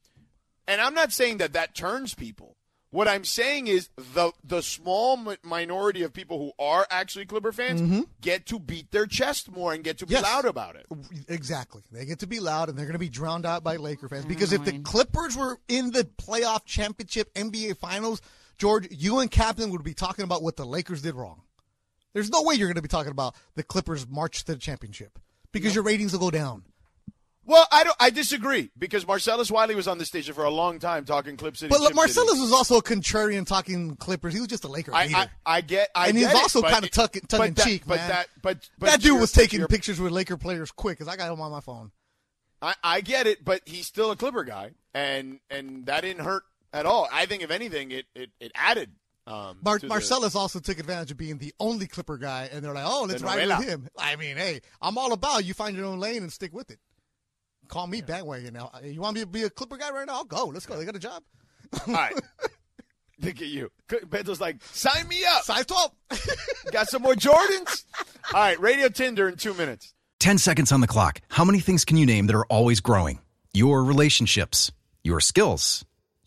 And 0.66 0.80
I'm 0.80 0.94
not 0.94 1.12
saying 1.12 1.38
that 1.38 1.54
that 1.54 1.74
turns 1.74 2.14
people. 2.14 2.56
What 2.90 3.06
I'm 3.06 3.24
saying 3.24 3.66
is 3.66 3.90
the 4.14 4.32
the 4.42 4.62
small 4.62 5.18
mi- 5.18 5.36
minority 5.42 6.02
of 6.04 6.14
people 6.14 6.38
who 6.38 6.52
are 6.62 6.86
actually 6.88 7.26
Clipper 7.26 7.52
fans 7.52 8.06
get 8.22 8.46
to 8.46 8.58
beat 8.58 8.90
their 8.92 9.04
chest 9.04 9.50
more 9.50 9.74
and 9.74 9.84
get 9.84 9.98
to 9.98 10.06
be 10.06 10.14
Mm-hmm. 10.14 10.24
Yes. 10.24 10.32
loud 10.32 10.44
about 10.46 10.76
it. 10.76 10.86
Exactly. 11.28 11.82
They 11.92 12.06
get 12.06 12.20
to 12.20 12.26
be 12.26 12.40
loud, 12.40 12.70
and 12.70 12.78
they're 12.78 12.86
going 12.86 12.94
to 12.94 12.98
be 12.98 13.10
drowned 13.10 13.44
out 13.44 13.62
by 13.62 13.76
Laker 13.76 14.08
fans. 14.08 14.24
Because 14.24 14.54
if 14.54 14.64
the 14.64 14.78
Clippers 14.78 15.36
were 15.36 15.58
in 15.68 15.90
the 15.90 16.04
playoff 16.04 16.64
championship 16.64 17.32
NBA 17.34 17.76
Finals, 17.76 18.22
George, 18.58 18.88
you 18.90 19.20
and 19.20 19.30
Captain 19.30 19.70
would 19.70 19.84
be 19.84 19.94
talking 19.94 20.24
about 20.24 20.42
what 20.42 20.56
the 20.56 20.66
Lakers 20.66 21.02
did 21.02 21.14
wrong. 21.14 21.42
There's 22.12 22.30
no 22.30 22.42
way 22.42 22.54
you're 22.54 22.68
going 22.68 22.76
to 22.76 22.82
be 22.82 22.88
talking 22.88 23.12
about 23.12 23.36
the 23.54 23.62
Clippers' 23.62 24.06
march 24.08 24.44
to 24.44 24.54
the 24.54 24.58
championship 24.58 25.18
because 25.52 25.74
your 25.74 25.84
ratings 25.84 26.12
will 26.12 26.20
go 26.20 26.30
down. 26.30 26.64
Well, 27.44 27.66
I 27.72 27.82
don't. 27.82 27.96
I 27.98 28.10
disagree 28.10 28.70
because 28.76 29.06
Marcellus 29.06 29.50
Wiley 29.50 29.74
was 29.74 29.88
on 29.88 29.96
the 29.96 30.04
station 30.04 30.34
for 30.34 30.44
a 30.44 30.50
long 30.50 30.78
time 30.78 31.06
talking 31.06 31.38
Clip 31.38 31.56
City. 31.56 31.70
But 31.70 31.86
Chip 31.86 31.94
Marcellus 31.94 32.32
City. 32.32 32.42
was 32.42 32.52
also 32.52 32.76
a 32.76 32.82
contrarian 32.82 33.46
talking 33.46 33.96
Clippers. 33.96 34.34
He 34.34 34.40
was 34.40 34.48
just 34.48 34.64
a 34.64 34.68
Laker 34.68 34.92
I. 34.94 35.04
I, 35.14 35.28
I 35.46 35.60
get. 35.62 35.88
I 35.94 36.08
and 36.08 36.18
he's 36.18 36.26
also 36.34 36.60
kind 36.60 36.84
of 36.84 36.90
tuck, 36.90 37.16
tongue 37.26 37.46
in 37.46 37.54
that- 37.54 37.64
cheek, 37.64 37.84
but 37.86 37.96
man. 37.96 38.08
That, 38.10 38.28
but, 38.42 38.68
but 38.78 38.86
that 38.90 39.00
dude 39.00 39.12
your- 39.12 39.20
was 39.20 39.32
taking 39.32 39.60
your- 39.60 39.68
pictures 39.68 39.98
with 39.98 40.12
Laker 40.12 40.36
players 40.36 40.70
quick 40.70 40.98
because 40.98 41.10
I 41.10 41.16
got 41.16 41.32
him 41.32 41.40
on 41.40 41.50
my 41.50 41.60
phone. 41.60 41.90
I, 42.60 42.74
I 42.84 43.00
get 43.00 43.26
it, 43.26 43.42
but 43.42 43.62
he's 43.64 43.86
still 43.86 44.10
a 44.10 44.16
Clipper 44.16 44.44
guy, 44.44 44.72
and 44.92 45.40
and 45.48 45.86
that 45.86 46.02
didn't 46.02 46.24
hurt 46.26 46.42
at 46.72 46.86
all. 46.86 47.08
I 47.12 47.26
think 47.26 47.42
if 47.42 47.50
anything, 47.50 47.90
it 47.90 48.06
it, 48.14 48.30
it 48.40 48.52
added. 48.54 48.90
Um, 49.26 49.58
Mar- 49.62 49.78
to 49.78 49.82
the- 49.86 49.88
Marcellus 49.88 50.34
also 50.34 50.58
took 50.58 50.78
advantage 50.78 51.10
of 51.10 51.16
being 51.18 51.36
the 51.38 51.52
only 51.60 51.86
Clipper 51.86 52.16
guy, 52.16 52.48
and 52.50 52.64
they're 52.64 52.72
like, 52.72 52.86
"Oh, 52.86 53.04
let's 53.08 53.22
ride 53.22 53.46
with 53.46 53.68
him." 53.68 53.88
I 53.98 54.16
mean, 54.16 54.36
hey, 54.36 54.60
I'm 54.80 54.96
all 54.96 55.12
about 55.12 55.44
you 55.44 55.52
find 55.54 55.76
your 55.76 55.84
own 55.86 56.00
lane 56.00 56.22
and 56.22 56.32
stick 56.32 56.52
with 56.54 56.70
it. 56.70 56.78
Call 57.68 57.86
me 57.86 58.00
bandwagon 58.00 58.54
now. 58.54 58.70
You 58.82 59.00
want 59.02 59.14
me 59.16 59.20
to 59.20 59.26
be 59.26 59.42
a 59.42 59.50
Clipper 59.50 59.76
guy 59.76 59.90
right 59.90 60.06
now? 60.06 60.14
I'll 60.14 60.24
go. 60.24 60.46
Let's 60.46 60.64
go. 60.64 60.78
They 60.78 60.86
got 60.86 60.96
a 60.96 60.98
job. 60.98 61.22
All 61.86 61.92
right. 61.94 62.14
Look 63.20 63.42
at 63.42 63.48
you. 63.48 63.70
Beto's 64.08 64.40
like, 64.40 64.62
sign 64.64 65.06
me 65.08 65.18
up. 65.28 65.42
Size 65.42 65.66
twelve. 65.66 65.90
Got 66.70 66.88
some 66.88 67.02
more 67.02 67.14
Jordans? 67.14 67.84
All 68.32 68.40
right, 68.40 68.58
Radio 68.60 68.88
Tinder 68.88 69.28
in 69.28 69.36
two 69.36 69.54
minutes. 69.54 69.92
10 70.20 70.38
seconds 70.38 70.72
on 70.72 70.80
the 70.80 70.86
clock. 70.86 71.20
How 71.28 71.44
many 71.44 71.60
things 71.60 71.84
can 71.84 71.96
you 71.96 72.06
name 72.06 72.26
that 72.28 72.34
are 72.36 72.46
always 72.46 72.80
growing? 72.80 73.18
Your 73.54 73.84
relationships, 73.84 74.70
your 75.04 75.20
skills, 75.20 75.84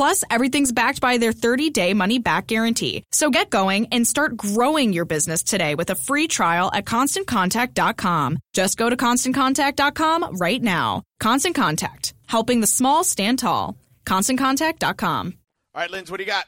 Plus, 0.00 0.24
everything's 0.30 0.72
backed 0.72 1.02
by 1.02 1.18
their 1.18 1.30
30 1.30 1.68
day 1.68 1.92
money 1.92 2.18
back 2.18 2.46
guarantee. 2.46 3.04
So 3.12 3.28
get 3.28 3.50
going 3.50 3.86
and 3.92 4.06
start 4.06 4.34
growing 4.34 4.94
your 4.94 5.04
business 5.04 5.42
today 5.42 5.74
with 5.74 5.90
a 5.90 5.94
free 5.94 6.26
trial 6.26 6.70
at 6.72 6.86
constantcontact.com. 6.86 8.38
Just 8.54 8.78
go 8.78 8.88
to 8.88 8.96
constantcontact.com 8.96 10.38
right 10.38 10.62
now. 10.62 11.02
Constant 11.18 11.54
Contact, 11.54 12.14
helping 12.26 12.62
the 12.62 12.66
small 12.66 13.04
stand 13.04 13.40
tall. 13.40 13.76
ConstantContact.com. 14.06 15.34
All 15.74 15.82
right, 15.82 15.90
Linz, 15.90 16.10
what 16.10 16.16
do 16.16 16.24
you 16.24 16.30
got? 16.30 16.46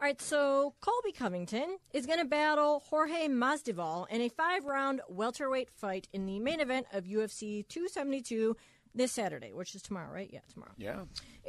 All 0.00 0.06
right, 0.06 0.22
so 0.22 0.74
Colby 0.80 1.10
Covington 1.10 1.76
is 1.92 2.06
going 2.06 2.20
to 2.20 2.24
battle 2.24 2.84
Jorge 2.88 3.26
Masvidal 3.26 4.08
in 4.10 4.20
a 4.20 4.28
five-round 4.28 5.00
welterweight 5.08 5.70
fight 5.72 6.06
in 6.12 6.24
the 6.24 6.38
main 6.38 6.60
event 6.60 6.86
of 6.92 7.02
UFC 7.02 7.66
272 7.66 8.56
this 8.94 9.10
Saturday, 9.10 9.52
which 9.52 9.74
is 9.74 9.82
tomorrow, 9.82 10.12
right? 10.12 10.30
Yeah, 10.32 10.40
tomorrow. 10.52 10.72
Yeah. 10.78 11.00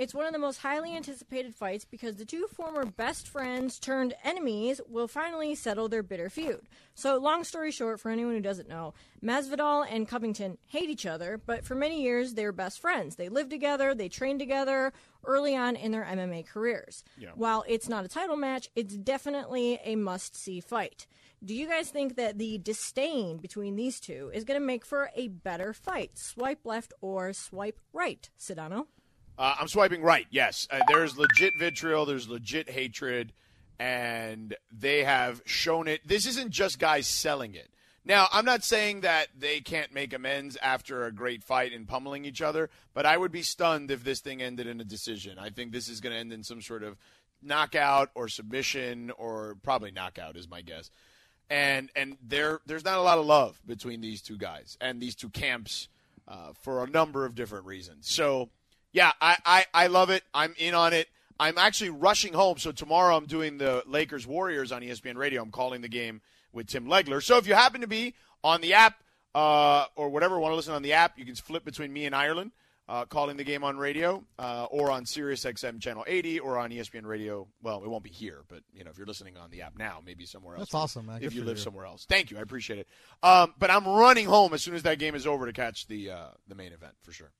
It's 0.02 0.16
one 0.16 0.26
of 0.26 0.34
the 0.34 0.40
most 0.40 0.58
highly 0.58 0.96
anticipated 0.96 1.54
fights 1.54 1.86
because 1.86 2.16
the 2.16 2.26
two 2.26 2.48
former 2.48 2.88
best 2.88 3.28
friends 3.28 3.78
turned 3.78 4.16
enemies 4.24 4.82
will 4.90 5.08
finally 5.08 5.54
settle 5.54 5.90
their 5.90 6.02
bitter 6.02 6.28
feud. 6.28 6.68
So, 6.96 7.20
long 7.20 7.44
story 7.44 7.70
short, 7.70 8.00
for 8.00 8.10
anyone 8.10 8.34
who 8.34 8.42
doesn't 8.42 8.68
know, 8.68 8.96
Masvidal 9.24 9.86
and 9.88 10.08
Covington 10.08 10.58
hate 10.66 10.90
each 10.90 11.06
other, 11.06 11.40
but 11.46 11.64
for 11.66 11.76
many 11.76 12.02
years 12.02 12.34
they 12.34 12.46
were 12.46 12.52
best 12.52 12.80
friends. 12.80 13.16
They 13.16 13.30
lived 13.30 13.52
together, 13.52 13.94
they 13.94 14.10
trained 14.10 14.40
together 14.40 14.92
early 15.24 15.56
on 15.56 15.76
in 15.76 15.92
their 15.92 16.06
MMA 16.06 16.48
careers. 16.48 17.04
Yeah. 17.16 17.34
While 17.36 17.64
it's 17.68 17.88
not 17.88 18.04
a 18.04 18.08
title 18.08 18.38
match, 18.38 18.70
it's 18.76 18.98
definitely 18.98 19.80
a 19.84 19.96
must-see 19.96 20.62
fight. 20.62 21.06
Do 21.46 21.54
you 21.54 21.68
guys 21.68 21.92
think 21.92 22.16
that 22.16 22.40
the 22.40 22.58
disdain 22.58 23.38
between 23.38 23.76
these 23.76 24.00
two 24.00 24.32
is 24.34 24.46
going 24.46 24.60
to 24.60 24.66
make 24.66 24.84
for 24.84 25.12
a 25.16 25.28
better 25.28 25.74
fight? 25.74 26.18
Swipe 26.18 26.66
left 26.66 26.92
or 27.02 27.34
swipe 27.34 27.80
right, 27.94 28.28
Sedano? 28.40 28.88
Uh, 29.42 29.56
I'm 29.60 29.68
swiping 29.68 30.04
right. 30.04 30.28
Yes, 30.30 30.68
uh, 30.70 30.82
there's 30.88 31.18
legit 31.18 31.58
vitriol. 31.58 32.06
There's 32.06 32.30
legit 32.30 32.70
hatred, 32.70 33.34
and 33.80 34.56
they 34.72 35.04
have 35.04 35.42
shown 35.46 35.88
it. 35.88 36.08
This 36.08 36.28
isn't 36.28 36.52
just 36.52 36.78
guys 36.78 37.08
selling 37.08 37.56
it. 37.56 37.72
Now, 38.06 38.28
I'm 38.32 38.46
not 38.46 38.64
saying 38.64 39.02
that 39.02 39.30
they 39.36 39.60
can't 39.60 39.92
make 39.96 40.14
amends 40.14 40.58
after 40.62 41.08
a 41.08 41.12
great 41.12 41.44
fight 41.44 41.74
and 41.74 41.88
pummeling 41.88 42.24
each 42.24 42.40
other, 42.40 42.70
but 42.94 43.08
I 43.08 43.18
would 43.18 43.32
be 43.32 43.42
stunned 43.42 43.90
if 43.90 44.04
this 44.04 44.20
thing 44.20 44.44
ended 44.44 44.68
in 44.68 44.80
a 44.80 44.84
decision. 44.84 45.40
I 45.40 45.50
think 45.50 45.72
this 45.72 45.90
is 45.90 46.02
going 46.02 46.14
to 46.14 46.20
end 46.20 46.32
in 46.32 46.44
some 46.44 46.62
sort 46.62 46.84
of 46.84 46.96
knockout 47.42 48.12
or 48.14 48.28
submission, 48.28 49.10
or 49.18 49.58
probably 49.64 49.90
knockout 49.90 50.38
is 50.38 50.48
my 50.48 50.62
guess. 50.62 50.92
And 51.50 51.90
and 51.96 52.16
there 52.22 52.60
there's 52.68 52.86
not 52.86 53.00
a 53.00 53.02
lot 53.02 53.18
of 53.18 53.26
love 53.26 53.60
between 53.66 54.02
these 54.02 54.22
two 54.22 54.38
guys 54.38 54.78
and 54.80 55.02
these 55.02 55.16
two 55.16 55.30
camps 55.30 55.88
uh, 56.28 56.54
for 56.62 56.84
a 56.84 56.88
number 56.88 57.26
of 57.26 57.34
different 57.34 57.66
reasons. 57.66 58.08
So 58.08 58.52
yeah, 58.92 59.12
I, 59.22 59.38
I, 59.46 59.66
I 59.74 59.88
love 59.88 60.10
it. 60.10 60.24
I'm 60.34 60.54
in 60.58 60.74
on 60.74 60.94
it. 60.94 61.08
I'm 61.40 61.58
actually 61.58 61.90
rushing 61.90 62.34
home. 62.34 62.58
So 62.58 62.72
tomorrow 62.72 63.16
I'm 63.16 63.26
doing 63.26 63.58
the 63.58 63.84
Lakers 63.88 64.28
Warriors 64.28 64.72
on 64.72 64.82
ESPN 64.82 65.16
Radio. 65.16 65.42
I'm 65.42 65.52
calling 65.52 65.82
the 65.82 65.90
game 65.90 66.22
with 66.54 66.68
Tim 66.68 66.86
Legler. 66.86 67.22
So 67.24 67.38
if 67.38 67.48
you 67.48 67.56
happen 67.56 67.82
to 67.82 67.88
be 67.88 68.14
on 68.44 68.62
the 68.62 68.74
app 68.76 68.96
uh, 69.34 69.86
or 69.96 70.10
whatever, 70.10 70.40
want 70.40 70.52
to 70.52 70.56
listen 70.56 70.74
on 70.74 70.84
the 70.84 70.94
app, 70.94 71.18
you 71.18 71.26
can 71.26 71.36
flip 71.36 71.66
between 71.66 71.92
me 71.92 72.06
and 72.06 72.14
Ireland, 72.14 72.52
uh, 72.88 73.06
calling 73.06 73.38
the 73.38 73.44
game 73.44 73.64
on 73.64 73.78
radio 73.78 74.24
uh, 74.38 74.66
or 74.70 74.92
on 74.92 75.06
Sirius 75.06 75.44
XM 75.46 75.80
channel 75.82 76.04
80 76.06 76.42
or 76.42 76.60
on 76.60 76.70
ESPN 76.70 77.06
Radio. 77.06 77.48
Well, 77.64 77.82
it 77.84 77.90
won't 77.90 78.04
be 78.04 78.12
here, 78.12 78.44
but 78.48 78.62
you 78.74 78.84
know 78.84 78.92
if 78.92 78.98
you're 78.98 79.08
listening 79.08 79.36
on 79.38 79.50
the 79.50 79.62
app 79.64 79.78
now, 79.78 80.00
maybe 80.06 80.26
somewhere 80.26 80.56
else. 80.58 80.64
That's 80.64 80.76
awesome, 80.76 81.08
man. 81.08 81.18
If 81.18 81.30
Good 81.30 81.34
you 81.34 81.44
live 81.44 81.58
you. 81.58 81.64
somewhere 81.64 81.86
else, 81.86 82.06
thank 82.08 82.30
you. 82.30 82.38
I 82.38 82.42
appreciate 82.42 82.80
it. 82.80 82.88
Um, 83.24 83.54
but 83.58 83.72
I'm 83.72 83.88
running 83.88 84.28
home 84.28 84.54
as 84.54 84.62
soon 84.62 84.76
as 84.76 84.84
that 84.84 85.00
game 85.00 85.16
is 85.16 85.26
over 85.26 85.46
to 85.48 85.54
catch 85.54 85.88
the 85.88 86.12
uh, 86.12 86.28
the 86.48 86.56
main 86.56 86.74
event 86.74 86.94
for 87.02 87.14
sure. 87.14 87.32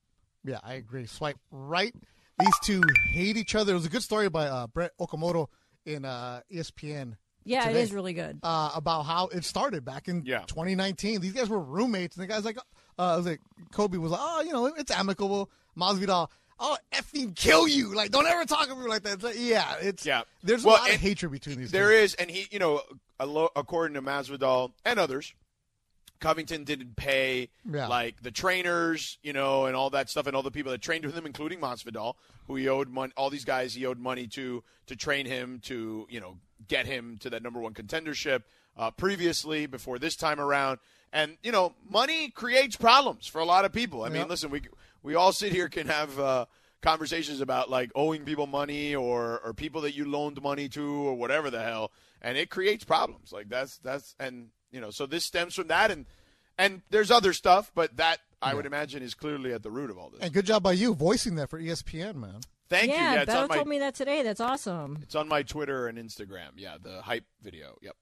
Yeah, 0.44 0.60
I 0.64 0.74
agree. 0.76 1.06
Swipe 1.06 1.38
right. 1.52 1.94
These 2.40 2.60
two 2.64 2.82
hate 3.12 3.38
each 3.38 3.56
other. 3.56 3.72
It 3.74 3.76
was 3.76 3.86
a 3.86 3.90
good 3.90 4.04
story 4.04 4.30
by 4.30 4.48
uh, 4.48 4.68
Brett 4.68 4.92
Okamoto 5.00 5.48
in 5.86 6.06
uh, 6.06 6.42
ESPN. 6.52 7.16
Yeah, 7.44 7.66
today, 7.68 7.80
it 7.80 7.84
is 7.84 7.92
really 7.94 8.14
good. 8.14 8.40
Uh, 8.44 8.72
about 8.76 9.04
how 9.04 9.28
it 9.28 9.44
started 9.46 9.84
back 9.84 10.08
in 10.08 10.24
Yeah. 10.26 10.44
2019. 10.48 11.22
These 11.22 11.34
guys 11.34 11.50
were 11.50 11.60
roommates, 11.60 12.16
and 12.16 12.24
the 12.24 12.28
guy's 12.28 12.46
like, 12.46 12.58
uh, 12.58 13.16
was 13.18 13.26
like, 13.26 13.42
Colby 13.72 13.98
was 13.98 14.12
like, 14.12 14.22
oh, 14.24 14.42
you 14.42 14.54
know, 14.54 14.68
it's 14.68 14.92
amicable. 14.92 15.50
Masvidal, 15.78 16.28
oh, 16.60 16.78
effing 16.94 17.36
kill 17.36 17.68
you! 17.68 17.96
Like, 17.96 18.12
don't 18.12 18.28
ever 18.28 18.46
talk 18.46 18.68
to 18.68 18.76
me 18.76 18.86
like 18.88 19.04
that. 19.04 19.14
It's 19.14 19.24
like, 19.24 19.36
yeah, 19.40 19.76
it's 19.82 20.06
Yeah. 20.06 20.22
There's 20.44 20.64
Well, 20.64 20.76
a 20.76 20.78
lot 20.78 20.88
of 20.90 20.94
and 20.94 21.02
hatred 21.02 21.32
between 21.32 21.58
these. 21.58 21.72
There 21.72 21.90
two. 21.90 21.96
is, 21.96 22.14
and 22.16 22.30
he, 22.30 22.48
you 22.52 22.60
know, 22.60 22.82
according 23.20 23.96
to 23.96 24.02
Masvidal 24.02 24.72
and 24.86 25.00
others, 25.00 25.34
Covington 26.22 26.64
didn't 26.64 26.96
pay 26.96 27.50
Yeah. 27.70 27.88
like 27.88 28.22
the 28.22 28.32
trainers, 28.32 29.18
you 29.22 29.34
know, 29.34 29.66
and 29.66 29.76
all 29.76 29.90
that 29.90 30.10
stuff, 30.10 30.28
and 30.28 30.36
all 30.36 30.44
the 30.44 30.52
people 30.52 30.72
that 30.72 30.82
trained 30.82 31.04
with 31.06 31.16
him, 31.16 31.26
including 31.26 31.60
Masvidal, 31.60 32.14
who 32.48 32.56
he 32.56 32.70
owed 32.70 32.88
money. 32.88 33.12
All 33.18 33.30
these 33.30 33.44
guys 33.46 33.74
he 33.74 33.86
owed 33.86 34.00
money 34.00 34.28
to 34.28 34.64
to 34.88 34.96
train 34.96 35.26
him 35.26 35.60
to, 35.66 36.08
you 36.10 36.20
know, 36.22 36.38
get 36.68 36.86
him 36.86 37.18
to 37.20 37.30
that 37.32 37.44
number 37.44 37.60
one 37.60 37.74
contendership 37.74 38.44
uh, 38.78 38.92
previously 38.92 39.66
before 39.66 40.00
this 40.00 40.16
time 40.16 40.40
around. 40.40 40.80
And 41.12 41.38
you 41.44 41.52
know, 41.52 41.74
money 41.90 42.30
creates 42.30 42.78
problems 42.78 43.28
for 43.28 43.40
a 43.42 43.46
lot 43.46 43.66
of 43.66 43.74
people. 43.74 44.04
I 44.04 44.10
mean, 44.10 44.28
listen, 44.30 44.50
we 44.50 44.62
we 45.04 45.16
all 45.16 45.34
sit 45.34 45.52
here 45.52 45.68
can 45.68 45.88
have 45.88 46.18
uh, 46.20 46.46
conversations 46.82 47.42
about 47.42 47.70
like 47.70 47.92
owing 47.96 48.24
people 48.24 48.48
money 48.48 48.96
or 48.96 49.40
or 49.44 49.54
people 49.54 49.82
that 49.82 49.94
you 49.96 50.06
loaned 50.06 50.42
money 50.42 50.70
to 50.70 50.84
or 51.08 51.16
whatever 51.16 51.50
the 51.50 51.62
hell, 51.64 51.92
and 52.22 52.38
it 52.38 52.50
creates 52.50 52.84
problems. 52.86 53.32
Like 53.34 53.50
that's 53.50 53.78
that's 53.80 54.16
and 54.20 54.50
you 54.72 54.82
know 54.82 54.90
so 54.90 55.06
this 55.06 55.26
stems 55.26 55.56
from 55.56 55.68
that 55.68 55.92
and 55.92 56.06
and 56.58 56.82
there's 56.90 57.12
other 57.12 57.34
stuff, 57.34 57.72
but 57.74 57.98
that 57.98 58.20
I 58.42 58.54
would 58.54 58.66
imagine 58.66 59.04
is 59.04 59.14
clearly 59.14 59.54
at 59.54 59.64
the 59.64 59.72
root 59.72 59.90
of 59.90 59.98
all 59.98 60.10
this. 60.10 60.20
And 60.22 60.34
good 60.34 60.46
job 60.46 60.64
by 60.64 60.74
you 60.74 60.94
voicing 60.94 61.36
that 61.36 61.50
for 61.50 61.60
ESPN, 61.60 62.16
man. 62.16 62.42
Thank 62.70 62.90
yeah, 62.92 63.10
you. 63.10 63.16
Yeah, 63.16 63.22
it's 63.24 63.32
Beto 63.32 63.50
my 63.50 63.56
told 63.56 63.68
me 63.68 63.80
that 63.80 63.96
today. 63.96 64.24
That's 64.24 64.40
awesome. 64.40 65.00
it's 65.02 65.16
on 65.16 65.28
my 65.28 65.44
Twitter 65.44 65.88
and 65.88 65.98
Instagram. 65.98 66.52
Yeah, 66.56 66.78
the 66.82 67.02
hype 67.02 67.26
video. 67.42 67.78
Yep. 67.82 67.96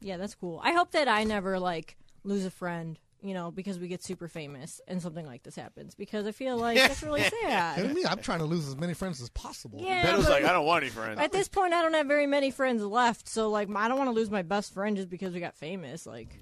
Yeah, 0.00 0.16
that's 0.16 0.34
cool. 0.34 0.60
I 0.62 0.72
hope 0.72 0.92
that 0.92 1.08
I 1.08 1.24
never 1.24 1.58
like 1.58 1.96
lose 2.22 2.44
a 2.44 2.50
friend, 2.50 2.98
you 3.24 3.32
know, 3.32 3.50
because 3.50 3.78
we 3.78 3.88
get 3.88 4.02
super 4.04 4.28
famous 4.28 4.80
and 4.86 5.00
something 5.00 5.24
like 5.24 5.42
this 5.42 5.56
happens. 5.56 5.94
Because 5.94 6.26
I 6.26 6.32
feel 6.32 6.58
like 6.58 6.76
that's 6.76 7.02
really 7.02 7.22
What 7.22 7.30
do 7.30 7.36
you 7.38 7.42
sad. 7.48 7.94
mean? 7.94 8.06
I'm 8.06 8.18
trying 8.18 8.40
to 8.40 8.44
lose 8.44 8.68
as 8.68 8.76
many 8.76 8.92
friends 8.92 9.20
as 9.22 9.30
possible. 9.30 9.80
Yeah, 9.82 10.04
Beto's 10.04 10.24
but 10.24 10.32
like, 10.32 10.44
I 10.44 10.52
don't 10.52 10.66
want 10.66 10.84
any 10.84 10.90
friends. 10.90 11.18
at 11.18 11.32
this 11.32 11.48
point, 11.48 11.72
I 11.72 11.80
don't 11.80 11.94
have 11.94 12.06
very 12.06 12.26
many 12.26 12.50
friends 12.50 12.82
left. 12.82 13.26
So 13.26 13.48
like, 13.48 13.68
I 13.74 13.88
don't 13.88 13.96
want 13.96 14.08
to 14.08 14.14
lose 14.14 14.30
my 14.30 14.42
best 14.42 14.74
friend 14.74 14.94
just 14.96 15.08
because 15.08 15.32
we 15.32 15.40
got 15.40 15.54
famous. 15.56 16.04
Like, 16.06 16.38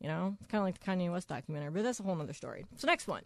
you 0.00 0.08
know, 0.08 0.36
it's 0.40 0.50
kind 0.50 0.60
of 0.60 0.64
like 0.64 0.80
the 0.80 0.90
Kanye 0.90 1.12
West 1.12 1.28
documentary, 1.28 1.70
but 1.70 1.82
that's 1.84 2.00
a 2.00 2.02
whole 2.02 2.18
other 2.20 2.32
story. 2.32 2.64
So 2.76 2.86
next 2.88 3.06
one, 3.06 3.22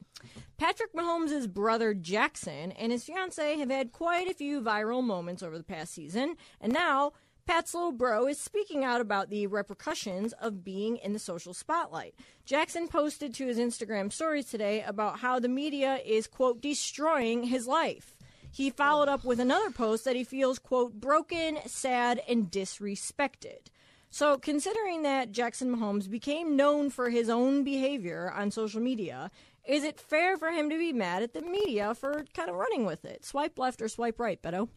Patrick 0.58 0.92
Mahomes' 0.92 1.48
brother 1.48 1.94
Jackson 1.94 2.72
and 2.72 2.90
his 2.92 3.04
fiance 3.04 3.56
have 3.56 3.70
had 3.70 3.92
quite 3.92 4.28
a 4.28 4.34
few 4.34 4.60
viral 4.60 5.02
moments 5.02 5.42
over 5.42 5.56
the 5.56 5.64
past 5.64 5.94
season, 5.94 6.36
and 6.60 6.72
now. 6.72 7.12
Pat's 7.46 7.74
little 7.74 7.92
bro 7.92 8.26
is 8.26 8.40
speaking 8.40 8.84
out 8.84 9.00
about 9.00 9.30
the 9.30 9.46
repercussions 9.46 10.32
of 10.34 10.64
being 10.64 10.96
in 10.96 11.12
the 11.12 11.18
social 11.20 11.54
spotlight. 11.54 12.14
Jackson 12.44 12.88
posted 12.88 13.32
to 13.34 13.46
his 13.46 13.56
Instagram 13.56 14.12
stories 14.12 14.46
today 14.46 14.82
about 14.82 15.20
how 15.20 15.38
the 15.38 15.48
media 15.48 16.00
is, 16.04 16.26
quote, 16.26 16.60
destroying 16.60 17.44
his 17.44 17.68
life. 17.68 18.16
He 18.50 18.70
followed 18.70 19.08
up 19.08 19.24
with 19.24 19.38
another 19.38 19.70
post 19.70 20.04
that 20.04 20.16
he 20.16 20.24
feels, 20.24 20.58
quote, 20.58 20.94
broken, 20.94 21.58
sad, 21.66 22.20
and 22.28 22.50
disrespected. 22.50 23.68
So, 24.10 24.38
considering 24.38 25.02
that 25.02 25.30
Jackson 25.30 25.76
Mahomes 25.76 26.10
became 26.10 26.56
known 26.56 26.90
for 26.90 27.10
his 27.10 27.28
own 27.28 27.62
behavior 27.62 28.32
on 28.34 28.50
social 28.50 28.80
media, 28.80 29.30
is 29.64 29.84
it 29.84 30.00
fair 30.00 30.36
for 30.36 30.50
him 30.50 30.70
to 30.70 30.78
be 30.78 30.92
mad 30.92 31.22
at 31.22 31.32
the 31.32 31.42
media 31.42 31.94
for 31.94 32.24
kind 32.34 32.48
of 32.48 32.56
running 32.56 32.86
with 32.86 33.04
it? 33.04 33.24
Swipe 33.24 33.58
left 33.58 33.82
or 33.82 33.88
swipe 33.88 34.18
right, 34.18 34.42
Beto? 34.42 34.68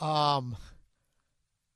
Um, 0.00 0.56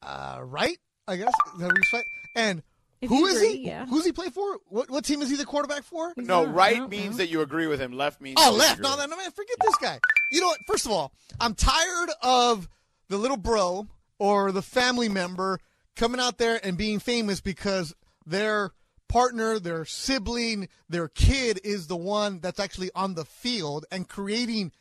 uh, 0.03 0.41
right? 0.45 0.79
I 1.09 1.17
guess. 1.17 1.33
Is 1.55 1.61
that 1.61 1.67
what 1.67 1.77
you 1.77 1.83
say? 1.85 2.05
And 2.35 2.63
If 3.01 3.09
who 3.11 3.19
you 3.21 3.27
is 3.27 3.37
agree, 3.37 3.57
he? 3.59 3.67
yeah. 3.69 3.87
Who's 3.87 4.05
he 4.05 4.13
play 4.13 4.29
for? 4.31 4.59
What 4.69 4.91
what 4.91 5.05
team 5.05 5.23
is 5.23 5.31
he 5.31 5.37
the 5.37 5.45
quarterback 5.45 5.85
for? 5.85 6.13
no, 6.17 6.45
not- 6.45 6.55
right 6.55 6.79
no, 6.79 6.89
means 6.89 7.13
no. 7.13 7.17
that 7.19 7.29
you 7.29 7.41
agree 7.43 7.67
with 7.67 7.81
him. 7.81 7.93
Left 7.93 8.21
means 8.21 8.37
Oh, 8.41 8.53
left. 8.53 8.81
No, 8.81 8.97
no, 8.97 9.07
no, 9.07 9.17
man. 9.17 9.31
Forget 9.31 9.57
this 9.63 9.77
guy. 9.77 9.99
You 10.33 10.41
know 10.41 10.49
what? 10.49 10.59
First 10.67 10.87
of 10.87 10.93
all, 10.93 11.13
I'm 11.41 11.55
tired 11.55 12.11
of 12.23 12.69
the 13.09 13.17
little 13.19 13.37
bro 13.37 13.87
or 14.19 14.51
the 14.53 14.63
family 14.63 15.09
member 15.09 15.61
coming 15.95 16.21
out 16.21 16.39
there 16.39 16.59
and 16.65 16.77
being 16.77 16.99
famous 16.99 17.41
because 17.41 17.95
their 18.27 18.73
partner, 19.09 19.59
their 19.61 19.85
sibling, 19.85 20.69
their 20.89 21.07
kid 21.09 21.61
is 21.63 21.87
the 21.87 21.97
one 21.97 22.41
that's 22.41 22.59
actually 22.59 22.91
on 22.95 23.15
the 23.15 23.25
field 23.25 23.87
and 23.93 24.09
creating. 24.09 24.73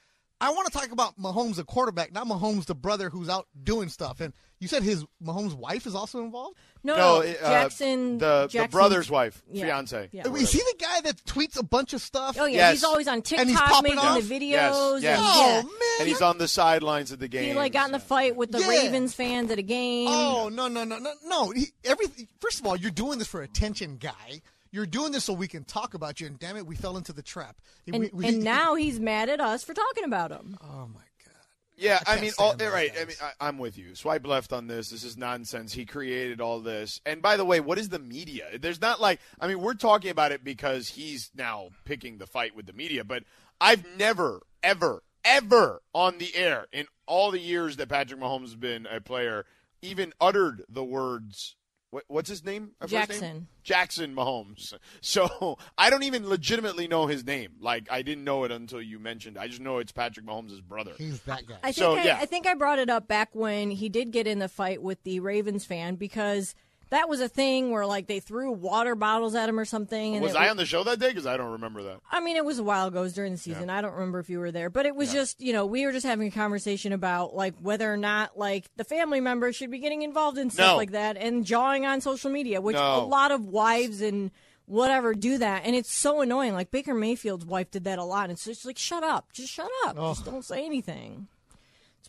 I 0.45 0.51
want 0.51 0.71
to 0.71 0.77
talk 0.77 0.91
about 0.91 1.17
Mahomes, 1.19 1.55
the 1.55 1.63
quarterback, 1.63 2.13
not 2.13 2.27
Mahomes, 2.27 2.65
the 2.65 2.75
brother 2.75 3.10
who's 3.10 3.29
out 3.29 3.47
doing 3.63 3.89
stuff. 3.89 4.19
And 4.21 4.34
you 4.60 4.67
said 4.67 4.84
his 4.84 5.03
Mahomes' 5.23 5.53
wife 5.53 5.86
is 5.88 5.95
also 5.95 6.23
involved. 6.23 6.58
No, 6.84 6.95
No, 6.95 7.21
no, 7.21 7.29
uh, 7.29 7.34
Jackson. 7.49 8.17
the 8.19 8.47
the 8.51 8.67
brother's 8.69 9.10
wife, 9.10 9.41
Yeah. 9.51 9.65
fiance. 9.65 10.10
Yeah. 10.12 10.27
Is 10.34 10.51
he 10.51 10.60
the 10.60 10.75
guy 10.79 11.01
that 11.01 11.23
tweets 11.25 11.58
a 11.60 11.63
bunch 11.63 11.93
of 11.93 12.01
stuff? 12.01 12.38
Oh 12.39 12.45
yeah, 12.45 12.58
Yes. 12.58 12.73
he's 12.75 12.84
always 12.84 13.08
on 13.08 13.15
And 13.15 13.27
he's 13.27 13.58
TikTok 13.60 13.84
making 13.84 13.99
off? 13.99 14.21
the 14.21 14.39
videos. 14.39 15.01
Yes, 15.01 15.03
yes. 15.03 15.17
And, 15.19 15.25
Oh 15.25 15.49
yeah. 15.58 15.62
man! 15.63 15.71
And 15.99 16.08
he's 16.08 16.21
on 16.21 16.38
the 16.38 16.47
sidelines 16.47 17.12
of 17.12 17.19
the 17.19 17.27
game. 17.27 17.45
He 17.49 17.53
like 17.53 17.73
got 17.73 17.88
in 17.88 17.91
the 17.91 17.99
fight 17.99 18.36
with 18.36 18.51
the 18.51 18.60
Yeah. 18.60 18.67
Ravens 18.69 19.13
fans 19.13 19.49
at 19.51 19.58
a 19.60 19.63
game. 19.63 20.08
Oh 20.12 20.49
no 20.49 20.67
no 20.67 20.84
no 20.84 20.99
no 20.99 21.12
no! 21.25 21.49
He, 21.51 21.67
everything. 21.84 22.27
First 22.39 22.60
of 22.60 22.67
all, 22.67 22.75
you're 22.75 22.91
doing 22.91 23.17
this 23.19 23.27
for 23.27 23.41
attention, 23.41 23.97
guy. 23.97 24.41
You're 24.75 24.85
doing 24.85 25.13
this 25.13 25.23
so 25.23 25.31
we 25.31 25.47
can 25.47 25.63
talk 25.63 25.93
about 25.93 26.19
you. 26.19 26.27
And 26.27 26.38
damn 26.38 26.57
it, 26.57 26.67
we 26.67 26.75
fell 26.75 26.97
into 26.97 27.13
the 27.13 27.21
trap. 27.21 27.55
and, 27.88 27.97
We- 27.97 28.09
we- 28.11 28.27
and 28.27 28.43
now 28.43 28.75
he's 28.75 28.99
mad 28.99 29.29
at 29.29 29.39
us 29.39 29.63
for 29.63 29.73
talking 29.73 30.03
about 30.03 30.31
him. 30.31 30.57
oh 30.61 30.88
my 30.93 30.99
god! 31.23 31.31
Yeah, 31.77 31.99
I, 32.01 32.11
can't 32.11 32.21
mean, 32.21 32.31
all, 32.38 32.45
right. 32.47 32.51
all, 32.51 32.57
those 32.57 32.73
right. 32.73 32.91
I 33.01 33.05
mean, 33.05 33.15
I, 33.21 33.47
I'm 33.47 33.57
with 33.57 33.77
you. 33.77 33.95
Swipe 33.95 34.27
left 34.27 34.51
on 34.51 34.67
this. 34.67 34.89
This 34.89 35.05
is 35.05 35.15
nonsense. 35.15 35.71
He 35.73 35.85
created 35.85 36.41
all 36.41 36.59
this. 36.59 36.99
And 37.05 37.21
by 37.21 37.38
the 37.38 37.45
way, 37.45 37.61
what 37.61 37.77
is 37.77 37.88
the 37.88 37.99
media? 37.99 38.47
There's 38.59 38.81
not 38.81 38.99
like, 38.99 39.21
I 39.39 39.47
mean, 39.47 39.61
we're 39.61 39.75
talking 39.75 40.11
about 40.11 40.33
it 40.33 40.43
because 40.43 40.89
he's 40.89 41.31
now 41.35 41.69
picking 41.85 42.17
the 42.17 42.27
fight 42.27 42.53
with 42.53 42.65
the 42.65 42.73
media, 42.73 43.05
but 43.05 43.23
I've 43.61 43.85
never, 43.97 44.41
ever, 44.61 45.03
ever 45.23 45.81
on 45.93 46.17
the 46.17 46.35
air 46.35 46.67
in 46.73 46.88
all 47.07 47.31
the 47.31 47.39
years 47.39 47.77
that 47.77 47.88
Patrick 47.88 48.19
Mahomes 48.19 48.41
has 48.41 48.55
been 48.55 48.88
a 48.91 48.99
player 48.99 49.45
even 49.81 50.11
uttered 50.19 50.63
the 50.67 50.83
words. 50.83 51.55
What, 51.95 52.03
what's 52.10 52.29
his 52.29 52.43
name? 52.43 52.71
First 52.81 52.91
name? 52.91 52.99
Jackson. 53.08 53.47
Jackson 53.63 54.13
Mahomes. 54.13 54.73
So 54.99 55.58
I 55.77 55.89
don't 55.89 56.03
even 56.03 56.27
legitimately 56.27 56.89
know 56.89 57.05
his 57.08 57.25
name. 57.25 57.53
Like 57.62 57.88
I 57.89 58.01
didn't 58.01 58.25
know 58.25 58.43
it 58.43 58.51
until 58.51 58.81
you 58.81 58.99
mentioned. 58.99 59.38
I 59.38 59.47
just 59.47 59.62
know 59.62 59.77
it's 59.77 59.93
Patrick 59.93 60.25
Mahomes' 60.25 60.62
brother. 60.62 60.91
He's 60.97 61.21
that 61.21 61.45
guy. 61.45 61.55
I 61.63 61.71
think 61.71 61.75
So, 61.75 61.95
I, 61.95 62.03
yeah. 62.03 62.17
I 62.19 62.25
think 62.25 62.47
I 62.47 62.53
brought 62.53 62.79
it 62.79 62.89
up 62.89 63.08
back 63.08 63.29
when 63.34 63.71
he 63.71 63.88
did 63.88 64.12
get 64.12 64.27
in 64.27 64.39
the 64.39 64.49
fight 64.49 64.81
with 64.81 65.01
the 65.03 65.21
Ravens 65.21 65.63
fan 65.63 65.95
because 65.95 66.53
that 66.89 67.09
was 67.09 67.19
a 67.19 67.27
thing 67.27 67.71
where 67.71 67.85
like 67.85 68.07
they 68.07 68.19
threw 68.19 68.51
water 68.51 68.95
bottles 68.95 69.35
at 69.35 69.49
him 69.49 69.59
or 69.59 69.65
something. 69.65 70.15
And 70.15 70.23
Was 70.23 70.33
it 70.33 70.37
I 70.37 70.49
on 70.49 70.57
the 70.57 70.65
show 70.65 70.83
that 70.83 70.99
day? 70.99 71.09
Because 71.09 71.25
I 71.25 71.35
don't 71.37 71.53
remember 71.53 71.83
that. 71.83 71.99
I 72.11 72.19
mean, 72.21 72.35
it 72.37 72.45
was 72.45 72.59
a 72.59 72.63
while 72.63 72.87
ago. 72.87 72.99
It 72.99 73.03
was 73.03 73.13
during 73.13 73.31
the 73.33 73.37
season. 73.37 73.69
I 73.69 73.81
don't 73.81 73.93
remember 73.93 74.19
if 74.19 74.29
you 74.29 74.39
were 74.39 74.51
there, 74.51 74.69
but 74.69 74.85
it 74.85 74.95
was 74.95 75.11
just, 75.11 75.41
you 75.41 75.53
know, 75.53 75.65
we 75.65 75.85
were 75.85 75.91
just 75.91 76.05
having 76.05 76.27
a 76.27 76.31
conversation 76.31 76.93
about 76.93 77.35
like 77.35 77.55
whether 77.61 77.91
or 77.91 77.97
not 77.97 78.37
like 78.37 78.65
the 78.77 78.83
family 78.83 79.19
members 79.21 79.55
should 79.55 79.71
be 79.71 79.79
getting 79.79 80.03
involved 80.03 80.37
in 80.37 80.49
stuff 80.49 80.71
No. 80.73 80.77
like 80.77 80.91
that 80.91 81.17
and 81.17 81.45
jawing 81.45 81.85
on 81.85 82.01
social 82.01 82.29
media, 82.31 82.61
which 82.61 82.75
No. 82.75 83.01
a 83.01 83.05
lot 83.05 83.31
of 83.31 83.45
wives 83.45 84.01
and 84.01 84.31
whatever 84.67 85.13
do 85.13 85.37
that, 85.37 85.61
and 85.65 85.75
it's 85.75 85.91
so 85.93 86.21
annoying. 86.21 86.53
Like 86.53 86.71
Baker 86.71 86.95
Mayfield's 86.95 87.45
wife 87.45 87.69
did 87.69 87.83
that 87.83 87.99
a 87.99 88.03
lot. 88.03 88.29
And 88.29 88.39
so 88.39 88.49
it's 88.49 88.59
just 88.61 88.65
like, 88.65 88.79
shut 88.79 89.03
up, 89.03 89.31
just 89.31 89.51
shut 89.53 89.69
up, 89.85 89.95
just 89.95 90.25
don't 90.25 90.43
say 90.43 90.65
anything. 90.65 91.27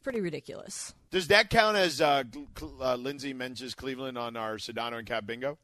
It's 0.07 0.13
pretty 0.13 0.21
ridiculous. 0.23 0.95
Does 1.11 1.27
that 1.29 1.51
count 1.51 1.77
as 1.77 2.01
uh, 2.01 2.23
Gl- 2.23 2.47
Cl- 2.57 2.77
uh, 2.81 2.95
Lindsey 2.95 3.35
mentions 3.35 3.75
Cleveland 3.75 4.17
on 4.17 4.37
our 4.37 4.55
Sedano 4.55 4.99
and 4.99 5.07
Cap 5.07 5.27
bingo? 5.27 5.59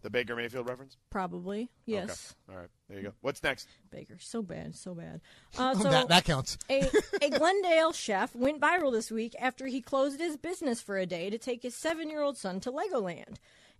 The 0.00 0.08
Baker 0.08 0.34
Mayfield 0.34 0.66
reference? 0.66 0.96
Probably, 1.10 1.68
yes. 1.84 2.34
Okay. 2.48 2.54
All 2.56 2.60
right. 2.62 2.70
There 2.88 2.96
you 2.98 3.04
go. 3.08 3.12
What's 3.20 3.42
next? 3.42 3.68
Baker, 3.90 4.16
so 4.18 4.40
bad, 4.40 4.74
so 4.74 4.94
bad. 4.94 5.20
Uh, 5.58 5.74
so 5.74 5.90
that 5.90 6.08
that 6.08 6.24
counts. 6.24 6.56
a, 6.70 6.88
a 7.20 7.28
Glendale 7.38 7.92
chef 7.92 8.34
went 8.34 8.62
viral 8.62 8.92
this 8.92 9.10
week 9.10 9.34
after 9.38 9.66
he 9.66 9.82
closed 9.82 10.18
his 10.20 10.38
business 10.38 10.80
for 10.80 10.96
a 10.96 11.04
day 11.04 11.28
to 11.28 11.36
take 11.36 11.62
his 11.62 11.74
seven 11.74 12.08
year 12.08 12.22
old 12.22 12.38
son 12.38 12.60
to 12.60 12.72
Legoland. 12.72 13.36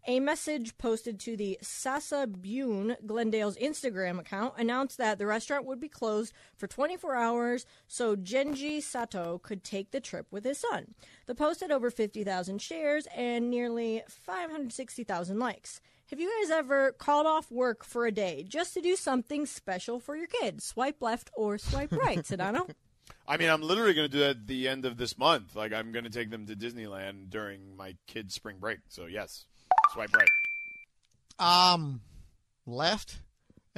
A 0.06 0.20
message 0.20 0.78
posted 0.78 1.20
to 1.20 1.36
the 1.36 1.58
Sasa 1.60 2.26
Bune, 2.26 2.96
Glendale's 3.04 3.58
Instagram 3.58 4.18
account, 4.18 4.54
announced 4.56 4.96
that 4.96 5.18
the 5.18 5.26
restaurant 5.26 5.66
would 5.66 5.80
be 5.80 5.88
closed 5.88 6.32
for 6.56 6.66
24 6.66 7.14
hours 7.14 7.66
so 7.86 8.16
Genji 8.16 8.80
Sato 8.80 9.38
could 9.38 9.62
take 9.62 9.90
the 9.90 10.00
trip 10.00 10.26
with 10.30 10.44
his 10.44 10.58
son. 10.58 10.94
The 11.26 11.34
post 11.34 11.60
had 11.60 11.70
over 11.70 11.90
50,000 11.90 12.62
shares 12.62 13.06
and 13.14 13.50
nearly 13.50 14.02
560,000 14.08 15.38
likes. 15.38 15.80
Have 16.08 16.20
you 16.20 16.32
guys 16.40 16.50
ever 16.50 16.92
called 16.92 17.26
off 17.26 17.50
work 17.50 17.84
for 17.84 18.06
a 18.06 18.12
day 18.12 18.46
just 18.48 18.72
to 18.74 18.80
do 18.80 18.96
something 18.96 19.44
special 19.44 20.00
for 20.00 20.16
your 20.16 20.26
kid? 20.26 20.62
Swipe 20.62 21.02
left 21.02 21.30
or 21.36 21.58
swipe 21.58 21.92
right, 21.92 22.18
Sedano? 22.24 22.70
I 23.26 23.36
mean, 23.36 23.50
I'm 23.50 23.60
literally 23.60 23.92
going 23.92 24.08
to 24.10 24.12
do 24.12 24.20
that 24.20 24.30
at 24.30 24.46
the 24.46 24.68
end 24.68 24.86
of 24.86 24.96
this 24.96 25.18
month. 25.18 25.54
Like, 25.54 25.74
I'm 25.74 25.92
going 25.92 26.04
to 26.04 26.10
take 26.10 26.30
them 26.30 26.46
to 26.46 26.56
Disneyland 26.56 27.28
during 27.28 27.76
my 27.76 27.96
kids' 28.06 28.34
spring 28.34 28.56
break. 28.58 28.78
So, 28.88 29.04
yes, 29.04 29.44
swipe 29.90 30.10
right. 30.16 30.28
Um, 31.38 32.00
left. 32.66 33.18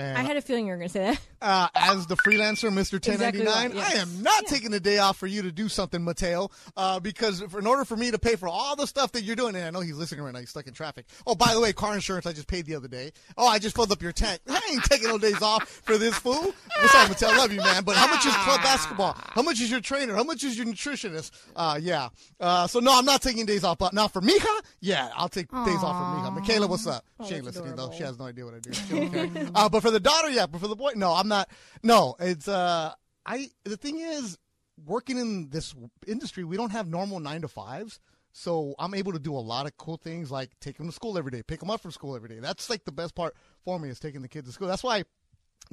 And 0.01 0.19
I 0.19 0.23
had 0.23 0.37
a 0.37 0.41
feeling 0.41 0.67
you 0.67 0.73
were 0.73 0.79
going 0.79 0.89
to 0.89 0.93
say 0.93 1.11
that. 1.11 1.21
uh, 1.43 1.69
as 1.75 2.07
the 2.07 2.17
freelancer, 2.17 2.71
Mr. 2.71 2.95
Exactly 2.95 3.45
1099, 3.45 3.47
right, 3.47 3.75
yes. 3.75 3.97
I 3.97 4.01
am 4.01 4.23
not 4.23 4.47
taking 4.47 4.73
a 4.75 4.81
day 4.81 4.99
off 4.99 5.17
for 5.17 5.27
you 5.27 5.43
to 5.43 5.53
do 5.53 5.69
something, 5.69 6.03
Mateo, 6.03 6.51
uh, 6.77 7.01
because 7.01 7.41
if- 7.43 7.55
in 7.55 7.67
order 7.67 7.85
for 7.85 7.97
me 7.97 8.11
to 8.11 8.19
pay 8.19 8.37
for 8.37 8.49
all 8.49 8.77
the 8.77 8.87
stuff 8.87 9.13
that 9.13 9.23
you're 9.23 9.37
doing, 9.37 9.55
and 9.57 9.65
I 9.65 9.71
know 9.71 9.81
he's 9.81 9.97
listening 9.97 10.23
right 10.25 10.33
now, 10.33 10.41
he's 10.41 10.51
stuck 10.51 10.67
in 10.67 10.73
traffic. 10.75 11.07
Oh, 11.27 11.35
by 11.35 11.53
the 11.55 11.61
way, 11.61 11.73
car 11.73 11.95
insurance 11.95 12.27
I 12.27 12.33
just 12.33 12.47
paid 12.47 12.67
the 12.67 12.75
other 12.77 12.89
day. 12.89 13.13
Oh, 13.37 13.47
I 13.47 13.59
just 13.59 13.75
filled 13.77 13.93
up 13.93 14.01
your 14.03 14.13
tank. 14.13 14.41
I 14.49 14.61
ain't 14.73 14.85
taking 14.85 15.09
no 15.09 15.19
days 15.19 15.43
off 15.43 15.69
for 15.85 15.99
this 15.99 16.15
fool. 16.15 16.53
What's 16.81 16.95
up, 16.95 17.09
Mateo? 17.09 17.29
I 17.31 17.37
Love 17.37 17.53
you, 17.53 17.61
man. 17.61 17.85
But 17.85 17.97
how 17.97 18.07
much 18.09 18.25
is 18.27 18.35
club 18.37 18.61
basketball? 18.63 19.17
How 19.19 19.43
much 19.43 19.61
is 19.61 19.71
your 19.71 19.81
trainer? 19.81 20.15
How 20.15 20.25
much 20.25 20.45
is 20.45 20.57
your 20.59 20.67
nutritionist? 20.67 21.31
Uh, 21.57 21.79
yeah. 21.81 22.09
Uh, 22.39 22.67
so 22.67 22.81
no, 22.81 22.97
I'm 22.97 23.05
not 23.07 23.23
taking 23.23 23.47
days 23.47 23.65
off. 23.65 23.79
But 23.79 23.93
now 23.95 24.09
for 24.09 24.21
Mija, 24.21 24.47
yeah, 24.81 25.11
I'll 25.17 25.29
take 25.29 25.49
days 25.51 25.83
off 25.83 25.97
for 25.97 26.29
Mija. 26.31 26.35
Michaela, 26.35 26.67
what's 26.67 26.87
up? 26.87 27.05
Oh, 27.19 27.27
she 27.27 27.37
ain't 27.37 27.45
listening 27.45 27.77
though. 27.77 27.91
She 27.93 28.03
has 28.03 28.19
no 28.19 28.27
idea 28.27 28.45
what 28.45 28.55
I 28.55 28.59
do. 28.59 28.73
She 28.73 29.49
uh, 29.55 29.69
but 29.69 29.81
for 29.81 29.90
the 29.91 30.01
daughter, 30.01 30.31
yeah. 30.31 30.47
But 30.47 30.61
for 30.61 30.69
the 30.69 30.77
boy, 30.77 30.93
no, 30.97 31.13
I'm 31.13 31.29
not. 31.29 31.49
No, 31.83 32.17
it's 32.19 32.49
uh, 32.49 32.93
I. 33.25 33.49
The 33.65 33.77
thing 33.77 34.01
is, 34.01 34.39
working 34.85 35.19
in 35.19 35.51
this 35.51 35.75
industry, 36.07 36.45
we 36.45 36.57
don't 36.57 36.73
have 36.73 36.89
normal 36.89 37.21
nine 37.21 37.43
to 37.43 37.49
fives. 37.49 38.01
So 38.33 38.75
I'm 38.79 38.95
able 38.95 39.13
to 39.13 39.19
do 39.19 39.35
a 39.35 39.39
lot 39.39 39.67
of 39.67 39.77
cool 39.77 39.97
things 39.97 40.31
like 40.31 40.51
take 40.61 40.77
them 40.77 40.87
to 40.87 40.93
school 40.93 41.19
every 41.19 41.33
day, 41.33 41.43
pick 41.43 41.61
them 41.61 41.71
up 41.71 41.81
from 41.81 41.91
school 41.91 42.15
every 42.15 42.29
day. 42.29 42.39
That's 42.39 42.71
like 42.71 42.85
the 42.85 42.93
best 42.93 43.15
part 43.15 43.35
for 43.65 43.79
me 43.79 43.89
is 43.89 43.99
taking 43.99 44.23
the 44.23 44.29
kids 44.29 44.47
to 44.47 44.53
school. 44.53 44.69
That's 44.69 44.85
why 44.85 45.03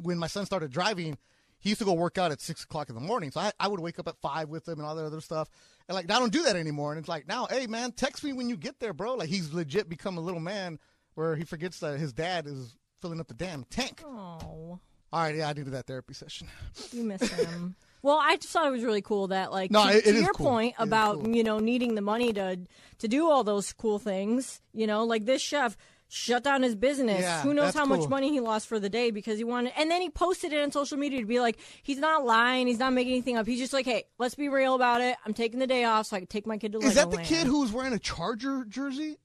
when 0.02 0.18
my 0.18 0.28
son 0.28 0.46
started 0.46 0.72
driving, 0.72 1.18
he 1.60 1.70
used 1.70 1.80
to 1.80 1.86
go 1.86 1.94
work 1.94 2.18
out 2.18 2.32
at 2.32 2.42
six 2.42 2.64
o'clock 2.64 2.90
in 2.90 2.96
the 2.96 3.02
morning. 3.02 3.32
So 3.32 3.42
I, 3.42 3.52
I 3.60 3.68
would 3.68 3.80
wake 3.80 4.00
up 4.00 4.08
at 4.08 4.18
five 4.18 4.50
with 4.50 4.68
him 4.68 4.80
and 4.80 4.88
all 4.88 4.96
that 4.96 5.06
other 5.06 5.22
stuff. 5.22 5.50
And 5.88 5.96
like, 5.96 6.10
I 6.12 6.20
don't 6.20 6.34
do 6.34 6.44
that 6.44 6.56
anymore. 6.56 6.92
And 6.92 7.00
it's 7.00 7.08
like, 7.08 7.28
now, 7.28 7.48
hey, 7.50 7.68
man, 7.68 7.92
text 7.92 8.24
me 8.24 8.34
when 8.34 8.50
you 8.50 8.58
get 8.58 8.80
there, 8.80 8.94
bro. 8.94 9.16
Like, 9.16 9.30
he's 9.30 9.54
legit 9.54 9.90
become 9.90 10.18
a 10.18 10.22
little 10.22 10.40
man 10.40 10.80
where 11.16 11.36
he 11.36 11.44
forgets 11.44 11.80
that 11.80 12.00
his 12.00 12.14
dad 12.14 12.46
is 12.48 12.76
filling 13.02 13.20
up 13.20 13.28
the 13.28 13.34
damn 13.34 13.64
tank. 13.66 14.02
Oh, 14.06 14.10
All 14.42 14.80
right, 15.14 15.36
yeah, 15.36 15.50
I 15.50 15.54
needed 15.54 15.74
that 15.74 15.86
therapy 15.88 16.14
session. 16.14 16.48
you 16.92 17.04
miss 17.04 17.22
him. 17.32 17.76
well, 18.02 18.20
I 18.22 18.36
just 18.38 18.50
thought 18.54 18.68
it 18.68 18.72
was 18.72 18.84
really 18.84 19.02
cool 19.02 19.28
that, 19.30 19.52
like, 19.52 19.72
No, 19.72 19.84
to, 19.88 19.98
it- 19.98 20.06
it 20.08 20.14
to 20.14 20.20
your 20.22 20.34
cool. 20.34 20.46
point 20.48 20.76
It 20.80 20.84
about 20.84 21.24
cool. 21.24 21.36
you 21.36 21.44
know 21.44 21.60
needing 21.60 21.96
the 21.96 22.02
money 22.02 22.34
to 22.34 22.60
to 23.00 23.08
do 23.08 23.30
all 23.30 23.44
those 23.44 23.72
cool 23.74 24.00
things. 24.00 24.62
You 24.74 24.88
know, 24.88 25.04
like 25.06 25.26
this 25.26 25.42
chef 25.42 25.78
shut 26.10 26.42
down 26.42 26.64
his 26.64 26.74
business. 26.74 27.20
Yeah, 27.22 27.42
Who 27.42 27.54
knows 27.54 27.74
how 27.74 27.86
cool. 27.86 27.98
much 27.98 28.08
money 28.10 28.32
he 28.32 28.40
lost 28.40 28.68
for 28.68 28.80
the 28.80 28.90
day 28.90 29.12
because 29.12 29.38
he 29.38 29.44
wanted. 29.44 29.74
And 29.78 29.92
then 29.92 30.02
he 30.02 30.10
posted 30.10 30.54
it 30.54 30.64
on 30.64 30.72
social 30.72 30.98
media 30.98 31.20
to 31.20 31.26
be 31.26 31.42
like, 31.42 31.58
he's 31.84 31.98
not 32.00 32.24
lying. 32.26 32.66
He's 32.68 32.80
not 32.80 32.94
making 32.94 33.12
anything 33.12 33.36
up. 33.36 33.46
He's 33.46 33.60
just 33.60 33.74
like, 33.74 33.86
hey, 33.86 34.06
let's 34.18 34.34
be 34.34 34.48
real 34.48 34.74
about 34.76 35.02
it. 35.02 35.18
I'm 35.26 35.34
taking 35.34 35.60
the 35.60 35.68
day 35.68 35.84
off 35.84 36.06
so 36.08 36.16
I 36.16 36.20
can 36.20 36.28
take 36.28 36.48
my 36.48 36.58
kid 36.58 36.72
to. 36.72 36.78
Is 36.80 36.96
that 36.96 37.12
the 37.12 37.18
kid 37.18 37.46
who 37.46 37.60
was 37.60 37.74
wearing 37.74 37.92
a 37.94 38.00
Charger 38.00 38.64
jersey? 38.66 39.18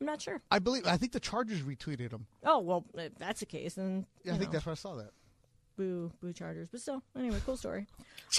I'm 0.00 0.06
not 0.06 0.20
sure. 0.20 0.42
I 0.50 0.58
believe. 0.58 0.86
I 0.86 0.96
think 0.96 1.12
the 1.12 1.20
Chargers 1.20 1.62
retweeted 1.62 2.12
him. 2.12 2.26
Oh 2.44 2.60
well, 2.60 2.84
if 2.94 3.14
that's 3.18 3.40
the 3.40 3.46
case, 3.46 3.74
then 3.74 4.06
Yeah, 4.24 4.34
I 4.34 4.36
think 4.38 4.50
know. 4.50 4.52
that's 4.54 4.66
where 4.66 4.72
I 4.72 4.76
saw 4.76 4.94
that. 4.96 5.10
Boo, 5.76 6.10
boo 6.22 6.32
Chargers. 6.32 6.68
But 6.70 6.80
still, 6.80 7.02
anyway, 7.18 7.36
cool 7.44 7.56
story. 7.58 7.86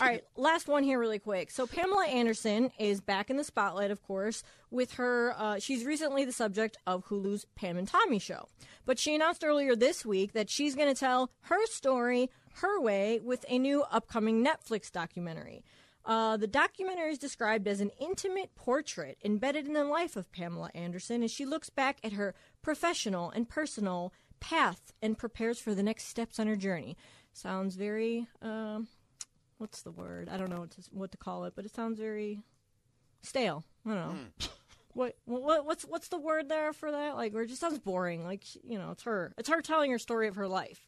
All 0.02 0.08
right, 0.08 0.24
last 0.36 0.68
one 0.68 0.82
here, 0.84 0.98
really 1.00 1.20
quick. 1.20 1.52
So 1.52 1.68
Pamela 1.68 2.08
Anderson 2.08 2.72
is 2.80 3.00
back 3.00 3.30
in 3.30 3.38
the 3.38 3.44
spotlight, 3.44 3.92
of 3.92 4.02
course, 4.04 4.42
with 4.72 4.94
her. 4.94 5.36
Uh, 5.38 5.60
she's 5.60 5.86
recently 5.86 6.26
the 6.26 6.32
subject 6.32 6.78
of 6.88 7.06
Hulu's 7.06 7.46
Pam 7.56 7.78
and 7.78 7.88
Tommy 7.88 8.18
show, 8.18 8.48
but 8.88 8.98
she 8.98 9.14
announced 9.14 9.44
earlier 9.44 9.76
this 9.76 10.04
week 10.06 10.34
that 10.34 10.50
she's 10.50 10.74
going 10.76 10.92
to 10.92 11.00
tell 11.00 11.30
her 11.42 11.64
story 11.68 12.32
her 12.56 12.82
way 12.82 13.20
with 13.24 13.46
a 13.50 13.60
new 13.60 13.84
upcoming 13.92 14.44
Netflix 14.44 14.92
documentary. 14.92 15.64
Uh, 16.08 16.38
the 16.38 16.48
documentary 16.48 17.12
is 17.12 17.18
described 17.18 17.68
as 17.68 17.82
an 17.82 17.92
intimate 18.00 18.56
portrait 18.56 19.18
embedded 19.26 19.68
in 19.68 19.74
the 19.74 19.84
life 19.84 20.16
of 20.16 20.32
Pamela 20.32 20.72
Anderson 20.74 21.22
as 21.22 21.32
she 21.32 21.46
looks 21.46 21.70
back 21.70 21.98
at 22.02 22.14
her 22.14 22.34
professional 22.62 23.30
and 23.32 23.50
personal 23.50 24.14
path 24.40 24.94
and 25.02 25.18
prepares 25.18 25.60
for 25.60 25.76
the 25.76 25.84
next 25.84 26.06
steps 26.06 26.40
on 26.40 26.48
her 26.48 26.56
journey. 26.56 26.96
Sounds 27.34 27.76
very, 27.76 28.26
um, 28.42 28.88
what's 29.58 29.82
the 29.82 29.92
word? 29.92 30.30
I 30.30 30.38
don't 30.38 30.50
know 30.50 30.62
what 30.62 30.72
to, 30.72 30.82
what 30.92 31.12
to 31.12 31.18
call 31.18 31.44
it, 31.44 31.54
but 31.58 31.66
it 31.66 31.76
sounds 31.76 32.00
very 32.00 32.40
stale. 33.22 33.66
I 33.86 33.90
don't 33.90 33.98
know. 33.98 34.16
What, 34.94 35.16
what 35.26 35.64
what's 35.64 35.84
what's 35.84 36.08
the 36.08 36.18
word 36.18 36.50
there 36.50 36.74
for 36.74 36.90
that? 36.90 37.16
Like, 37.16 37.36
or 37.36 37.44
it 37.44 37.50
just 37.50 37.62
sounds 37.62 37.78
boring. 37.78 38.24
Like, 38.24 38.44
you 38.64 38.80
know, 38.80 38.90
it's 38.90 39.04
her. 39.04 39.32
It's 39.38 39.48
her 39.48 39.62
telling 39.62 39.92
her 39.92 40.00
story 40.00 40.28
of 40.28 40.38
her 40.38 40.48
life. 40.48 40.88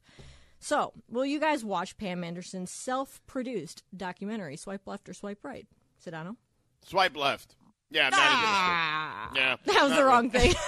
So, 0.59 0.93
will 1.09 1.25
you 1.25 1.39
guys 1.39 1.63
watch 1.63 1.97
Pam 1.97 2.23
Anderson's 2.23 2.69
self-produced 2.71 3.83
documentary, 3.95 4.57
Swipe 4.57 4.85
Left 4.85 5.07
or 5.07 5.13
Swipe 5.13 5.39
Right? 5.43 5.67
Sedano? 6.05 6.35
Swipe 6.85 7.15
left. 7.15 7.55
Yeah, 7.91 8.05
I'm 8.05 8.11
not 8.11 8.19
ah! 8.21 9.29
interested. 9.29 9.39
Yeah, 9.39 9.55
That 9.73 9.83
was 9.83 9.89
not 9.91 9.95
the 9.95 10.01
good. 10.01 10.07
wrong 10.07 10.29
thing. 10.29 10.53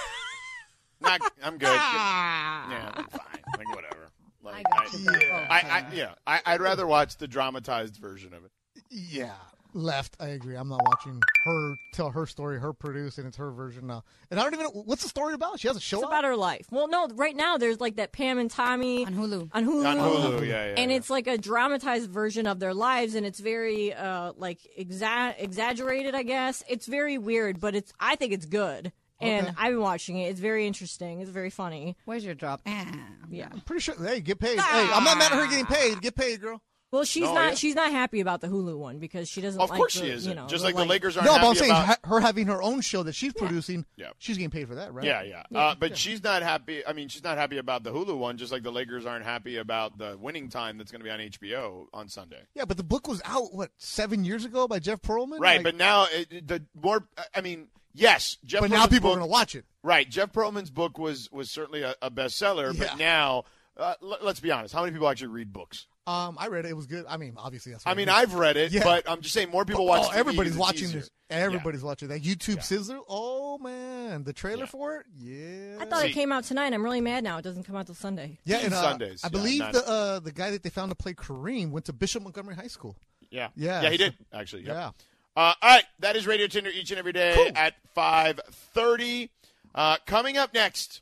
Not, 1.00 1.20
I'm 1.42 1.58
good. 1.58 1.68
Ah! 1.68 2.70
yeah, 2.70 2.92
I'm 2.94 3.04
fine. 3.06 3.42
Like 3.58 3.74
whatever. 3.74 4.08
Like, 4.40 4.64
I 4.72 4.84
got 4.84 4.92
you. 4.92 5.10
I, 5.10 5.44
I, 5.50 5.60
I, 5.60 5.86
yeah, 5.92 6.14
I, 6.28 6.40
I'd 6.46 6.60
rather 6.60 6.86
watch 6.86 7.16
the 7.16 7.26
dramatized 7.26 7.96
version 7.96 8.32
of 8.32 8.44
it. 8.44 8.52
Yeah, 8.88 9.32
left. 9.74 10.16
I 10.20 10.28
agree. 10.28 10.54
I'm 10.56 10.68
not 10.68 10.80
watching 10.84 11.20
her 11.44 11.76
tell 11.92 12.10
her 12.10 12.26
story, 12.26 12.58
her 12.60 12.72
produce, 12.72 13.18
and 13.18 13.26
it's 13.26 13.36
her 13.36 13.50
version 13.50 13.86
now. 13.86 14.04
And 14.30 14.38
I 14.38 14.42
don't 14.44 14.54
even 14.54 14.66
know 14.66 14.82
what's 14.84 15.02
the 15.02 15.08
story 15.08 15.34
about. 15.34 15.60
She 15.60 15.68
has 15.68 15.76
a 15.76 15.80
show 15.80 15.98
It's 15.98 16.04
out? 16.04 16.10
about 16.10 16.24
her 16.24 16.36
life. 16.36 16.66
Well, 16.70 16.88
no, 16.88 17.08
right 17.14 17.34
now 17.36 17.58
there's 17.58 17.80
like 17.80 17.96
that 17.96 18.12
Pam 18.12 18.38
and 18.38 18.50
Tommy 18.50 19.04
On 19.06 19.14
Hulu. 19.14 19.50
On 19.52 19.64
Hulu. 19.66 19.86
On 19.86 19.96
Hulu, 19.96 20.40
yeah, 20.40 20.46
yeah. 20.46 20.74
and 20.76 20.90
yeah. 20.90 20.96
it's 20.96 21.10
like 21.10 21.26
a 21.26 21.38
dramatized 21.38 22.10
version 22.10 22.46
of 22.46 22.58
their 22.60 22.74
lives, 22.74 23.14
and 23.14 23.24
it's 23.26 23.40
very 23.40 23.92
uh 23.92 24.32
like 24.36 24.58
exa- 24.78 25.34
exaggerated. 25.38 26.14
I 26.14 26.22
guess 26.22 26.62
it's 26.68 26.86
very 26.86 27.18
weird, 27.18 27.60
but 27.60 27.74
it's 27.74 27.92
I 28.00 28.16
think 28.16 28.32
it's 28.32 28.46
good, 28.46 28.92
and 29.20 29.46
Okay. 29.48 29.56
I've 29.58 29.72
been 29.72 29.80
watching 29.80 30.18
it. 30.18 30.28
It's 30.30 30.40
very 30.40 30.66
interesting. 30.66 31.20
It's 31.20 31.30
very 31.30 31.50
funny. 31.50 31.96
Where's 32.04 32.24
your 32.24 32.34
drop? 32.34 32.60
Ah. 32.66 32.86
Yeah. 33.30 33.48
Pretty 33.64 33.80
sure. 33.80 33.94
Hey, 34.04 34.20
get 34.20 34.38
paid. 34.38 34.58
Hey, 34.60 34.88
I'm 34.92 35.04
not 35.04 35.18
mad 35.18 35.32
at 35.32 35.38
her 35.38 35.46
getting 35.46 35.66
paid. 35.66 36.00
Get 36.02 36.14
paid, 36.14 36.40
girl. 36.40 36.60
Well, 36.92 37.04
she's 37.04 37.22
No, 37.24 37.32
not. 37.34 37.48
yeah. 37.48 37.54
She's 37.54 37.74
not 37.74 37.90
happy 37.90 38.20
about 38.20 38.42
the 38.42 38.48
Hulu 38.48 38.76
one 38.76 38.98
because 38.98 39.26
she 39.28 39.40
doesn't. 39.40 39.58
Of 39.60 39.70
like 39.70 39.78
course 39.78 39.94
the, 39.94 40.00
she 40.00 40.10
isn't. 40.10 40.28
You 40.30 40.36
know, 40.36 40.46
Just 40.46 40.60
the, 40.62 40.68
like 40.68 40.76
the 40.76 40.84
Lakers 40.84 41.16
aren't 41.16 41.26
No, 41.26 41.36
but 41.38 41.46
I'm 41.48 41.54
saying 41.54 41.70
about. 41.70 41.98
her 42.04 42.20
having 42.20 42.46
her 42.48 42.62
own 42.62 42.82
show 42.82 43.02
that 43.04 43.14
she's 43.14 43.32
producing. 43.32 43.86
Yeah. 43.96 44.10
she's 44.18 44.36
getting 44.36 44.50
paid 44.50 44.68
for 44.68 44.74
that, 44.74 44.92
right? 44.92 45.04
Yeah, 45.06 45.22
yeah. 45.22 45.42
Uh, 45.58 45.74
but 45.74 45.96
she's 45.96 46.22
not 46.22 46.42
happy. 46.42 46.86
I 46.86 46.92
mean, 46.92 47.08
she's 47.08 47.24
not 47.24 47.38
happy 47.38 47.56
about 47.56 47.82
the 47.82 47.92
Hulu 47.92 48.18
one, 48.18 48.36
just 48.36 48.52
like 48.52 48.62
the 48.62 48.70
Lakers 48.70 49.06
aren't 49.06 49.24
happy 49.24 49.56
about 49.56 49.96
the 49.96 50.18
winning 50.20 50.50
time 50.50 50.76
that's 50.76 50.92
going 50.92 51.00
to 51.00 51.04
be 51.04 51.10
on 51.10 51.18
HBO 51.18 51.86
on 51.94 52.08
Sunday. 52.10 52.42
Yeah, 52.54 52.66
but 52.66 52.76
the 52.76 52.84
book 52.84 53.08
was 53.08 53.22
out 53.24 53.54
what 53.54 53.70
seven 53.78 54.24
years 54.26 54.44
ago 54.44 54.68
by 54.68 54.78
Jeff 54.78 55.00
Pearlman. 55.00 55.38
Right, 55.40 55.56
Like, 55.56 55.62
but 55.64 55.76
now 55.76 56.04
it, 56.12 56.28
it- 56.30 56.46
the 56.46 56.62
more. 56.80 57.06
I 57.34 57.40
mean, 57.40 57.68
yes, 57.94 58.36
Jeff. 58.44 58.60
but 58.60 58.70
now 58.70 58.86
people 58.86 59.08
book, 59.08 59.16
are 59.16 59.20
going 59.20 59.28
to 59.28 59.32
watch 59.32 59.54
it. 59.54 59.64
Right, 59.82 60.06
Jeff 60.08 60.30
Pearlman's 60.32 60.70
book 60.70 60.98
was 60.98 61.32
was 61.32 61.50
certainly 61.50 61.80
a, 61.82 61.94
a 62.02 62.10
bestseller, 62.10 62.74
Yeah. 62.74 62.84
but 62.88 62.98
now. 62.98 63.44
Uh, 63.74 63.94
l- 64.02 64.18
let's 64.20 64.38
be 64.38 64.50
honest. 64.50 64.74
How 64.74 64.82
many 64.82 64.92
people 64.92 65.08
actually 65.08 65.28
read 65.28 65.50
books? 65.50 65.86
Um, 66.06 66.36
I 66.38 66.48
read 66.48 66.64
it. 66.64 66.70
It 66.70 66.76
was 66.76 66.86
good. 66.86 67.04
I 67.08 67.16
mean, 67.16 67.34
obviously 67.36 67.70
that's. 67.72 67.86
I 67.86 67.94
mean, 67.94 68.08
it 68.08 68.12
is. 68.12 68.16
I've 68.18 68.34
read 68.34 68.56
it, 68.56 68.72
Yeah. 68.72 68.82
but 68.82 69.08
I'm 69.08 69.20
just 69.20 69.32
saying 69.34 69.50
more 69.50 69.64
people 69.64 69.82
Oh, 69.82 69.88
watch. 69.88 70.08
TV 70.10 70.16
everybody's 70.16 70.52
'cause 70.52 70.56
it's 70.56 70.60
watching 70.60 70.84
easier. 70.88 71.00
this. 71.00 71.10
Everybody's 71.30 71.82
watching 71.82 72.08
that 72.08 72.22
YouTube 72.22 72.56
Yeah. 72.56 72.62
Sizzler. 72.62 72.98
Oh 73.08 73.56
man, 73.58 74.24
the 74.24 74.32
trailer 74.32 74.64
Yeah. 74.64 74.66
for 74.66 74.96
it. 74.96 75.06
Yeah. 75.16 75.78
I 75.80 75.84
thought 75.86 76.02
See- 76.02 76.08
it 76.08 76.12
came 76.12 76.32
out 76.32 76.42
tonight. 76.44 76.72
I'm 76.72 76.82
really 76.82 77.00
mad 77.00 77.22
now. 77.22 77.38
It 77.38 77.42
doesn't 77.42 77.62
come 77.62 77.76
out 77.76 77.86
till 77.86 77.94
Sunday. 77.94 78.38
Yeah, 78.44 78.58
and, 78.58 78.74
uh, 78.74 78.82
Sundays, 78.82 79.20
I 79.24 79.28
believe 79.28 79.60
not- 79.60 79.72
the 79.74 79.88
uh, 79.88 80.18
the 80.18 80.32
guy 80.32 80.50
that 80.50 80.64
they 80.64 80.70
found 80.70 80.90
to 80.90 80.96
play 80.96 81.14
Kareem 81.14 81.70
went 81.70 81.86
to 81.86 81.92
Bishop 81.92 82.22
Montgomery 82.24 82.56
High 82.56 82.66
School. 82.66 82.96
Yeah, 83.30 83.48
Yeah, 83.54 83.82
yeah, 83.82 83.90
he 83.90 83.96
did 83.96 84.14
actually. 84.32 84.62
yep. 84.64 84.74
Yeah. 84.74 84.86
Uh, 85.34 85.54
all 85.62 85.70
right, 85.70 85.84
that 86.00 86.16
is 86.16 86.26
Radio 86.26 86.48
Tinder 86.48 86.68
each 86.70 86.90
and 86.90 86.98
every 86.98 87.12
day 87.12 87.52
at 87.54 87.74
five 87.94 88.40
thirty. 88.74 89.30
Uh, 89.74 89.96
coming 90.04 90.36
up 90.36 90.52
next, 90.52 91.00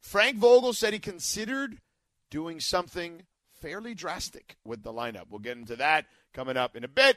Frank 0.00 0.38
Vogel 0.38 0.72
said 0.72 0.92
he 0.94 0.98
considered 1.00 1.78
doing 2.30 2.60
something 2.60 3.24
fairly 3.60 3.94
drastic 3.94 4.56
with 4.64 4.82
the 4.82 4.92
lineup. 4.92 5.24
We'll 5.30 5.40
get 5.40 5.56
into 5.56 5.76
that 5.76 6.06
coming 6.32 6.56
up 6.56 6.76
in 6.76 6.84
a 6.84 6.88
bit. 6.88 7.16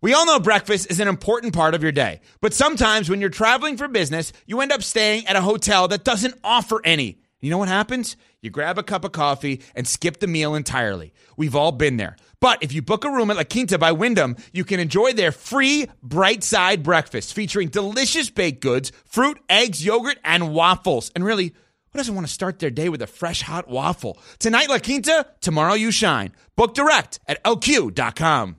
We 0.00 0.12
all 0.12 0.26
know 0.26 0.38
breakfast 0.38 0.90
is 0.90 1.00
an 1.00 1.08
important 1.08 1.54
part 1.54 1.74
of 1.74 1.82
your 1.82 1.92
day, 1.92 2.20
but 2.40 2.52
sometimes 2.52 3.08
when 3.08 3.20
you're 3.20 3.30
traveling 3.30 3.76
for 3.76 3.88
business, 3.88 4.32
you 4.46 4.60
end 4.60 4.70
up 4.70 4.82
staying 4.82 5.26
at 5.26 5.36
a 5.36 5.40
hotel 5.40 5.88
that 5.88 6.04
doesn't 6.04 6.38
offer 6.44 6.80
any. 6.84 7.20
You 7.40 7.50
know 7.50 7.58
what 7.58 7.68
happens? 7.68 8.16
You 8.42 8.50
grab 8.50 8.78
a 8.78 8.82
cup 8.82 9.04
of 9.04 9.12
coffee 9.12 9.62
and 9.74 9.88
skip 9.88 10.20
the 10.20 10.26
meal 10.26 10.54
entirely. 10.54 11.12
We've 11.36 11.56
all 11.56 11.72
been 11.72 11.96
there. 11.96 12.16
But 12.40 12.62
if 12.62 12.72
you 12.72 12.82
book 12.82 13.04
a 13.04 13.10
room 13.10 13.30
at 13.30 13.36
La 13.36 13.44
Quinta 13.44 13.78
by 13.78 13.92
Wyndham, 13.92 14.36
you 14.52 14.64
can 14.64 14.80
enjoy 14.80 15.12
their 15.12 15.32
free 15.32 15.86
bright 16.02 16.44
side 16.44 16.82
breakfast 16.82 17.32
featuring 17.32 17.68
delicious 17.68 18.28
baked 18.28 18.60
goods, 18.60 18.92
fruit, 19.06 19.38
eggs, 19.48 19.84
yogurt, 19.84 20.18
and 20.24 20.52
waffles. 20.52 21.10
And 21.14 21.24
really, 21.24 21.54
who 21.94 21.98
doesn't 21.98 22.14
want 22.16 22.26
to 22.26 22.32
start 22.32 22.58
their 22.58 22.70
day 22.70 22.88
with 22.88 23.00
a 23.02 23.06
fresh 23.06 23.40
hot 23.42 23.68
waffle? 23.68 24.18
Tonight, 24.40 24.68
La 24.68 24.80
Quinta, 24.80 25.28
tomorrow, 25.40 25.74
you 25.74 25.92
shine. 25.92 26.32
Book 26.56 26.74
direct 26.74 27.20
at 27.28 27.42
lq.com. 27.44 28.56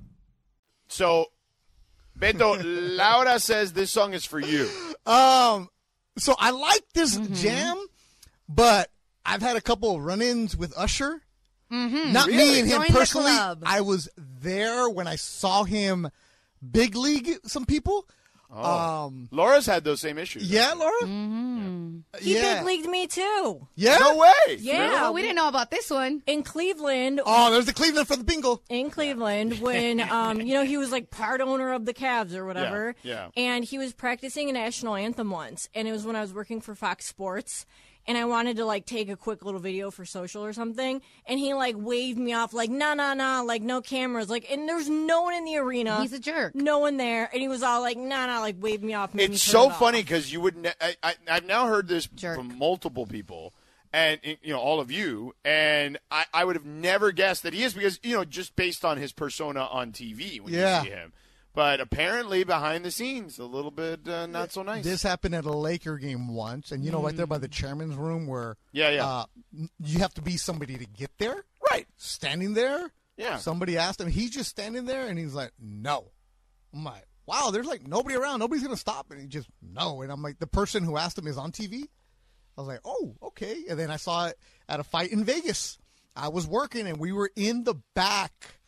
So, 0.87 1.25
Beto, 2.17 2.61
Laura 2.97 3.37
says 3.41 3.73
this 3.73 3.91
song 3.91 4.13
is 4.13 4.23
for 4.23 4.39
you. 4.39 4.69
Um, 5.05 5.67
so 6.17 6.33
I 6.39 6.51
like 6.51 6.83
this 6.93 7.17
Mm-hmm. 7.17 7.33
jam, 7.33 7.85
but 8.47 8.89
I've 9.25 9.41
had 9.41 9.57
a 9.57 9.61
couple 9.61 9.97
of 9.97 10.01
run-ins 10.01 10.55
with 10.55 10.73
Usher. 10.77 11.21
Mm-hmm. 11.69 12.13
Not 12.13 12.29
me 12.29 12.59
and 12.61 12.69
him 12.69 12.83
Join 12.83 12.87
personally. 12.93 13.33
I 13.65 13.81
was 13.81 14.07
there 14.17 14.89
when 14.89 15.07
I 15.07 15.17
saw 15.17 15.65
him 15.65 16.09
big 16.71 16.95
league 16.95 17.31
some 17.43 17.65
people. 17.65 18.07
Um, 18.51 19.27
Laura's 19.31 19.65
had 19.65 19.83
those 19.83 19.99
same 20.01 20.17
issues. 20.17 20.49
yeah, 20.49 20.73
Laura. 20.73 20.93
Mm-hmm. 21.03 21.97
He 22.21 22.35
yeah, 22.35 22.57
big 22.57 22.65
leagued 22.65 22.87
me 22.89 23.07
too. 23.07 23.67
yeah. 23.75 23.97
No 23.97 24.15
way. 24.17 24.55
Yeah, 24.59 25.01
Oh, 25.03 25.11
we 25.11 25.21
didn't 25.21 25.35
know 25.35 25.47
about 25.47 25.71
this 25.71 25.89
one. 25.89 26.21
in 26.27 26.43
Cleveland. 26.43 27.21
Oh, 27.25 27.51
there's 27.51 27.65
the 27.65 27.73
Cleveland 27.73 28.07
for 28.07 28.15
the 28.15 28.23
bingo. 28.23 28.61
in 28.69 28.89
Cleveland 28.89 29.59
when 29.59 29.99
um 30.11 30.39
you 30.41 30.53
know 30.53 30.63
he 30.63 30.77
was 30.77 30.91
like 30.91 31.09
part 31.09 31.41
owner 31.41 31.73
of 31.73 31.85
the 31.85 31.93
Cavs 31.93 32.33
or 32.35 32.45
whatever. 32.45 32.95
Yeah, 33.03 33.29
And 33.35 33.63
he 33.65 33.77
was 33.77 33.93
practicing 33.93 34.49
a 34.49 34.53
national 34.53 34.95
anthem 34.95 35.31
once, 35.31 35.67
and 35.73 35.87
it 35.87 35.91
was 35.91 36.05
when 36.05 36.15
I 36.15 36.21
was 36.21 36.33
working 36.33 36.61
for 36.61 36.75
Fox 36.75 37.05
Sports. 37.05 37.65
And 38.07 38.17
I 38.19 38.25
wanted 38.25 38.57
to 38.57 38.65
like 38.65 38.85
take 38.85 39.09
a 39.09 39.15
quick 39.15 39.43
little 39.43 39.59
video 39.59 39.89
for 39.89 40.05
social 40.05 40.45
or 40.45 40.53
something, 40.53 41.01
and 41.25 41.39
he 41.39 41.55
like 41.55 41.75
waved 41.77 42.19
me 42.19 42.33
off 42.33 42.53
like 42.53 42.69
nah 42.69 42.93
nah 42.93 43.15
nah 43.15 43.41
like 43.41 43.63
no 43.63 43.81
cameras 43.81 44.29
like 44.29 44.45
and 44.51 44.69
there's 44.69 44.87
no 44.87 45.23
one 45.23 45.33
in 45.33 45.43
the 45.43 45.57
arena. 45.57 45.99
He's 46.01 46.13
a 46.13 46.19
jerk. 46.19 46.53
No 46.53 46.77
one 46.79 46.97
there, 46.97 47.27
and 47.33 47.41
he 47.41 47.47
was 47.47 47.63
all 47.63 47.81
like 47.81 47.97
nah 47.97 48.27
nah 48.27 48.41
like 48.41 48.57
waved 48.61 48.83
me 48.83 48.93
off. 48.93 49.13
made 49.15 49.29
me 49.29 49.35
It's 49.35 49.43
so 49.43 49.69
it 49.71 49.73
funny 49.75 50.01
because 50.03 50.31
you 50.31 50.39
would. 50.41 50.55
Ne- 50.55 50.73
I, 50.79 50.95
I, 51.01 51.15
I've 51.29 51.45
now 51.45 51.65
heard 51.67 51.87
this 51.87 52.05
Jerk. 52.07 52.37
from 52.37 52.57
multiple 52.59 53.07
people, 53.07 53.53
and 53.91 54.19
you 54.23 54.53
know 54.53 54.59
all 54.59 54.79
of 54.79 54.91
you, 54.91 55.33
and 55.43 55.97
I, 56.11 56.25
I 56.31 56.45
would 56.45 56.55
have 56.55 56.65
never 56.65 57.11
guessed 57.11 57.41
that 57.41 57.53
he 57.53 57.63
is 57.63 57.73
because 57.73 57.99
you 58.03 58.15
know 58.15 58.23
just 58.23 58.55
based 58.55 58.85
on 58.85 58.97
his 58.97 59.13
persona 59.13 59.61
on 59.65 59.91
TV 59.91 60.39
when 60.41 60.53
Yeah. 60.53 60.83
you 60.83 60.89
see 60.89 60.93
him. 60.93 61.11
But 61.55 61.79
apparently 61.79 62.43
behind 62.43 62.83
the 62.85 62.91
scenes, 62.91 63.39
a 63.39 63.45
little 63.45 63.71
bit 63.71 64.07
uh, 64.07 64.27
not 64.27 64.51
so 64.51 64.61
nice. 64.61 64.83
This 64.83 65.01
happened 65.01 65.33
at 65.35 65.45
a 65.45 65.51
Laker 65.51 65.97
game 65.97 66.27
once, 66.35 66.71
and 66.71 66.83
you 66.83 66.91
know, 66.91 67.01
right 67.01 67.15
there 67.15 67.25
by 67.27 67.37
the 67.37 67.47
chairman's 67.47 67.95
room 67.95 68.27
where 68.27 68.57
Yeah, 68.73 68.89
yeah. 68.89 69.05
uh, 69.07 69.25
you 69.79 69.99
have 69.99 70.13
to 70.15 70.21
be 70.21 70.35
somebody 70.37 70.75
to 70.77 70.85
get 70.85 71.11
there. 71.17 71.45
right. 71.71 71.87
Standing 71.97 72.53
there, 72.53 72.91
Yeah. 73.17 73.37
Somebody 73.37 73.77
asked 73.77 74.01
him. 74.01 74.09
He's 74.09 74.31
just 74.31 74.49
standing 74.49 74.85
there, 74.85 75.07
and 75.07 75.17
he's 75.17 75.33
like, 75.33 75.51
"No." 75.59 76.11
I'm 76.73 76.83
like, 76.83 77.05
"Wow, 77.25 77.49
there's 77.51 77.65
like 77.67 77.87
nobody 77.87 78.15
around. 78.15 78.39
Nobody's 78.39 78.63
gonna 78.63 78.75
stop." 78.75 79.09
And 79.11 79.21
he 79.21 79.27
just 79.27 79.47
no. 79.61 80.01
And 80.01 80.11
I'm 80.11 80.21
like, 80.21 80.39
the 80.39 80.47
person 80.47 80.83
who 80.83 80.97
asked 80.97 81.17
him 81.17 81.25
is 81.27 81.37
on 81.37 81.53
TV. 81.53 81.83
I 82.57 82.61
was 82.61 82.67
like, 82.67 82.81
"Oh, 82.83 83.15
okay." 83.23 83.63
And 83.69 83.79
then 83.79 83.89
I 83.89 83.95
saw 83.95 84.27
it 84.27 84.37
at 84.67 84.81
a 84.81 84.83
fight 84.83 85.11
in 85.11 85.23
Vegas. 85.23 85.77
I 86.17 86.27
was 86.27 86.45
working, 86.45 86.87
and 86.87 86.97
we 86.99 87.11
were 87.13 87.29
in 87.37 87.63
the 87.63 87.75
back, 87.93 88.59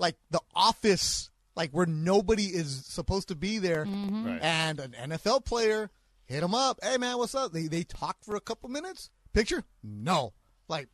like 0.00 0.16
the 0.30 0.40
office, 0.54 1.30
like 1.54 1.70
where 1.70 1.86
nobody 1.86 2.44
is 2.44 2.84
supposed 2.86 3.28
to 3.28 3.34
be 3.34 3.58
there. 3.58 3.84
Mm-hmm. 3.84 4.26
Right. 4.26 4.42
And 4.42 4.80
an 4.80 4.94
NFL 5.10 5.44
player 5.44 5.90
hit 6.24 6.42
him 6.42 6.54
up. 6.54 6.78
Hey 6.82 6.96
man, 6.98 7.18
what's 7.18 7.34
up? 7.34 7.52
They 7.52 7.66
they 7.66 7.84
talked 7.84 8.24
for 8.24 8.36
a 8.36 8.40
couple 8.40 8.68
minutes. 8.68 9.10
Picture? 9.32 9.64
No. 9.82 10.32
Like, 10.68 10.88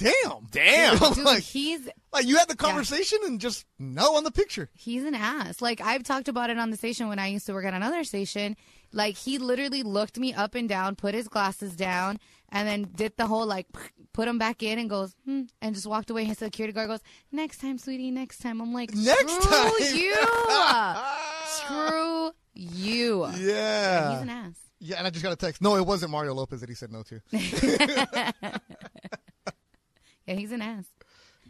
damn, 0.00 0.46
Damn. 0.50 0.98
Dude, 1.14 1.24
like, 1.24 1.42
he's 1.42 1.88
like 2.12 2.26
you 2.26 2.36
had 2.36 2.48
the 2.48 2.56
conversation 2.56 3.18
and 3.24 3.40
just 3.40 3.64
no 3.78 4.16
on 4.16 4.24
the 4.24 4.30
picture. 4.30 4.68
he's 4.74 5.04
an 5.04 5.14
ass. 5.14 5.60
Like 5.60 5.80
I've 5.80 6.02
talked 6.02 6.28
about 6.28 6.50
it 6.50 6.58
on 6.58 6.70
the 6.70 6.76
station 6.76 7.08
when 7.08 7.18
I 7.18 7.28
used 7.28 7.46
to 7.46 7.52
work 7.52 7.64
at 7.64 7.74
another 7.74 8.04
station. 8.04 8.56
Like 8.92 9.16
he 9.16 9.38
literally 9.38 9.82
looked 9.82 10.18
me 10.18 10.34
up 10.34 10.54
and 10.54 10.68
down, 10.68 10.96
put 10.96 11.14
his 11.14 11.28
glasses 11.28 11.76
down, 11.76 12.18
and 12.48 12.66
then 12.66 12.88
did 12.94 13.16
the 13.16 13.26
whole 13.26 13.46
like 13.46 13.66
put 14.12 14.26
them 14.26 14.38
back 14.38 14.62
in 14.62 14.78
and 14.78 14.90
goes 14.90 15.14
hmm, 15.24 15.42
and 15.62 15.74
just 15.74 15.86
walked 15.86 16.10
away. 16.10 16.24
His 16.24 16.38
security 16.38 16.72
guard 16.72 16.88
goes, 16.88 17.00
"Next 17.30 17.58
time, 17.60 17.78
sweetie, 17.78 18.10
next 18.10 18.38
time." 18.38 18.60
I'm 18.60 18.74
like, 18.74 18.92
Next 18.94 19.32
"Screw 19.32 19.50
time." 19.50 19.72
you, 19.94 20.14
screw 21.46 22.30
you." 22.54 23.26
Yeah. 23.36 24.12
He's 24.12 24.22
an 24.22 24.30
ass. 24.30 24.56
Yeah, 24.82 24.96
and 24.96 25.06
I 25.06 25.10
just 25.10 25.22
got 25.22 25.32
a 25.32 25.36
text. 25.36 25.60
No, 25.60 25.76
it 25.76 25.84
wasn't 25.86 26.10
Mario 26.10 26.32
Lopez 26.32 26.60
that 26.60 26.70
he 26.70 26.74
said 26.74 26.90
no 26.90 27.02
to. 27.02 27.20
He's 30.38 30.52
an 30.52 30.62
ass. 30.62 30.86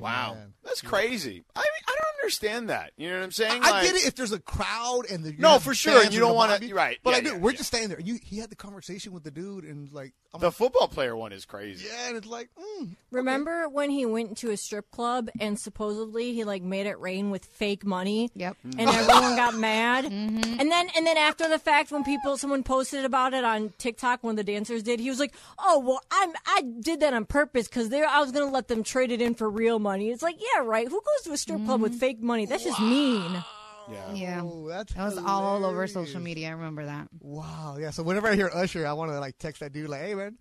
Wow. 0.01 0.35
Man. 0.35 0.55
That's 0.65 0.83
crazy. 0.83 1.45
I 1.57 1.61
mean, 1.61 1.83
I 1.89 1.91
don't 1.93 2.23
understand 2.23 2.69
that. 2.71 2.93
You 2.97 3.11
know 3.11 3.17
what 3.19 3.25
I'm 3.25 3.31
saying? 3.33 3.63
I 3.65 3.71
Like- 3.71 3.83
get 3.87 3.95
it 3.97 4.07
if 4.07 4.15
there's 4.15 4.33
a 4.33 4.39
crowd 4.39 5.03
and 5.11 5.25
the 5.25 5.33
No, 5.39 5.59
for 5.59 5.75
sure, 5.75 6.03
and 6.03 6.13
you 6.13 6.21
don't 6.21 6.35
wanna- 6.35 6.53
lobby. 6.53 6.73
right, 6.73 6.99
But 7.03 7.11
yeah, 7.11 7.17
I 7.17 7.21
do. 7.21 7.29
yeah, 7.31 7.37
we're 7.39 7.51
yeah. 7.53 7.57
just 7.57 7.69
standing 7.69 7.89
there. 7.89 7.99
And 7.99 8.07
you, 8.07 8.19
he 8.23 8.39
had 8.39 8.51
the 8.51 8.57
conversation 8.57 9.13
with 9.13 9.25
the 9.25 9.31
dude, 9.31 9.65
and 9.65 9.91
like, 9.93 10.13
I'm 10.33 10.41
The 10.41 10.47
like, 10.49 10.55
football 10.55 10.87
player 10.89 11.17
one 11.17 11.33
is 11.33 11.45
crazy. 11.45 11.87
yeah, 11.89 12.09
and 12.09 12.17
it's 12.17 12.27
like, 12.27 12.51
mm, 12.59 12.95
Remember 13.11 13.69
when 13.69 13.91
he 13.91 14.07
went 14.07 14.37
to 14.39 14.51
a 14.51 14.57
strip 14.57 14.91
club 14.93 15.29
and 15.41 15.59
supposedly 15.59 16.33
he 16.33 16.45
like 16.45 16.63
made 16.63 16.87
it 16.87 17.01
rain 17.01 17.31
with 17.31 17.45
fake 17.45 17.85
money? 17.85 18.31
Yep. 18.37 18.57
And 18.79 18.81
everyone 18.89 19.35
got 19.37 19.55
mad. 19.57 20.05
And 20.05 20.71
then 20.71 20.89
and 20.97 21.05
then 21.07 21.17
after 21.17 21.49
the 21.49 21.59
fact, 21.59 21.91
when 21.91 22.05
people 22.05 22.37
someone 22.37 22.63
posted 22.63 23.05
about 23.05 23.35
it 23.35 23.43
on 23.43 23.73
TikTok, 23.79 24.23
one 24.23 24.33
of 24.33 24.37
the 24.37 24.45
dancers 24.45 24.85
did, 24.85 25.01
he 25.01 25.11
was 25.11 25.19
like, 25.19 25.35
"Oh 25.59 25.81
well, 25.81 26.01
I'm 26.13 26.31
I 26.47 26.63
did 26.81 27.01
that 27.01 27.13
on 27.15 27.25
purpose 27.25 27.67
because 27.67 27.89
there 27.89 28.07
I 28.07 28.21
was 28.21 28.31
gonna 28.31 28.51
let 28.53 28.69
them 28.69 28.85
trade 28.85 29.11
it 29.11 29.21
in 29.21 29.35
for 29.35 29.51
real 29.51 29.81
money." 29.81 29.90
It's 29.99 30.23
like, 30.23 30.37
yeah, 30.39 30.63
right. 30.63 30.87
Who 30.87 31.01
goes 31.01 31.25
to 31.25 31.33
a 31.33 31.37
strip 31.37 31.65
club 31.65 31.81
with 31.81 31.93
mm-hmm. 31.93 31.99
fake 31.99 32.23
money? 32.23 32.47
That's 32.47 32.65
just 32.65 32.81
mean. 32.81 33.43
Yeah. 33.91 34.13
Yeah. 34.13 34.41
oh, 34.45 34.69
that's 34.69 34.93
That 34.95 35.05
was 35.05 35.19
all 35.19 35.57
over 35.57 35.69
hilarious. 35.69 35.93
social 35.95 36.21
media. 36.21 36.49
I 36.49 36.53
remember 36.53 36.85
that. 36.85 37.09
Wow, 37.21 37.77
yeah. 37.81 37.91
So 37.91 38.03
whenever 38.03 38.29
I 38.29 38.37
hear 38.37 38.51
Usher, 38.53 38.87
I 38.87 38.93
want 38.93 39.11
to 39.11 39.19
like 39.19 39.39
text 39.39 39.61
that 39.61 39.73
dude, 39.73 39.89
like, 39.89 40.03
hey 40.03 40.15
man, 40.15 40.39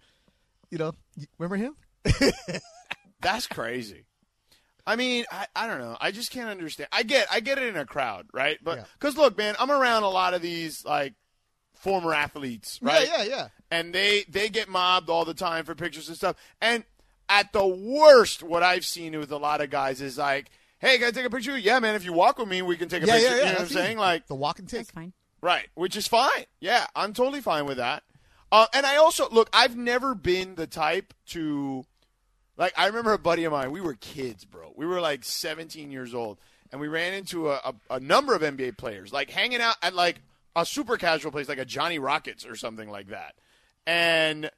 you 0.70 0.78
know, 0.78 0.92
you 1.16 1.26
remember 1.38 1.56
him? 1.56 1.76
That's 3.22 3.48
crazy. 3.48 4.06
I 4.86 4.96
mean, 4.96 5.26
I, 5.32 5.48
I 5.56 5.68
don't 5.68 5.80
know. 5.80 5.98
I 6.00 6.12
just 6.12 6.32
can't 6.32 6.50
understand. 6.50 6.90
I 6.92 7.04
get 7.04 7.28
I 7.32 7.40
get 7.42 7.58
it 7.58 7.66
in 7.66 7.76
a 7.76 7.86
crowd, 7.86 8.28
right? 8.34 8.58
But 8.64 8.80
Yeah. 8.80 8.84
because 9.00 9.18
look, 9.18 9.38
man, 9.38 9.56
I'm 9.60 9.72
around 9.72 10.04
a 10.04 10.10
lot 10.10 10.34
of 10.34 10.42
these 10.42 10.86
like 10.86 11.14
former 11.76 12.14
athletes, 12.14 12.80
right? 12.82 13.08
Yeah, 13.08 13.24
yeah, 13.24 13.30
yeah. 13.30 13.48
And 13.72 13.94
they 13.94 14.26
they 14.30 14.50
get 14.50 14.68
mobbed 14.70 15.10
all 15.10 15.26
the 15.26 15.34
time 15.34 15.66
for 15.66 15.76
pictures 15.76 16.08
and 16.08 16.18
stuff. 16.18 16.36
And 16.62 16.84
at 17.30 17.54
the 17.54 17.66
worst, 17.66 18.44
what 18.44 18.64
I've 18.64 18.86
seen 18.86 19.18
with 19.18 19.32
a 19.32 19.38
lot 19.38 19.62
of 19.62 19.70
guys 19.70 20.02
is 20.02 20.18
like, 20.18 20.50
"Hey, 20.80 20.98
can 20.98 21.08
I 21.08 21.12
take 21.12 21.26
a 21.26 21.30
picture?" 21.30 21.58
Yeah, 21.58 21.80
man. 21.80 21.96
If 21.96 22.04
you 22.04 22.12
walk 22.14 22.38
with 22.40 22.48
me, 22.50 22.62
we 22.62 22.76
can 22.76 22.90
take 22.90 23.04
a 23.04 23.06
Yeah, 23.06 23.14
picture. 23.14 23.30
yeah, 23.30 23.36
yeah. 23.36 23.40
You 23.42 23.46
know 23.48 23.54
what 23.54 23.62
I'm 23.62 23.68
saying? 23.68 23.98
Like, 23.98 24.28
the 24.28 24.36
walk 24.36 24.60
and 24.60 24.68
take. 24.68 24.80
That's 24.80 24.92
fine. 24.92 25.14
Right, 25.42 25.68
which 25.76 25.96
is 25.96 26.08
fine. 26.08 26.46
Yeah, 26.60 26.86
I'm 26.96 27.14
totally 27.14 27.40
fine 27.42 27.66
with 27.66 27.78
that. 27.78 28.04
Uh, 28.52 28.66
and 28.74 28.86
I 28.86 28.98
also 28.98 29.30
look. 29.30 29.50
I've 29.54 29.78
never 29.78 30.16
been 30.16 30.56
the 30.56 30.68
type 30.68 31.14
to, 31.28 31.86
like. 32.58 32.74
I 32.78 32.88
remember 32.88 33.14
a 33.14 33.20
buddy 33.20 33.44
of 33.46 33.52
mine. 33.54 33.72
We 33.72 33.80
were 33.82 33.94
kids, 33.94 34.44
bro. 34.44 34.74
We 34.76 34.86
were 34.86 35.00
like 35.00 35.24
17 35.24 35.92
years 35.92 36.14
old, 36.16 36.40
and 36.72 36.82
we 36.82 36.88
ran 36.88 37.14
into 37.14 37.50
a, 37.52 37.62
a, 37.64 37.76
a 37.96 38.00
number 38.00 38.34
of 38.36 38.42
NBA 38.42 38.78
players, 38.78 39.14
like 39.14 39.30
hanging 39.30 39.62
out 39.62 39.76
at 39.84 39.94
like 39.94 40.22
a 40.56 40.66
super 40.66 40.98
casual 40.98 41.32
place, 41.32 41.48
like 41.48 41.60
a 41.60 41.64
Johnny 41.66 42.00
Rockets 42.00 42.46
or 42.46 42.56
something 42.56 42.90
like 42.90 43.10
that. 43.10 43.36
And 43.88 44.50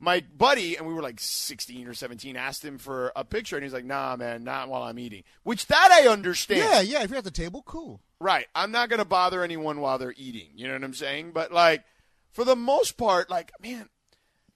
my 0.00 0.24
buddy, 0.36 0.76
and 0.76 0.86
we 0.86 0.94
were 0.94 1.02
like 1.02 1.20
16 1.20 1.86
or 1.86 1.94
17, 1.94 2.36
asked 2.36 2.64
him 2.64 2.78
for 2.78 3.12
a 3.14 3.24
picture, 3.24 3.56
and 3.56 3.62
he's 3.62 3.72
like, 3.72 3.84
"Nah, 3.84 4.16
man, 4.16 4.42
not 4.42 4.68
while 4.68 4.82
I'm 4.82 4.98
eating." 4.98 5.22
Which 5.44 5.66
that 5.66 5.90
I 5.92 6.08
understand. 6.08 6.60
Yeah, 6.60 6.80
yeah. 6.80 7.02
If 7.04 7.10
you're 7.10 7.18
at 7.18 7.24
the 7.24 7.30
table, 7.30 7.62
cool. 7.64 8.00
Right. 8.18 8.46
I'm 8.54 8.70
not 8.72 8.88
going 8.88 8.98
to 8.98 9.04
bother 9.04 9.42
anyone 9.42 9.80
while 9.80 9.98
they're 9.98 10.14
eating. 10.16 10.48
You 10.54 10.66
know 10.68 10.74
what 10.74 10.84
I'm 10.84 10.94
saying? 10.94 11.32
But 11.32 11.52
like, 11.52 11.84
for 12.32 12.44
the 12.44 12.56
most 12.56 12.96
part, 12.98 13.30
like, 13.30 13.50
man, 13.62 13.88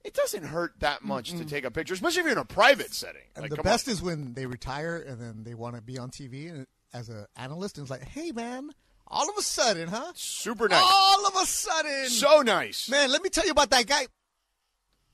it 0.03 0.13
doesn't 0.13 0.43
hurt 0.43 0.73
that 0.81 1.03
much 1.03 1.31
to 1.31 1.45
take 1.45 1.63
a 1.65 1.71
picture, 1.71 1.93
especially 1.95 2.19
if 2.19 2.25
you're 2.25 2.33
in 2.33 2.37
a 2.37 2.45
private 2.45 2.93
setting. 2.93 3.23
And 3.35 3.41
Like, 3.43 3.51
the 3.55 3.63
best 3.63 3.87
on. 3.87 3.93
is 3.93 4.01
when 4.03 4.33
they 4.33 4.45
retire 4.45 4.97
and 4.97 5.19
then 5.19 5.43
they 5.43 5.55
want 5.55 5.75
to 5.75 5.81
be 5.81 5.97
on 5.97 6.11
TV 6.11 6.49
and 6.49 6.67
as 6.93 7.09
an 7.09 7.25
analyst, 7.35 7.77
and 7.77 7.83
it's 7.85 7.91
like, 7.91 8.03
hey 8.07 8.31
man, 8.31 8.69
all 9.07 9.27
of 9.29 9.35
a 9.37 9.41
sudden, 9.41 9.89
huh? 9.89 10.11
super 10.15 10.69
nice, 10.69 10.81
All 10.85 11.27
of 11.27 11.35
a 11.35 11.45
sudden, 11.45 12.07
so 12.09 12.41
nice. 12.41 12.87
man, 12.87 13.11
let 13.11 13.21
me 13.23 13.29
tell 13.29 13.45
you 13.45 13.51
about 13.51 13.71
that 13.71 13.85
guy. 13.87 14.05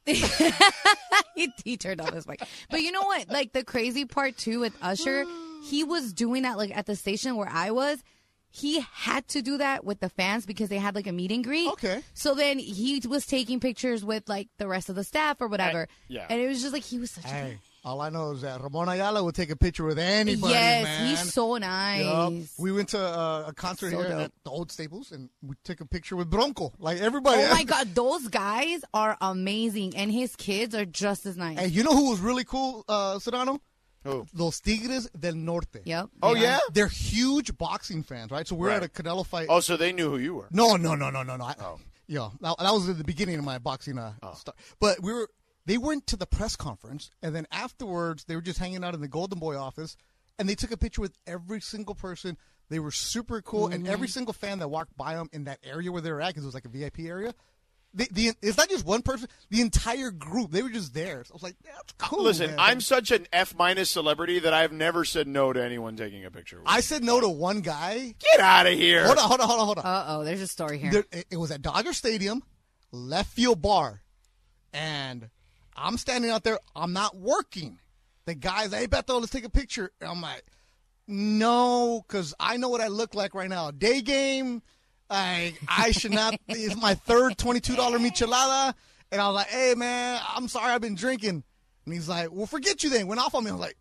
he, 1.35 1.51
he 1.63 1.77
turned 1.77 2.01
off 2.01 2.13
his 2.13 2.27
mic. 2.27 2.41
But 2.69 2.81
you 2.81 2.91
know 2.91 3.03
what? 3.03 3.29
Like 3.29 3.53
the 3.53 3.63
crazy 3.63 4.05
part 4.05 4.37
too 4.37 4.59
with 4.59 4.73
Usher, 4.81 5.25
he 5.63 5.83
was 5.83 6.13
doing 6.13 6.43
that 6.43 6.57
like 6.57 6.75
at 6.75 6.85
the 6.85 6.95
station 6.95 7.35
where 7.35 7.49
I 7.49 7.71
was. 7.71 8.03
He 8.53 8.81
had 8.91 9.25
to 9.29 9.41
do 9.41 9.59
that 9.59 9.85
with 9.85 10.01
the 10.01 10.09
fans 10.09 10.45
because 10.45 10.67
they 10.67 10.77
had 10.77 10.93
like 10.93 11.07
a 11.07 11.13
meet 11.13 11.31
and 11.31 11.41
greet. 11.41 11.69
Okay. 11.71 12.01
So 12.13 12.35
then 12.35 12.59
he 12.59 13.01
was 13.07 13.25
taking 13.25 13.61
pictures 13.61 14.03
with 14.03 14.27
like 14.27 14.49
the 14.57 14.67
rest 14.67 14.89
of 14.89 14.95
the 14.95 15.05
staff 15.05 15.39
or 15.39 15.47
whatever. 15.47 15.87
yeah. 16.09 16.25
And 16.29 16.41
it 16.41 16.47
was 16.47 16.61
just 16.61 16.73
like 16.73 16.83
he 16.83 16.97
was 16.99 17.11
such 17.11 17.23
Hey, 17.23 17.59
all 17.83 17.99
I 18.01 18.09
know 18.09 18.31
is 18.31 18.41
that 18.41 18.61
Ramon 18.61 18.89
Ayala 18.89 19.23
would 19.23 19.33
take 19.35 19.49
a 19.49 19.55
picture 19.55 19.83
with 19.83 19.97
anybody. 19.97 20.53
yes, 20.53 20.83
man. 20.83 21.07
he's 21.09 21.33
so 21.33 21.57
nice. 21.57 22.05
Yup. 22.05 22.33
We 22.59 22.71
went 22.71 22.89
to 22.89 22.99
uh, 22.99 23.45
a 23.47 23.53
concert 23.53 23.91
So 23.91 23.97
here 23.99 24.09
dope. 24.09 24.19
at 24.21 24.31
the 24.43 24.49
old 24.51 24.71
Staples, 24.71 25.11
and 25.11 25.29
we 25.41 25.55
took 25.63 25.81
a 25.81 25.85
picture 25.85 26.15
with 26.15 26.29
Bronco. 26.29 26.73
Like 26.79 26.99
everybody. 26.99 27.41
Oh 27.43 27.49
my 27.53 27.63
god, 27.73 27.95
those 27.95 28.27
guys 28.27 28.81
are 28.93 29.17
amazing, 29.21 29.95
and 29.95 30.11
his 30.11 30.35
kids 30.35 30.75
are 30.75 30.85
just 30.85 31.25
as 31.25 31.37
nice. 31.37 31.57
Hey, 31.59 31.67
you 31.67 31.83
know 31.83 31.95
who 31.95 32.09
was 32.11 32.19
really 32.19 32.43
cool, 32.43 32.85
uh, 32.87 33.15
Sedano? 33.15 33.59
Who? 34.03 34.25
Los 34.33 34.59
Tigres 34.61 35.09
del 35.19 35.35
Norte. 35.35 35.81
Yep. 35.85 36.09
Oh 36.23 36.33
yeah. 36.35 36.59
They're 36.73 36.87
huge 36.87 37.55
boxing 37.57 38.01
fans, 38.03 38.31
right? 38.31 38.47
So 38.47 38.55
we're 38.55 38.69
Right. 38.69 38.77
at 38.77 38.83
a 38.83 38.87
Canelo 38.89 39.25
fight. 39.25 39.45
Oh, 39.49 39.59
so 39.59 39.77
they 39.77 39.91
knew 39.93 40.09
who 40.09 40.17
you 40.17 40.33
were. 40.35 40.47
No, 40.51 40.75
no, 40.75 40.95
no, 40.95 41.09
no, 41.11 41.21
no, 41.23 41.35
no. 41.37 41.43
I, 41.45 41.55
Oh. 41.59 41.79
Yeah, 42.07 42.29
that, 42.41 42.57
that 42.59 42.71
was 42.73 42.89
at 42.89 42.97
the 42.97 43.03
beginning 43.05 43.37
of 43.39 43.45
my 43.45 43.57
boxing 43.57 43.97
uh, 43.97 44.11
start. 44.35 44.57
But 44.81 45.01
we 45.01 45.13
were 45.13 45.29
they 45.71 45.77
went 45.77 46.05
to 46.07 46.17
the 46.17 46.25
press 46.25 46.57
conference, 46.57 47.11
and 47.23 47.33
then 47.33 47.47
afterwards 47.49 48.25
they 48.25 48.35
were 48.35 48.41
just 48.41 48.59
hanging 48.59 48.83
out 48.83 48.93
in 48.93 48.99
the 48.99 49.07
Golden 49.07 49.39
Boy 49.39 49.55
office, 49.55 49.95
and 50.37 50.49
they 50.49 50.53
took 50.53 50.71
a 50.71 50.75
picture 50.75 50.99
with 50.99 51.13
every 51.25 51.61
single 51.61 51.95
person. 51.95 52.37
They 52.67 52.79
were 52.79 52.91
super 52.91 53.41
cool, 53.41 53.67
and 53.67 53.87
every 53.87 54.09
single 54.09 54.33
fan 54.33 54.59
that 54.59 54.67
walked 54.67 54.97
by 54.97 55.15
them 55.15 55.29
in 55.31 55.45
that 55.45 55.59
area 55.63 55.89
where 55.89 56.01
they 56.01 56.11
were 56.11 56.19
at, 56.19 56.27
because 56.27 56.43
it 56.43 56.47
was 56.47 56.53
like 56.53 56.65
a 56.65 56.67
VIP 56.67 56.99
area. 56.99 57.33
The, 57.93 58.05
the, 58.11 58.31
it's 58.41 58.57
not 58.57 58.67
just 58.67 58.85
one 58.85 59.01
person; 59.01 59.29
the 59.49 59.61
entire 59.61 60.11
group. 60.11 60.51
They 60.51 60.61
were 60.61 60.69
just 60.69 60.93
there. 60.93 61.23
So 61.23 61.31
I 61.31 61.35
was 61.35 61.43
like, 61.43 61.55
"That's 61.63 61.93
cool." 61.97 62.23
Listen, 62.23 62.47
man." 62.47 62.59
I'm 62.59 62.81
such 62.81 63.11
an 63.11 63.25
F 63.31 63.55
minus 63.57 63.89
celebrity 63.89 64.39
that 64.39 64.53
I've 64.53 64.73
never 64.73 65.05
said 65.05 65.25
no 65.25 65.53
to 65.53 65.63
anyone 65.63 65.95
taking 65.95 66.25
a 66.25 66.31
picture. 66.31 66.59
with 66.59 66.67
I 66.67 66.81
said 66.81 67.01
no 67.01 67.21
to 67.21 67.29
one 67.29 67.61
guy. 67.61 68.13
Get 68.19 68.41
out 68.41 68.67
of 68.67 68.73
here. 68.73 69.05
Hold 69.05 69.19
on, 69.19 69.27
hold 69.29 69.39
on, 69.39 69.47
hold 69.47 69.59
on, 69.59 69.65
hold 69.67 69.77
on. 69.77 69.85
Uh 69.85 70.05
oh, 70.09 70.23
there's 70.25 70.41
a 70.41 70.47
story 70.47 70.79
here. 70.79 70.91
There, 70.91 71.05
it, 71.13 71.27
it 71.31 71.37
was 71.37 71.49
at 71.49 71.61
Dodger 71.61 71.93
Stadium, 71.93 72.43
left 72.91 73.31
field 73.31 73.61
bar, 73.61 74.01
and 74.73 75.29
I'm 75.75 75.97
standing 75.97 76.31
out 76.31 76.43
there. 76.43 76.59
I'm 76.75 76.93
not 76.93 77.17
working. 77.17 77.79
The 78.25 78.35
guy's, 78.35 78.73
hey 78.73 78.87
Beto, 78.87 79.19
let's 79.19 79.31
take 79.31 79.45
a 79.45 79.49
picture. 79.49 79.91
And 79.99 80.09
I'm 80.09 80.21
like, 80.21 80.43
no, 81.07 82.03
because 82.07 82.33
I 82.39 82.57
know 82.57 82.69
what 82.69 82.81
I 82.81 82.87
look 82.87 83.15
like 83.15 83.33
right 83.33 83.49
now. 83.49 83.71
Day 83.71 84.01
game, 84.01 84.61
I 85.09 85.53
I 85.67 85.91
should 85.91 86.11
not. 86.11 86.35
it's 86.47 86.75
my 86.75 86.93
third 86.93 87.37
twenty 87.37 87.59
two 87.59 87.75
dollar 87.75 87.99
michelada, 87.99 88.73
and 89.11 89.21
I 89.21 89.27
was 89.27 89.35
like, 89.35 89.47
hey 89.47 89.73
man, 89.75 90.21
I'm 90.35 90.47
sorry, 90.47 90.71
I've 90.71 90.81
been 90.81 90.95
drinking. 90.95 91.43
And 91.85 91.93
he's 91.93 92.07
like, 92.07 92.31
well, 92.31 92.45
forget 92.45 92.83
you 92.83 92.89
then. 92.89 93.07
Went 93.07 93.19
off 93.19 93.35
on 93.35 93.43
me. 93.43 93.49
I 93.49 93.53
was 93.53 93.61
like, 93.61 93.77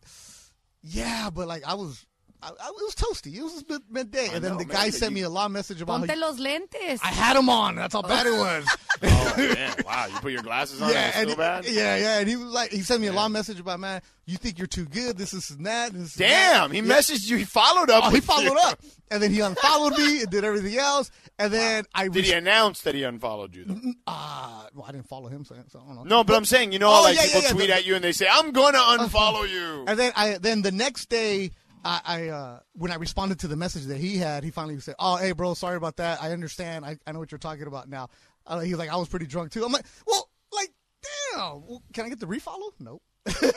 yeah, 0.82 1.30
but 1.30 1.46
like 1.46 1.62
I 1.64 1.74
was. 1.74 2.04
I, 2.42 2.48
I 2.48 2.50
it 2.68 2.74
was 2.74 2.94
toasty. 2.94 3.34
It 3.36 3.42
was 3.42 3.64
mid- 3.68 3.82
midday, 3.90 4.28
and 4.32 4.42
then 4.44 4.52
know, 4.52 4.58
the 4.58 4.66
man, 4.66 4.76
guy 4.76 4.90
sent 4.90 5.10
you- 5.12 5.16
me 5.16 5.20
a 5.22 5.28
long 5.30 5.52
message 5.52 5.80
about. 5.80 5.98
Ponte 6.00 6.16
los 6.18 6.38
lentes. 6.38 7.00
I 7.02 7.08
had 7.08 7.36
them 7.36 7.48
on. 7.48 7.74
That's 7.76 7.92
how 7.94 8.02
bad 8.02 8.26
it 8.26 8.32
was. 8.38 8.66
oh 9.02 9.34
man, 9.36 9.74
wow! 9.84 10.06
You 10.06 10.18
put 10.20 10.32
your 10.32 10.42
glasses 10.42 10.80
on. 10.80 10.90
yeah, 10.90 10.96
and 10.96 11.06
it's 11.08 11.16
and 11.16 11.30
still 11.30 11.36
bad. 11.36 11.64
yeah, 11.66 11.96
yeah. 11.96 12.18
And 12.20 12.28
he 12.28 12.36
was 12.36 12.52
like, 12.52 12.70
he 12.70 12.80
sent 12.82 13.00
me 13.00 13.08
a 13.08 13.12
long 13.12 13.32
message 13.32 13.60
about, 13.60 13.80
man, 13.80 14.00
you 14.26 14.36
think 14.36 14.58
you're 14.58 14.66
too 14.66 14.86
good. 14.86 15.16
This, 15.18 15.32
this, 15.32 15.50
and 15.50 15.66
that. 15.66 15.92
And 15.92 16.02
this, 16.02 16.14
and 16.16 16.28
Damn, 16.28 16.70
that. 16.70 16.76
he 16.76 16.82
Yeah. 16.82 16.94
messaged 16.94 17.28
you. 17.28 17.36
He 17.36 17.44
followed 17.44 17.90
up. 17.90 18.04
Oh, 18.06 18.10
he 18.10 18.20
followed 18.20 18.44
you. 18.44 18.58
up, 18.58 18.80
and 19.10 19.22
then 19.22 19.32
he 19.32 19.40
unfollowed 19.40 19.96
me 19.98 20.22
and 20.22 20.30
did 20.30 20.44
everything 20.44 20.76
else. 20.78 21.10
And 21.38 21.52
then 21.52 21.84
I 21.94 22.08
Did 22.08 22.24
he 22.24 22.32
res- 22.32 22.38
announce 22.42 22.80
that 22.82 22.94
he 22.94 23.02
unfollowed 23.04 23.54
you? 23.54 23.64
Though? 23.64 23.92
uh, 24.06 24.66
well, 24.74 24.86
I 24.88 24.92
dn't 24.92 25.08
follow 25.08 25.28
him, 25.28 25.44
so, 25.44 25.54
so 25.68 25.80
I 25.80 25.86
don't 25.94 25.96
know. 25.96 26.16
No, 26.18 26.24
but 26.24 26.36
I'm 26.36 26.44
saying, 26.44 26.72
you 26.72 26.78
know, 26.78 26.88
Oh, 26.90 27.02
like 27.02 27.16
yeah, 27.16 27.22
people 27.22 27.40
yeah, 27.40 27.46
yeah, 27.48 27.52
tweet 27.52 27.66
the- 27.68 27.74
at 27.74 27.86
you 27.86 27.94
and 27.96 28.04
they 28.04 28.12
say, 28.12 28.26
"I'm 28.30 28.52
gonna 28.52 28.78
unfollow 28.78 29.48
you." 29.48 29.84
And 29.86 29.98
then 29.98 30.12
I 30.16 30.38
then 30.38 30.62
the 30.62 30.72
next 30.72 31.08
day 31.08 31.50
I, 31.84 32.00
I 32.04 32.28
uh, 32.28 32.60
when 32.72 32.90
I 32.90 32.96
responded 32.96 33.40
to 33.40 33.48
the 33.48 33.56
message 33.56 33.84
that 33.84 33.98
he 33.98 34.16
had, 34.16 34.44
he 34.44 34.50
finally 34.50 34.78
said, 34.80 34.94
"Oh, 34.98 35.16
hey, 35.16 35.32
bro, 35.32 35.54
sorry 35.54 35.76
about 35.76 35.96
that. 35.96 36.22
I 36.22 36.32
understand. 36.32 36.84
I, 36.84 36.98
I 37.06 37.12
know 37.12 37.18
what 37.18 37.32
you're 37.32 37.38
talking 37.38 37.66
about 37.66 37.88
now." 37.88 38.08
Uh, 38.46 38.60
he 38.60 38.70
was 38.72 38.78
like, 38.78 38.90
"I 38.90 38.96
was 38.96 39.08
pretty 39.08 39.26
drunk 39.26 39.52
too." 39.52 39.64
I'm 39.64 39.72
like, 39.72 39.86
"Well, 40.06 40.28
like, 40.52 40.70
damn. 41.32 41.66
Well, 41.66 41.82
can 41.92 42.06
I 42.06 42.08
get 42.08 42.20
the 42.20 42.26
refollow?" 42.26 42.72
Nope. 42.78 43.02
that 43.24 43.54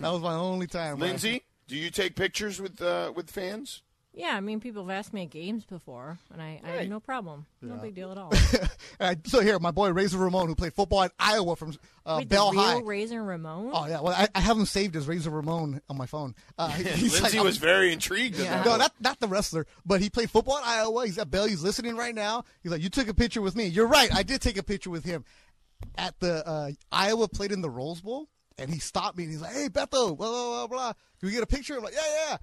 was 0.00 0.22
my 0.22 0.34
only 0.34 0.66
time. 0.66 0.98
Lindsey, 0.98 1.42
do 1.68 1.76
you 1.76 1.90
take 1.90 2.16
pictures 2.16 2.60
with 2.60 2.80
uh, 2.82 3.12
with 3.14 3.30
fans? 3.30 3.82
Yeah, 4.14 4.36
I 4.36 4.40
mean, 4.40 4.60
people 4.60 4.86
have 4.86 4.90
asked 4.98 5.14
me 5.14 5.22
at 5.22 5.30
games 5.30 5.64
before, 5.64 6.18
and 6.30 6.42
I, 6.42 6.60
I 6.62 6.68
Right. 6.68 6.80
have 6.80 6.88
no 6.90 7.00
problem. 7.00 7.46
No 7.62 7.76
big 7.76 7.94
deal 7.94 8.10
at 8.12 8.18
all. 8.18 8.32
So 9.26 9.40
here, 9.40 9.58
my 9.58 9.70
boy 9.72 9.90
Razor 9.90 10.16
Ramon, 10.18 10.46
who 10.46 10.54
played 10.54 10.74
football 10.74 11.02
at 11.02 11.12
Iowa 11.18 11.56
from 11.56 11.74
uh, 12.06 12.16
Wait, 12.18 12.28
Bell 12.28 12.50
the 12.52 12.56
real 12.58 12.62
High. 12.66 12.80
Razor 12.82 13.20
Ramon? 13.22 13.70
Oh 13.72 13.86
yeah, 13.86 14.00
well 14.00 14.12
I, 14.12 14.28
I 14.34 14.40
have 14.40 14.56
him 14.56 14.64
saved 14.66 14.94
as 14.94 15.08
Razor 15.08 15.30
Ramon 15.30 15.80
on 15.88 15.96
my 15.96 16.06
phone. 16.06 16.34
Uh, 16.56 16.68
he's 16.70 17.20
Lindsey 17.20 17.38
like- 17.38 17.44
was 17.44 17.56
very 17.56 17.92
intrigued. 17.92 18.38
at 18.38 18.46
that. 18.46 18.66
No, 18.66 18.76
not 18.76 18.92
not 19.00 19.18
the 19.18 19.26
wrestler, 19.26 19.66
but 19.84 20.00
he 20.00 20.08
played 20.08 20.30
football 20.30 20.58
at 20.58 20.64
Iowa. 20.64 21.04
He's 21.06 21.18
at 21.18 21.30
Bell. 21.30 21.46
He's 21.46 21.62
listening 21.64 21.96
right 21.96 22.14
now. 22.14 22.44
He's 22.62 22.70
like, 22.70 22.80
"You 22.82 22.90
took 22.90 23.08
a 23.08 23.14
picture 23.14 23.40
with 23.42 23.56
me." 23.56 23.66
You're 23.66 23.88
right. 23.88 24.14
I 24.14 24.22
did 24.22 24.40
take 24.40 24.56
a 24.58 24.62
picture 24.62 24.90
with 24.90 25.04
him 25.04 25.24
at 25.96 26.14
the 26.20 26.46
uh, 26.46 26.70
Iowa 26.92 27.26
played 27.28 27.50
in 27.50 27.60
the 27.60 27.70
Rose 27.70 28.00
Bowl, 28.00 28.28
and 28.58 28.70
he 28.70 28.78
stopped 28.78 29.16
me 29.16 29.24
and 29.24 29.32
he's 29.32 29.42
like, 29.42 29.52
"Hey, 29.54 29.68
Beto, 29.68 30.16
blah 30.16 30.28
blah 30.30 30.48
blah 30.48 30.66
blah. 30.68 30.92
Can 31.18 31.28
we 31.28 31.32
get 31.32 31.42
a 31.42 31.46
picture?" 31.46 31.76
I'm 31.76 31.82
like, 31.82 31.94
"Yeah, 31.94 32.28
yeah." 32.30 32.36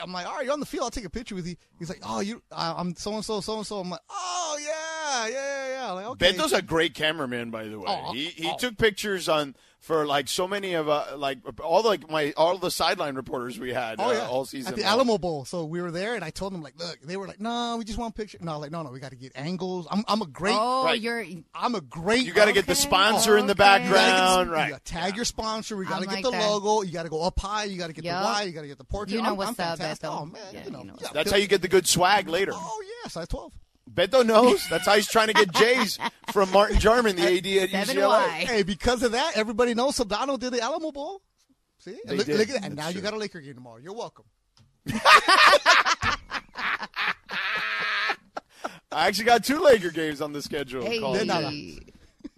I'm 0.00 0.12
like, 0.12 0.26
"All 0.26 0.36
right, 0.36 0.44
you're 0.44 0.52
on 0.52 0.60
the 0.60 0.66
field. 0.66 0.84
I'll 0.84 0.90
take 0.90 1.04
a 1.04 1.10
picture 1.10 1.34
with 1.34 1.46
you." 1.46 1.56
He's 1.78 1.88
like, 1.88 2.00
"Oh, 2.02 2.20
you, 2.20 2.42
uh, 2.50 2.74
I'm 2.76 2.94
so 2.96 3.14
and 3.14 3.24
so, 3.24 3.40
so 3.40 3.58
and 3.58 3.66
so." 3.66 3.80
I'm 3.80 3.90
like, 3.90 4.00
"Oh 4.10 4.58
yeah, 4.60 5.26
yeah, 5.28 5.68
yeah, 5.68 5.68
yeah." 5.68 5.90
Like, 5.92 6.06
okay. 6.06 6.32
Beto's 6.32 6.52
a 6.52 6.62
great 6.62 6.94
cameraman, 6.94 7.50
by 7.50 7.64
the 7.64 7.78
way. 7.78 7.86
Oh, 7.86 8.12
he 8.12 8.26
he 8.26 8.48
oh. 8.48 8.56
took 8.58 8.76
pictures 8.76 9.28
on 9.28 9.54
for 9.84 10.06
like 10.06 10.28
so 10.28 10.48
many 10.48 10.72
of 10.72 10.88
uh, 10.88 11.04
like 11.16 11.38
all 11.62 11.82
the, 11.82 11.88
like 11.90 12.10
my 12.10 12.32
all 12.38 12.56
the 12.56 12.70
sideline 12.70 13.16
reporters 13.16 13.58
we 13.58 13.70
had 13.72 13.96
Oh 14.00 14.08
uh, 14.08 14.12
yeah, 14.12 14.26
all 14.26 14.46
season. 14.46 14.72
at 14.72 14.76
the 14.76 14.82
long. 14.82 14.90
Alamo 14.92 15.18
Bowl. 15.18 15.44
So 15.44 15.64
we 15.66 15.82
were 15.82 15.90
there, 15.90 16.14
and 16.14 16.24
I 16.24 16.30
told 16.30 16.54
them 16.54 16.62
like, 16.62 16.78
"Look," 16.78 16.98
they 17.02 17.18
were 17.18 17.26
like, 17.26 17.38
"No, 17.38 17.76
we 17.78 17.84
just 17.84 17.98
want 17.98 18.14
a 18.14 18.16
picture." 18.16 18.38
No, 18.40 18.58
like, 18.58 18.70
no, 18.70 18.82
no, 18.82 18.90
we 18.90 18.98
got 18.98 19.10
to 19.10 19.16
get 19.16 19.32
angles. 19.34 19.86
I'm, 19.90 20.02
I'm 20.08 20.22
a 20.22 20.26
great, 20.26 20.56
Oh, 20.58 20.84
Right. 20.86 20.98
you're. 20.98 21.22
I'm 21.54 21.74
a 21.74 21.82
great. 21.82 22.24
You 22.24 22.32
got 22.32 22.46
to 22.46 22.52
get 22.52 22.64
the 22.66 22.72
Okay. 22.72 22.80
sponsor 22.80 23.36
in 23.36 23.46
the 23.46 23.52
Okay. 23.52 23.62
You 23.62 23.68
gotta 23.68 23.82
get 23.84 23.90
background, 23.92 24.50
right? 24.50 24.64
You 24.68 24.70
gotta 24.72 24.84
tag 24.84 25.16
your 25.16 25.24
sponsor. 25.26 25.76
We 25.76 25.84
got 25.84 25.98
to 26.00 26.06
get 26.06 26.14
like 26.14 26.24
the 26.24 26.30
that. 26.30 26.50
logo. 26.50 26.82
You 26.82 26.92
got 26.92 27.02
to 27.02 27.10
go 27.10 27.22
up 27.22 27.38
high. 27.38 27.64
You 27.64 27.76
got 27.78 27.88
to 27.88 27.92
get 27.92 28.04
Yup. 28.04 28.20
the 28.22 28.24
Y. 28.24 28.42
You 28.44 28.52
got 28.52 28.62
to 28.62 28.68
get 28.68 28.78
the 28.78 28.84
portrait. 28.84 29.14
You 29.16 29.22
know 29.22 29.30
I'm, 29.32 29.36
what's 29.36 29.58
I'm 29.60 29.66
up, 29.66 29.78
fantastic. 29.78 30.08
Oh 30.10 30.24
man, 30.24 30.40
Yeah, 30.52 30.64
you 30.64 30.70
know, 30.70 30.78
you 30.80 30.84
know 30.86 30.96
That's 31.12 31.30
how 31.30 31.36
you 31.36 31.46
get 31.46 31.60
the 31.62 31.68
good 31.68 31.86
swag 31.86 32.28
later. 32.28 32.52
Oh 32.54 32.82
yeah, 33.04 33.10
size 33.10 33.28
twelve. 33.28 33.52
Beto 33.92 34.24
knows. 34.26 34.66
That's 34.68 34.86
how 34.86 34.94
he's 34.94 35.08
trying 35.08 35.28
to 35.28 35.34
get 35.34 35.52
Jays 35.52 35.98
from 36.32 36.50
Martin 36.52 36.78
Jarmond, 36.78 37.16
the 37.16 37.38
AD 37.38 37.46
at 37.64 37.86
Seven 37.86 38.02
UCLA. 38.02 38.08
Y. 38.08 38.28
Hey, 38.48 38.62
because 38.62 39.02
of 39.02 39.12
that, 39.12 39.36
everybody 39.36 39.74
knows 39.74 39.98
Sedano 39.98 40.38
did 40.38 40.52
the 40.52 40.60
Alamo 40.60 40.90
Bowl. 40.90 41.22
See, 41.78 41.96
They 42.06 42.16
look, 42.16 42.26
did. 42.26 42.38
look 42.38 42.48
at 42.48 42.54
that. 42.54 42.64
And 42.64 42.78
That's 42.78 42.88
now 42.88 42.96
you 42.96 43.00
got 43.02 43.12
a 43.14 43.18
Laker 43.18 43.40
game 43.40 43.54
tomorrow. 43.54 43.78
You're 43.78 43.94
welcome. 43.94 44.24
I 48.92 49.08
actually 49.08 49.24
got 49.24 49.44
two 49.44 49.58
Laker 49.60 49.90
games 49.90 50.20
on 50.20 50.32
the 50.32 50.40
schedule. 50.42 50.84
Hey. 50.84 51.00
called. 51.00 51.24
no, 51.26 51.40
no. 51.40 51.50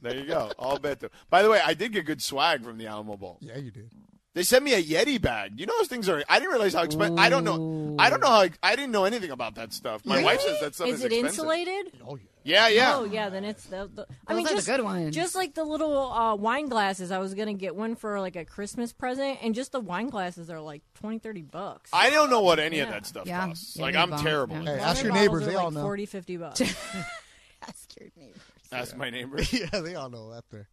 There 0.03 0.17
you 0.17 0.25
go. 0.27 0.51
All 0.59 0.79
Beto. 0.79 1.11
By 1.31 1.43
the 1.43 1.51
way, 1.51 1.61
I 1.65 1.75
did 1.75 1.93
get 1.93 2.07
good 2.07 2.23
swag 2.23 2.65
from 2.65 2.79
the 2.79 2.87
Alamo 2.87 3.17
Bowl. 3.17 3.39
Yeah, 3.41 3.59
you 3.59 3.71
did. 3.71 3.91
They 4.37 4.43
sent 4.43 4.65
me 4.65 4.75
a 4.75 4.83
Yeti 4.83 5.19
bag. 5.19 5.59
You 5.59 5.65
know 5.65 5.73
those 5.79 5.89
things 5.89 6.11
are. 6.11 6.23
I 6.29 6.39
didn't 6.39 6.51
realize 6.53 6.75
how 6.75 6.83
expensive. 6.83 7.19
I 7.19 7.31
don't 7.31 7.43
know. 7.43 7.97
I 7.99 8.11
don't 8.11 8.21
know 8.21 8.29
how. 8.29 8.47
I 8.63 8.77
didn't 8.77 8.93
know 8.93 9.05
anything 9.05 9.31
about 9.31 9.55
that 9.55 9.73
stuff. 9.73 10.05
My 10.05 10.23
wife 10.23 10.43
says 10.43 10.61
that 10.61 10.75
stuff 10.75 10.89
is, 10.89 10.97
Is 10.99 11.05
it 11.05 11.13
expensive. 11.13 11.39
insulated? 11.39 11.93
Oh 12.07 12.17
yeah. 12.17 12.23
Yeah, 12.45 12.69
yeah. 12.69 12.97
Oh 12.97 13.05
yeah, 13.05 13.31
then 13.31 13.45
it's 13.47 13.65
the. 13.65 13.91
the 13.93 14.07
I 14.27 14.35
Those 14.35 14.37
mean, 14.37 14.47
are 14.47 14.49
the 14.51 14.55
just 14.57 14.67
good 14.69 14.81
ones. 14.83 15.15
Just 15.17 15.35
like 15.35 15.55
the 15.55 15.65
little 15.65 16.13
uh, 16.13 16.35
wine 16.37 16.69
glasses, 16.69 17.11
I 17.11 17.17
was 17.19 17.33
gonna 17.33 17.55
get 17.55 17.75
one 17.75 17.97
for 17.97 18.21
like 18.21 18.37
a 18.37 18.45
Christmas 18.45 18.93
present, 18.93 19.39
and 19.43 19.55
just 19.55 19.73
the 19.73 19.81
wine 19.81 20.11
glasses 20.11 20.51
are 20.51 20.61
like 20.61 20.83
20, 20.97 21.19
30 21.19 21.41
bucks. 21.41 21.89
I 21.95 22.11
don't 22.11 22.29
know 22.29 22.43
what 22.43 22.59
any 22.59 22.81
of 22.81 22.89
Yeah. 22.89 22.93
that 22.93 23.07
stuff 23.07 23.27
Yeah. 23.27 23.47
costs. 23.47 23.77
Yeah, 23.77 23.83
like 23.85 23.95
they 23.95 24.01
I'm 24.01 24.11
bomb. 24.11 24.23
terrible. 24.23 24.57
Yeah. 24.63 24.77
Hey, 24.77 24.81
ask 24.83 25.03
your 25.03 25.13
Water 25.13 25.23
neighbors. 25.23 25.41
bottles 25.45 25.47
They 25.55 25.59
are 25.59 25.63
all 25.65 25.71
know. 25.71 25.81
40, 25.81 26.05
50 26.07 26.37
bucks. 26.37 26.61
Ask 27.67 27.97
your 27.99 28.11
neighbors. 28.17 28.41
Ask 28.71 28.97
my 28.97 29.09
neighbor. 29.11 29.39
yeah, 29.51 29.81
they 29.81 29.95
all 29.95 30.11
know 30.11 30.33
that 30.35 30.45
there. 30.51 30.69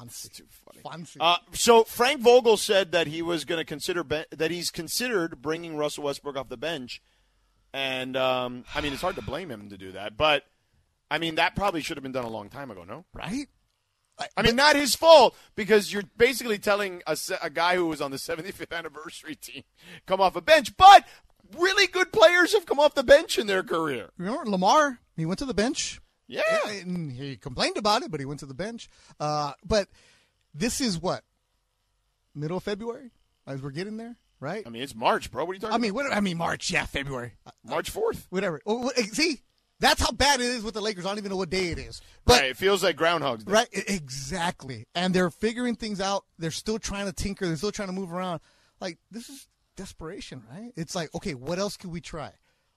Yeah. 0.00 0.04
Fancy. 0.08 0.28
too 0.30 0.46
funny. 0.50 0.80
Fancy. 0.90 1.18
Uh, 1.20 1.36
so 1.52 1.84
Frank 1.84 2.20
Vogel 2.20 2.56
said 2.56 2.92
that 2.92 3.06
he 3.06 3.22
was 3.22 3.44
going 3.44 3.58
to 3.58 3.64
consider 3.64 4.02
ben- 4.02 4.24
that 4.30 4.50
he's 4.50 4.70
considered 4.70 5.42
bringing 5.42 5.76
Russell 5.76 6.04
Westbrook 6.04 6.36
off 6.36 6.48
the 6.48 6.56
bench, 6.56 7.02
and 7.72 8.16
um, 8.16 8.64
I 8.74 8.80
mean 8.80 8.92
it's 8.92 9.02
hard 9.02 9.16
to 9.16 9.22
blame 9.22 9.50
him 9.50 9.68
to 9.70 9.76
do 9.76 9.92
that, 9.92 10.16
but 10.16 10.44
I 11.10 11.18
mean 11.18 11.34
that 11.36 11.54
probably 11.54 11.82
should 11.82 11.96
have 11.96 12.02
been 12.02 12.12
done 12.12 12.24
a 12.24 12.30
long 12.30 12.48
time 12.48 12.70
ago. 12.70 12.84
No, 12.84 13.04
right? 13.12 13.48
I 14.36 14.42
mean 14.42 14.56
not 14.56 14.76
his 14.76 14.94
fault 14.94 15.34
because 15.54 15.92
you're 15.92 16.02
basically 16.16 16.58
telling 16.58 17.02
a, 17.06 17.16
a 17.42 17.48
guy 17.48 17.76
who 17.76 17.86
was 17.86 18.00
on 18.02 18.10
the 18.10 18.16
75th 18.18 18.76
anniversary 18.76 19.34
team 19.34 19.62
come 20.06 20.20
off 20.20 20.36
a 20.36 20.42
bench, 20.42 20.76
but 20.76 21.06
really 21.56 21.86
good 21.86 22.12
players 22.12 22.52
have 22.52 22.66
come 22.66 22.78
off 22.78 22.94
the 22.94 23.02
bench 23.02 23.38
in 23.38 23.46
their 23.46 23.62
career. 23.62 24.10
Remember 24.18 24.50
Lamar? 24.50 24.98
He 25.16 25.26
went 25.26 25.38
to 25.38 25.46
the 25.46 25.54
bench. 25.54 26.00
Yeah. 26.30 26.70
and 26.70 27.10
he 27.12 27.36
complained 27.36 27.76
about 27.76 28.02
it, 28.02 28.10
but 28.10 28.20
he 28.20 28.26
went 28.26 28.40
to 28.40 28.46
the 28.46 28.54
bench. 28.54 28.88
Uh, 29.18 29.52
but 29.64 29.88
this 30.54 30.80
is 30.80 30.98
what 31.00 31.24
middle 32.34 32.56
of 32.58 32.62
February 32.62 33.10
as 33.46 33.60
we're 33.62 33.70
getting 33.70 33.96
there, 33.96 34.16
right? 34.38 34.62
I 34.66 34.70
mean 34.70 34.82
it's 34.82 34.94
March, 34.94 35.30
bro. 35.30 35.44
What 35.44 35.50
are 35.52 35.54
you 35.54 35.60
talking? 35.60 35.74
I 35.74 35.78
mean, 35.78 35.94
what, 35.94 36.12
I 36.12 36.20
mean 36.20 36.36
March, 36.38 36.70
yeah, 36.70 36.86
February, 36.86 37.32
Uh. 37.46 37.50
March 37.64 37.92
4th. 37.92 38.26
whatever. 38.30 38.60
Oh, 38.66 38.76
what- 38.78 38.96
See, 38.96 39.40
that's 39.80 40.00
how 40.00 40.12
bad 40.12 40.40
it 40.40 40.46
is 40.46 40.62
with 40.62 40.74
the 40.74 40.80
Lakers. 40.80 41.04
I 41.06 41.08
don't 41.08 41.18
even 41.18 41.30
know 41.30 41.36
what 41.36 41.50
day 41.50 41.68
it 41.68 41.78
is, 41.78 42.00
but 42.24 42.40
right, 42.40 42.50
it 42.50 42.56
feels 42.56 42.82
like 42.84 42.96
Groundhog's 42.96 43.44
Day. 43.44 43.52
Right, 43.52 43.68
exactly. 43.72 44.86
And 44.94 45.14
they're 45.14 45.30
figuring 45.30 45.74
things 45.74 46.00
out. 46.00 46.24
They're 46.38 46.50
still 46.50 46.78
trying 46.78 47.06
to 47.06 47.12
tinker. 47.12 47.46
They're 47.46 47.56
still 47.56 47.72
trying 47.72 47.88
to 47.88 47.94
move 47.94 48.12
around. 48.12 48.40
Like 48.80 48.98
this 49.10 49.28
is 49.28 49.48
desperation, 49.76 50.42
right? 50.50 50.72
It's 50.76 50.94
like, 50.94 51.14
okay, 51.14 51.34
what 51.34 51.58
else 51.58 51.76
can 51.76 51.90
we 51.90 52.00
try? 52.00 52.32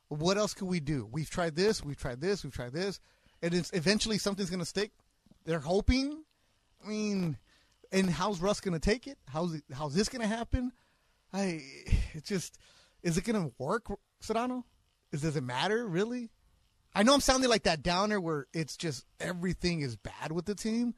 What 0.08 0.38
else 0.38 0.54
can 0.54 0.68
we 0.68 0.80
do? 0.80 1.08
We've 1.12 1.30
tried 1.30 1.56
this. 1.56 1.84
We've 1.84 1.98
tried 1.98 2.22
this. 2.22 2.44
We've 2.44 2.54
tried 2.54 2.72
this, 2.74 3.00
and 3.44 3.54
it's 3.54 3.70
eventually 3.74 4.18
something's 4.18 4.50
going 4.50 4.62
to 4.62 4.66
stick. 4.66 4.92
They're 5.46 5.60
hoping. 5.60 6.24
I 6.84 6.88
mean, 6.88 7.38
and 7.92 8.10
how's 8.10 8.42
Russ 8.42 8.62
going 8.62 8.74
to 8.74 8.80
take 8.80 9.06
it? 9.06 9.18
How's 9.28 9.54
it, 9.54 9.64
how's 9.72 9.94
this 9.94 10.10
going 10.10 10.22
to 10.22 10.28
happen? 10.28 10.72
I 11.32 11.62
it 12.14 12.24
just 12.24 12.58
is 13.04 13.18
it 13.18 13.26
going 13.26 13.44
to 13.44 13.54
work, 13.58 13.88
Sedano? 14.24 14.64
Is 15.12 15.22
does 15.22 15.36
it 15.36 15.44
matter 15.44 15.86
really? 15.86 16.32
I 16.96 17.04
know 17.04 17.14
I'm 17.14 17.22
sounding 17.22 17.50
like 17.50 17.64
that 17.64 17.84
downer 17.84 18.22
where 18.22 18.48
it's 18.54 18.78
just 18.78 19.06
everything 19.20 19.82
is 19.82 19.96
bad 19.96 20.32
with 20.32 20.46
the 20.46 20.56
team, 20.56 20.94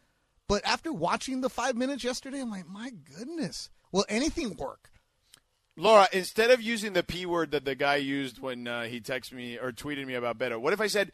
but 0.47 0.65
after 0.65 0.93
watching 0.93 1.41
the 1.41 1.49
five 1.49 1.75
minutes 1.75 2.03
yesterday, 2.03 2.41
I'm 2.41 2.51
like, 2.51 2.67
my 2.67 2.91
goodness, 3.17 3.69
will 3.91 4.05
anything 4.07 4.55
work? 4.55 4.91
Laura, 5.77 6.07
instead 6.13 6.51
of 6.51 6.61
using 6.61 6.93
the 6.93 7.03
P 7.03 7.25
word 7.25 7.51
that 7.51 7.65
the 7.65 7.75
guy 7.75 7.95
used 7.95 8.39
when 8.39 8.67
uh, 8.67 8.83
he 8.83 9.01
texted 9.01 9.33
me 9.33 9.57
or 9.57 9.71
tweeted 9.71 10.05
me 10.05 10.13
about 10.13 10.37
Beto, 10.37 10.59
what 10.59 10.73
if 10.73 10.81
I 10.81 10.87
said 10.87 11.11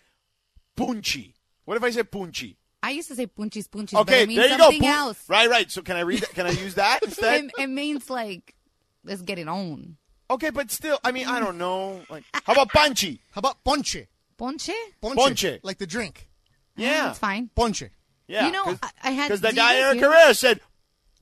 punchy? 0.75 1.35
What 1.65 1.77
if 1.77 1.83
I 1.83 1.91
said 1.91 2.11
punchy? 2.11 2.57
I 2.83 2.91
used 2.91 3.07
to 3.09 3.15
say 3.15 3.27
punchis 3.27 3.67
punchis, 3.69 3.91
but 3.93 4.01
Okay, 4.01 4.23
it 4.23 4.27
means 4.27 4.39
there 4.39 4.49
you 4.49 4.57
go. 4.57 4.63
something 4.63 4.81
Pun- 4.81 4.89
else. 4.89 5.23
Right, 5.29 5.49
right. 5.49 5.69
So 5.71 5.81
can 5.81 5.95
I 5.97 6.01
read? 6.01 6.21
That? 6.21 6.29
Can 6.33 6.45
I 6.47 6.51
use 6.51 6.75
that 6.75 6.99
instead? 7.03 7.45
It, 7.45 7.51
it 7.59 7.67
means 7.67 8.09
like 8.09 8.55
let's 9.03 9.21
get 9.21 9.37
it 9.37 9.47
on. 9.47 9.97
okay, 10.29 10.49
but 10.49 10.71
still, 10.71 10.99
I 11.03 11.11
mean, 11.11 11.27
I 11.27 11.39
don't 11.39 11.57
know. 11.57 12.01
Like, 12.09 12.23
how 12.33 12.53
about 12.53 12.69
punchy? 12.69 13.21
How 13.31 13.39
about 13.39 13.63
ponche? 13.63 14.07
Ponche? 14.37 14.71
Ponche, 14.99 15.15
Ponche. 15.15 15.59
like 15.61 15.77
the 15.77 15.85
drink. 15.85 16.27
Yeah, 16.75 16.89
mm, 17.01 17.05
That's 17.07 17.19
fine. 17.19 17.49
Ponche. 17.55 17.83
Yeah, 18.27 18.45
You 18.47 18.51
know, 18.53 18.63
I, 18.81 18.89
I 19.03 19.11
had 19.11 19.27
because 19.27 19.41
the 19.41 19.51
guy 19.53 19.77
you 19.77 19.83
Eric 19.83 19.97
hear- 19.99 20.33
said 20.33 20.59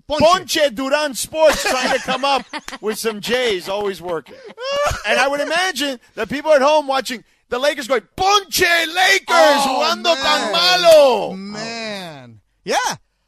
Ponche. 0.07 0.21
Ponche 0.23 0.69
Duran 0.73 1.13
Sports 1.15 1.61
trying 1.69 1.97
to 1.97 1.99
come 2.03 2.23
up 2.23 2.45
with 2.81 2.97
some 2.97 3.19
J's, 3.19 3.67
always 3.67 4.01
working. 4.01 4.35
And 5.07 5.19
I 5.19 5.27
would 5.27 5.41
imagine 5.41 5.99
that 6.15 6.29
people 6.29 6.51
at 6.53 6.61
home 6.61 6.87
watching 6.87 7.23
the 7.49 7.59
Lakers 7.59 7.87
going 7.87 8.01
Ponche 8.15 8.61
Lakers 8.61 9.25
Oh, 9.29 9.93
jugando 9.95 10.13
tan 10.15 10.51
man. 10.51 10.81
malo. 10.81 11.33
Man, 11.33 12.41
yeah. 12.63 12.77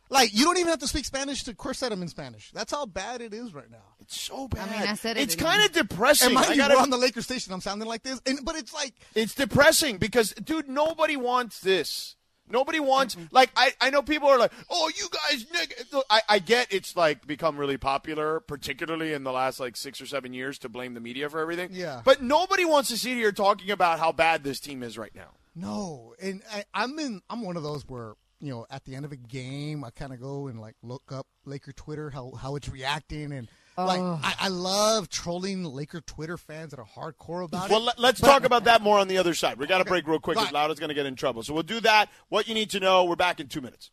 Like 0.09 0.33
you 0.33 0.43
don't 0.43 0.57
even 0.57 0.69
have 0.69 0.79
to 0.79 0.87
speak 0.89 1.05
Spanish 1.05 1.43
to 1.43 1.55
curse 1.55 1.81
at 1.83 1.91
him 1.91 2.01
in 2.01 2.07
Spanish. 2.09 2.51
That's 2.51 2.71
how 2.73 2.85
bad 2.85 3.21
it 3.21 3.33
is 3.33 3.53
right 3.53 3.71
now. 3.71 3.77
It's 4.01 4.19
so 4.19 4.47
bad. 4.49 4.67
I 4.67 4.71
mean, 4.79 4.89
I 4.89 4.95
said 4.95 5.15
it 5.17 5.21
It's 5.21 5.35
kind 5.35 5.63
of 5.63 5.71
depressing. 5.71 6.27
And 6.27 6.35
mind 6.35 6.47
I 6.47 6.51
you, 6.51 6.57
gotta- 6.57 6.75
we're 6.75 6.81
on 6.81 6.89
the 6.89 6.97
Lakers 6.97 7.23
station. 7.25 7.53
I'm 7.53 7.61
sounding 7.61 7.87
like 7.87 8.03
this, 8.03 8.19
and 8.25 8.39
but 8.43 8.55
it's 8.55 8.73
like 8.73 8.93
It's 9.15 9.33
depressing 9.33 9.97
because, 9.99 10.31
dude, 10.33 10.67
nobody 10.67 11.15
wants 11.15 11.59
this. 11.61 12.15
Nobody 12.51 12.79
wants 12.79 13.15
mm-hmm. 13.15 13.27
like 13.31 13.51
I, 13.55 13.71
I 13.79 13.89
know 13.89 14.01
people 14.01 14.29
are 14.29 14.37
like, 14.37 14.51
oh, 14.69 14.91
you 14.95 15.07
guys, 15.09 15.45
nigga. 15.45 16.01
I, 16.09 16.21
I 16.27 16.39
get 16.39 16.67
it's 16.71 16.95
like 16.95 17.25
become 17.25 17.57
really 17.57 17.77
popular, 17.77 18.39
particularly 18.39 19.13
in 19.13 19.23
the 19.23 19.31
last 19.31 19.59
like 19.59 19.75
six 19.77 20.01
or 20.01 20.05
seven 20.05 20.33
years, 20.33 20.57
to 20.59 20.69
blame 20.69 20.93
the 20.93 20.99
media 20.99 21.29
for 21.29 21.39
everything. 21.39 21.69
Yeah. 21.71 22.01
But 22.03 22.21
nobody 22.21 22.65
wants 22.65 22.89
to 22.89 22.97
sit 22.97 23.15
here 23.15 23.31
talking 23.31 23.71
about 23.71 23.99
how 23.99 24.11
bad 24.11 24.43
this 24.43 24.59
team 24.59 24.83
is 24.83 24.97
right 24.97 25.13
now. 25.15 25.31
No, 25.55 26.13
and 26.21 26.41
I, 26.51 26.63
I'm 26.73 26.97
in. 26.99 27.21
I'm 27.29 27.41
one 27.41 27.57
of 27.57 27.63
those 27.63 27.83
where 27.87 28.13
you 28.39 28.51
know 28.51 28.65
at 28.69 28.85
the 28.85 28.95
end 28.95 29.05
of 29.05 29.11
a 29.11 29.17
game, 29.17 29.83
I 29.83 29.89
kind 29.89 30.13
of 30.13 30.21
go 30.21 30.47
and 30.47 30.59
like 30.59 30.75
look 30.81 31.11
up 31.11 31.27
Laker 31.45 31.73
Twitter 31.73 32.09
how 32.09 32.31
how 32.31 32.55
it's 32.55 32.69
reacting, 32.69 33.33
and 33.33 33.49
like 33.85 33.99
oh. 33.99 34.19
I, 34.23 34.33
I 34.41 34.47
love 34.47 35.09
trolling 35.09 35.63
Laker 35.63 36.01
Twitter 36.01 36.37
fans 36.37 36.71
that 36.71 36.79
are 36.79 36.85
hardcore 36.85 37.43
about 37.45 37.69
Well, 37.69 37.81
it. 37.81 37.85
let, 37.85 37.99
let's 37.99 38.21
But- 38.21 38.27
talk 38.27 38.43
about 38.45 38.63
that 38.65 38.81
more 38.81 38.97
on 38.99 39.07
the 39.07 39.17
other 39.17 39.33
side. 39.33 39.57
We 39.57 39.67
got 39.67 39.77
to 39.79 39.85
break 39.85 40.07
real 40.07 40.19
quick. 40.19 40.35
Go 40.35 40.41
because 40.41 40.53
ahead. 40.53 40.53
Laura's 40.53 40.79
going 40.79 40.89
to 40.89 40.95
get 40.95 41.05
in 41.05 41.15
trouble. 41.15 41.43
So 41.43 41.53
we'll 41.53 41.63
do 41.63 41.79
that. 41.81 42.09
What 42.29 42.47
you 42.47 42.53
need 42.53 42.69
to 42.71 42.79
know. 42.79 43.05
We're 43.05 43.15
back 43.15 43.39
in 43.39 43.47
two 43.47 43.61
minutes. 43.61 43.91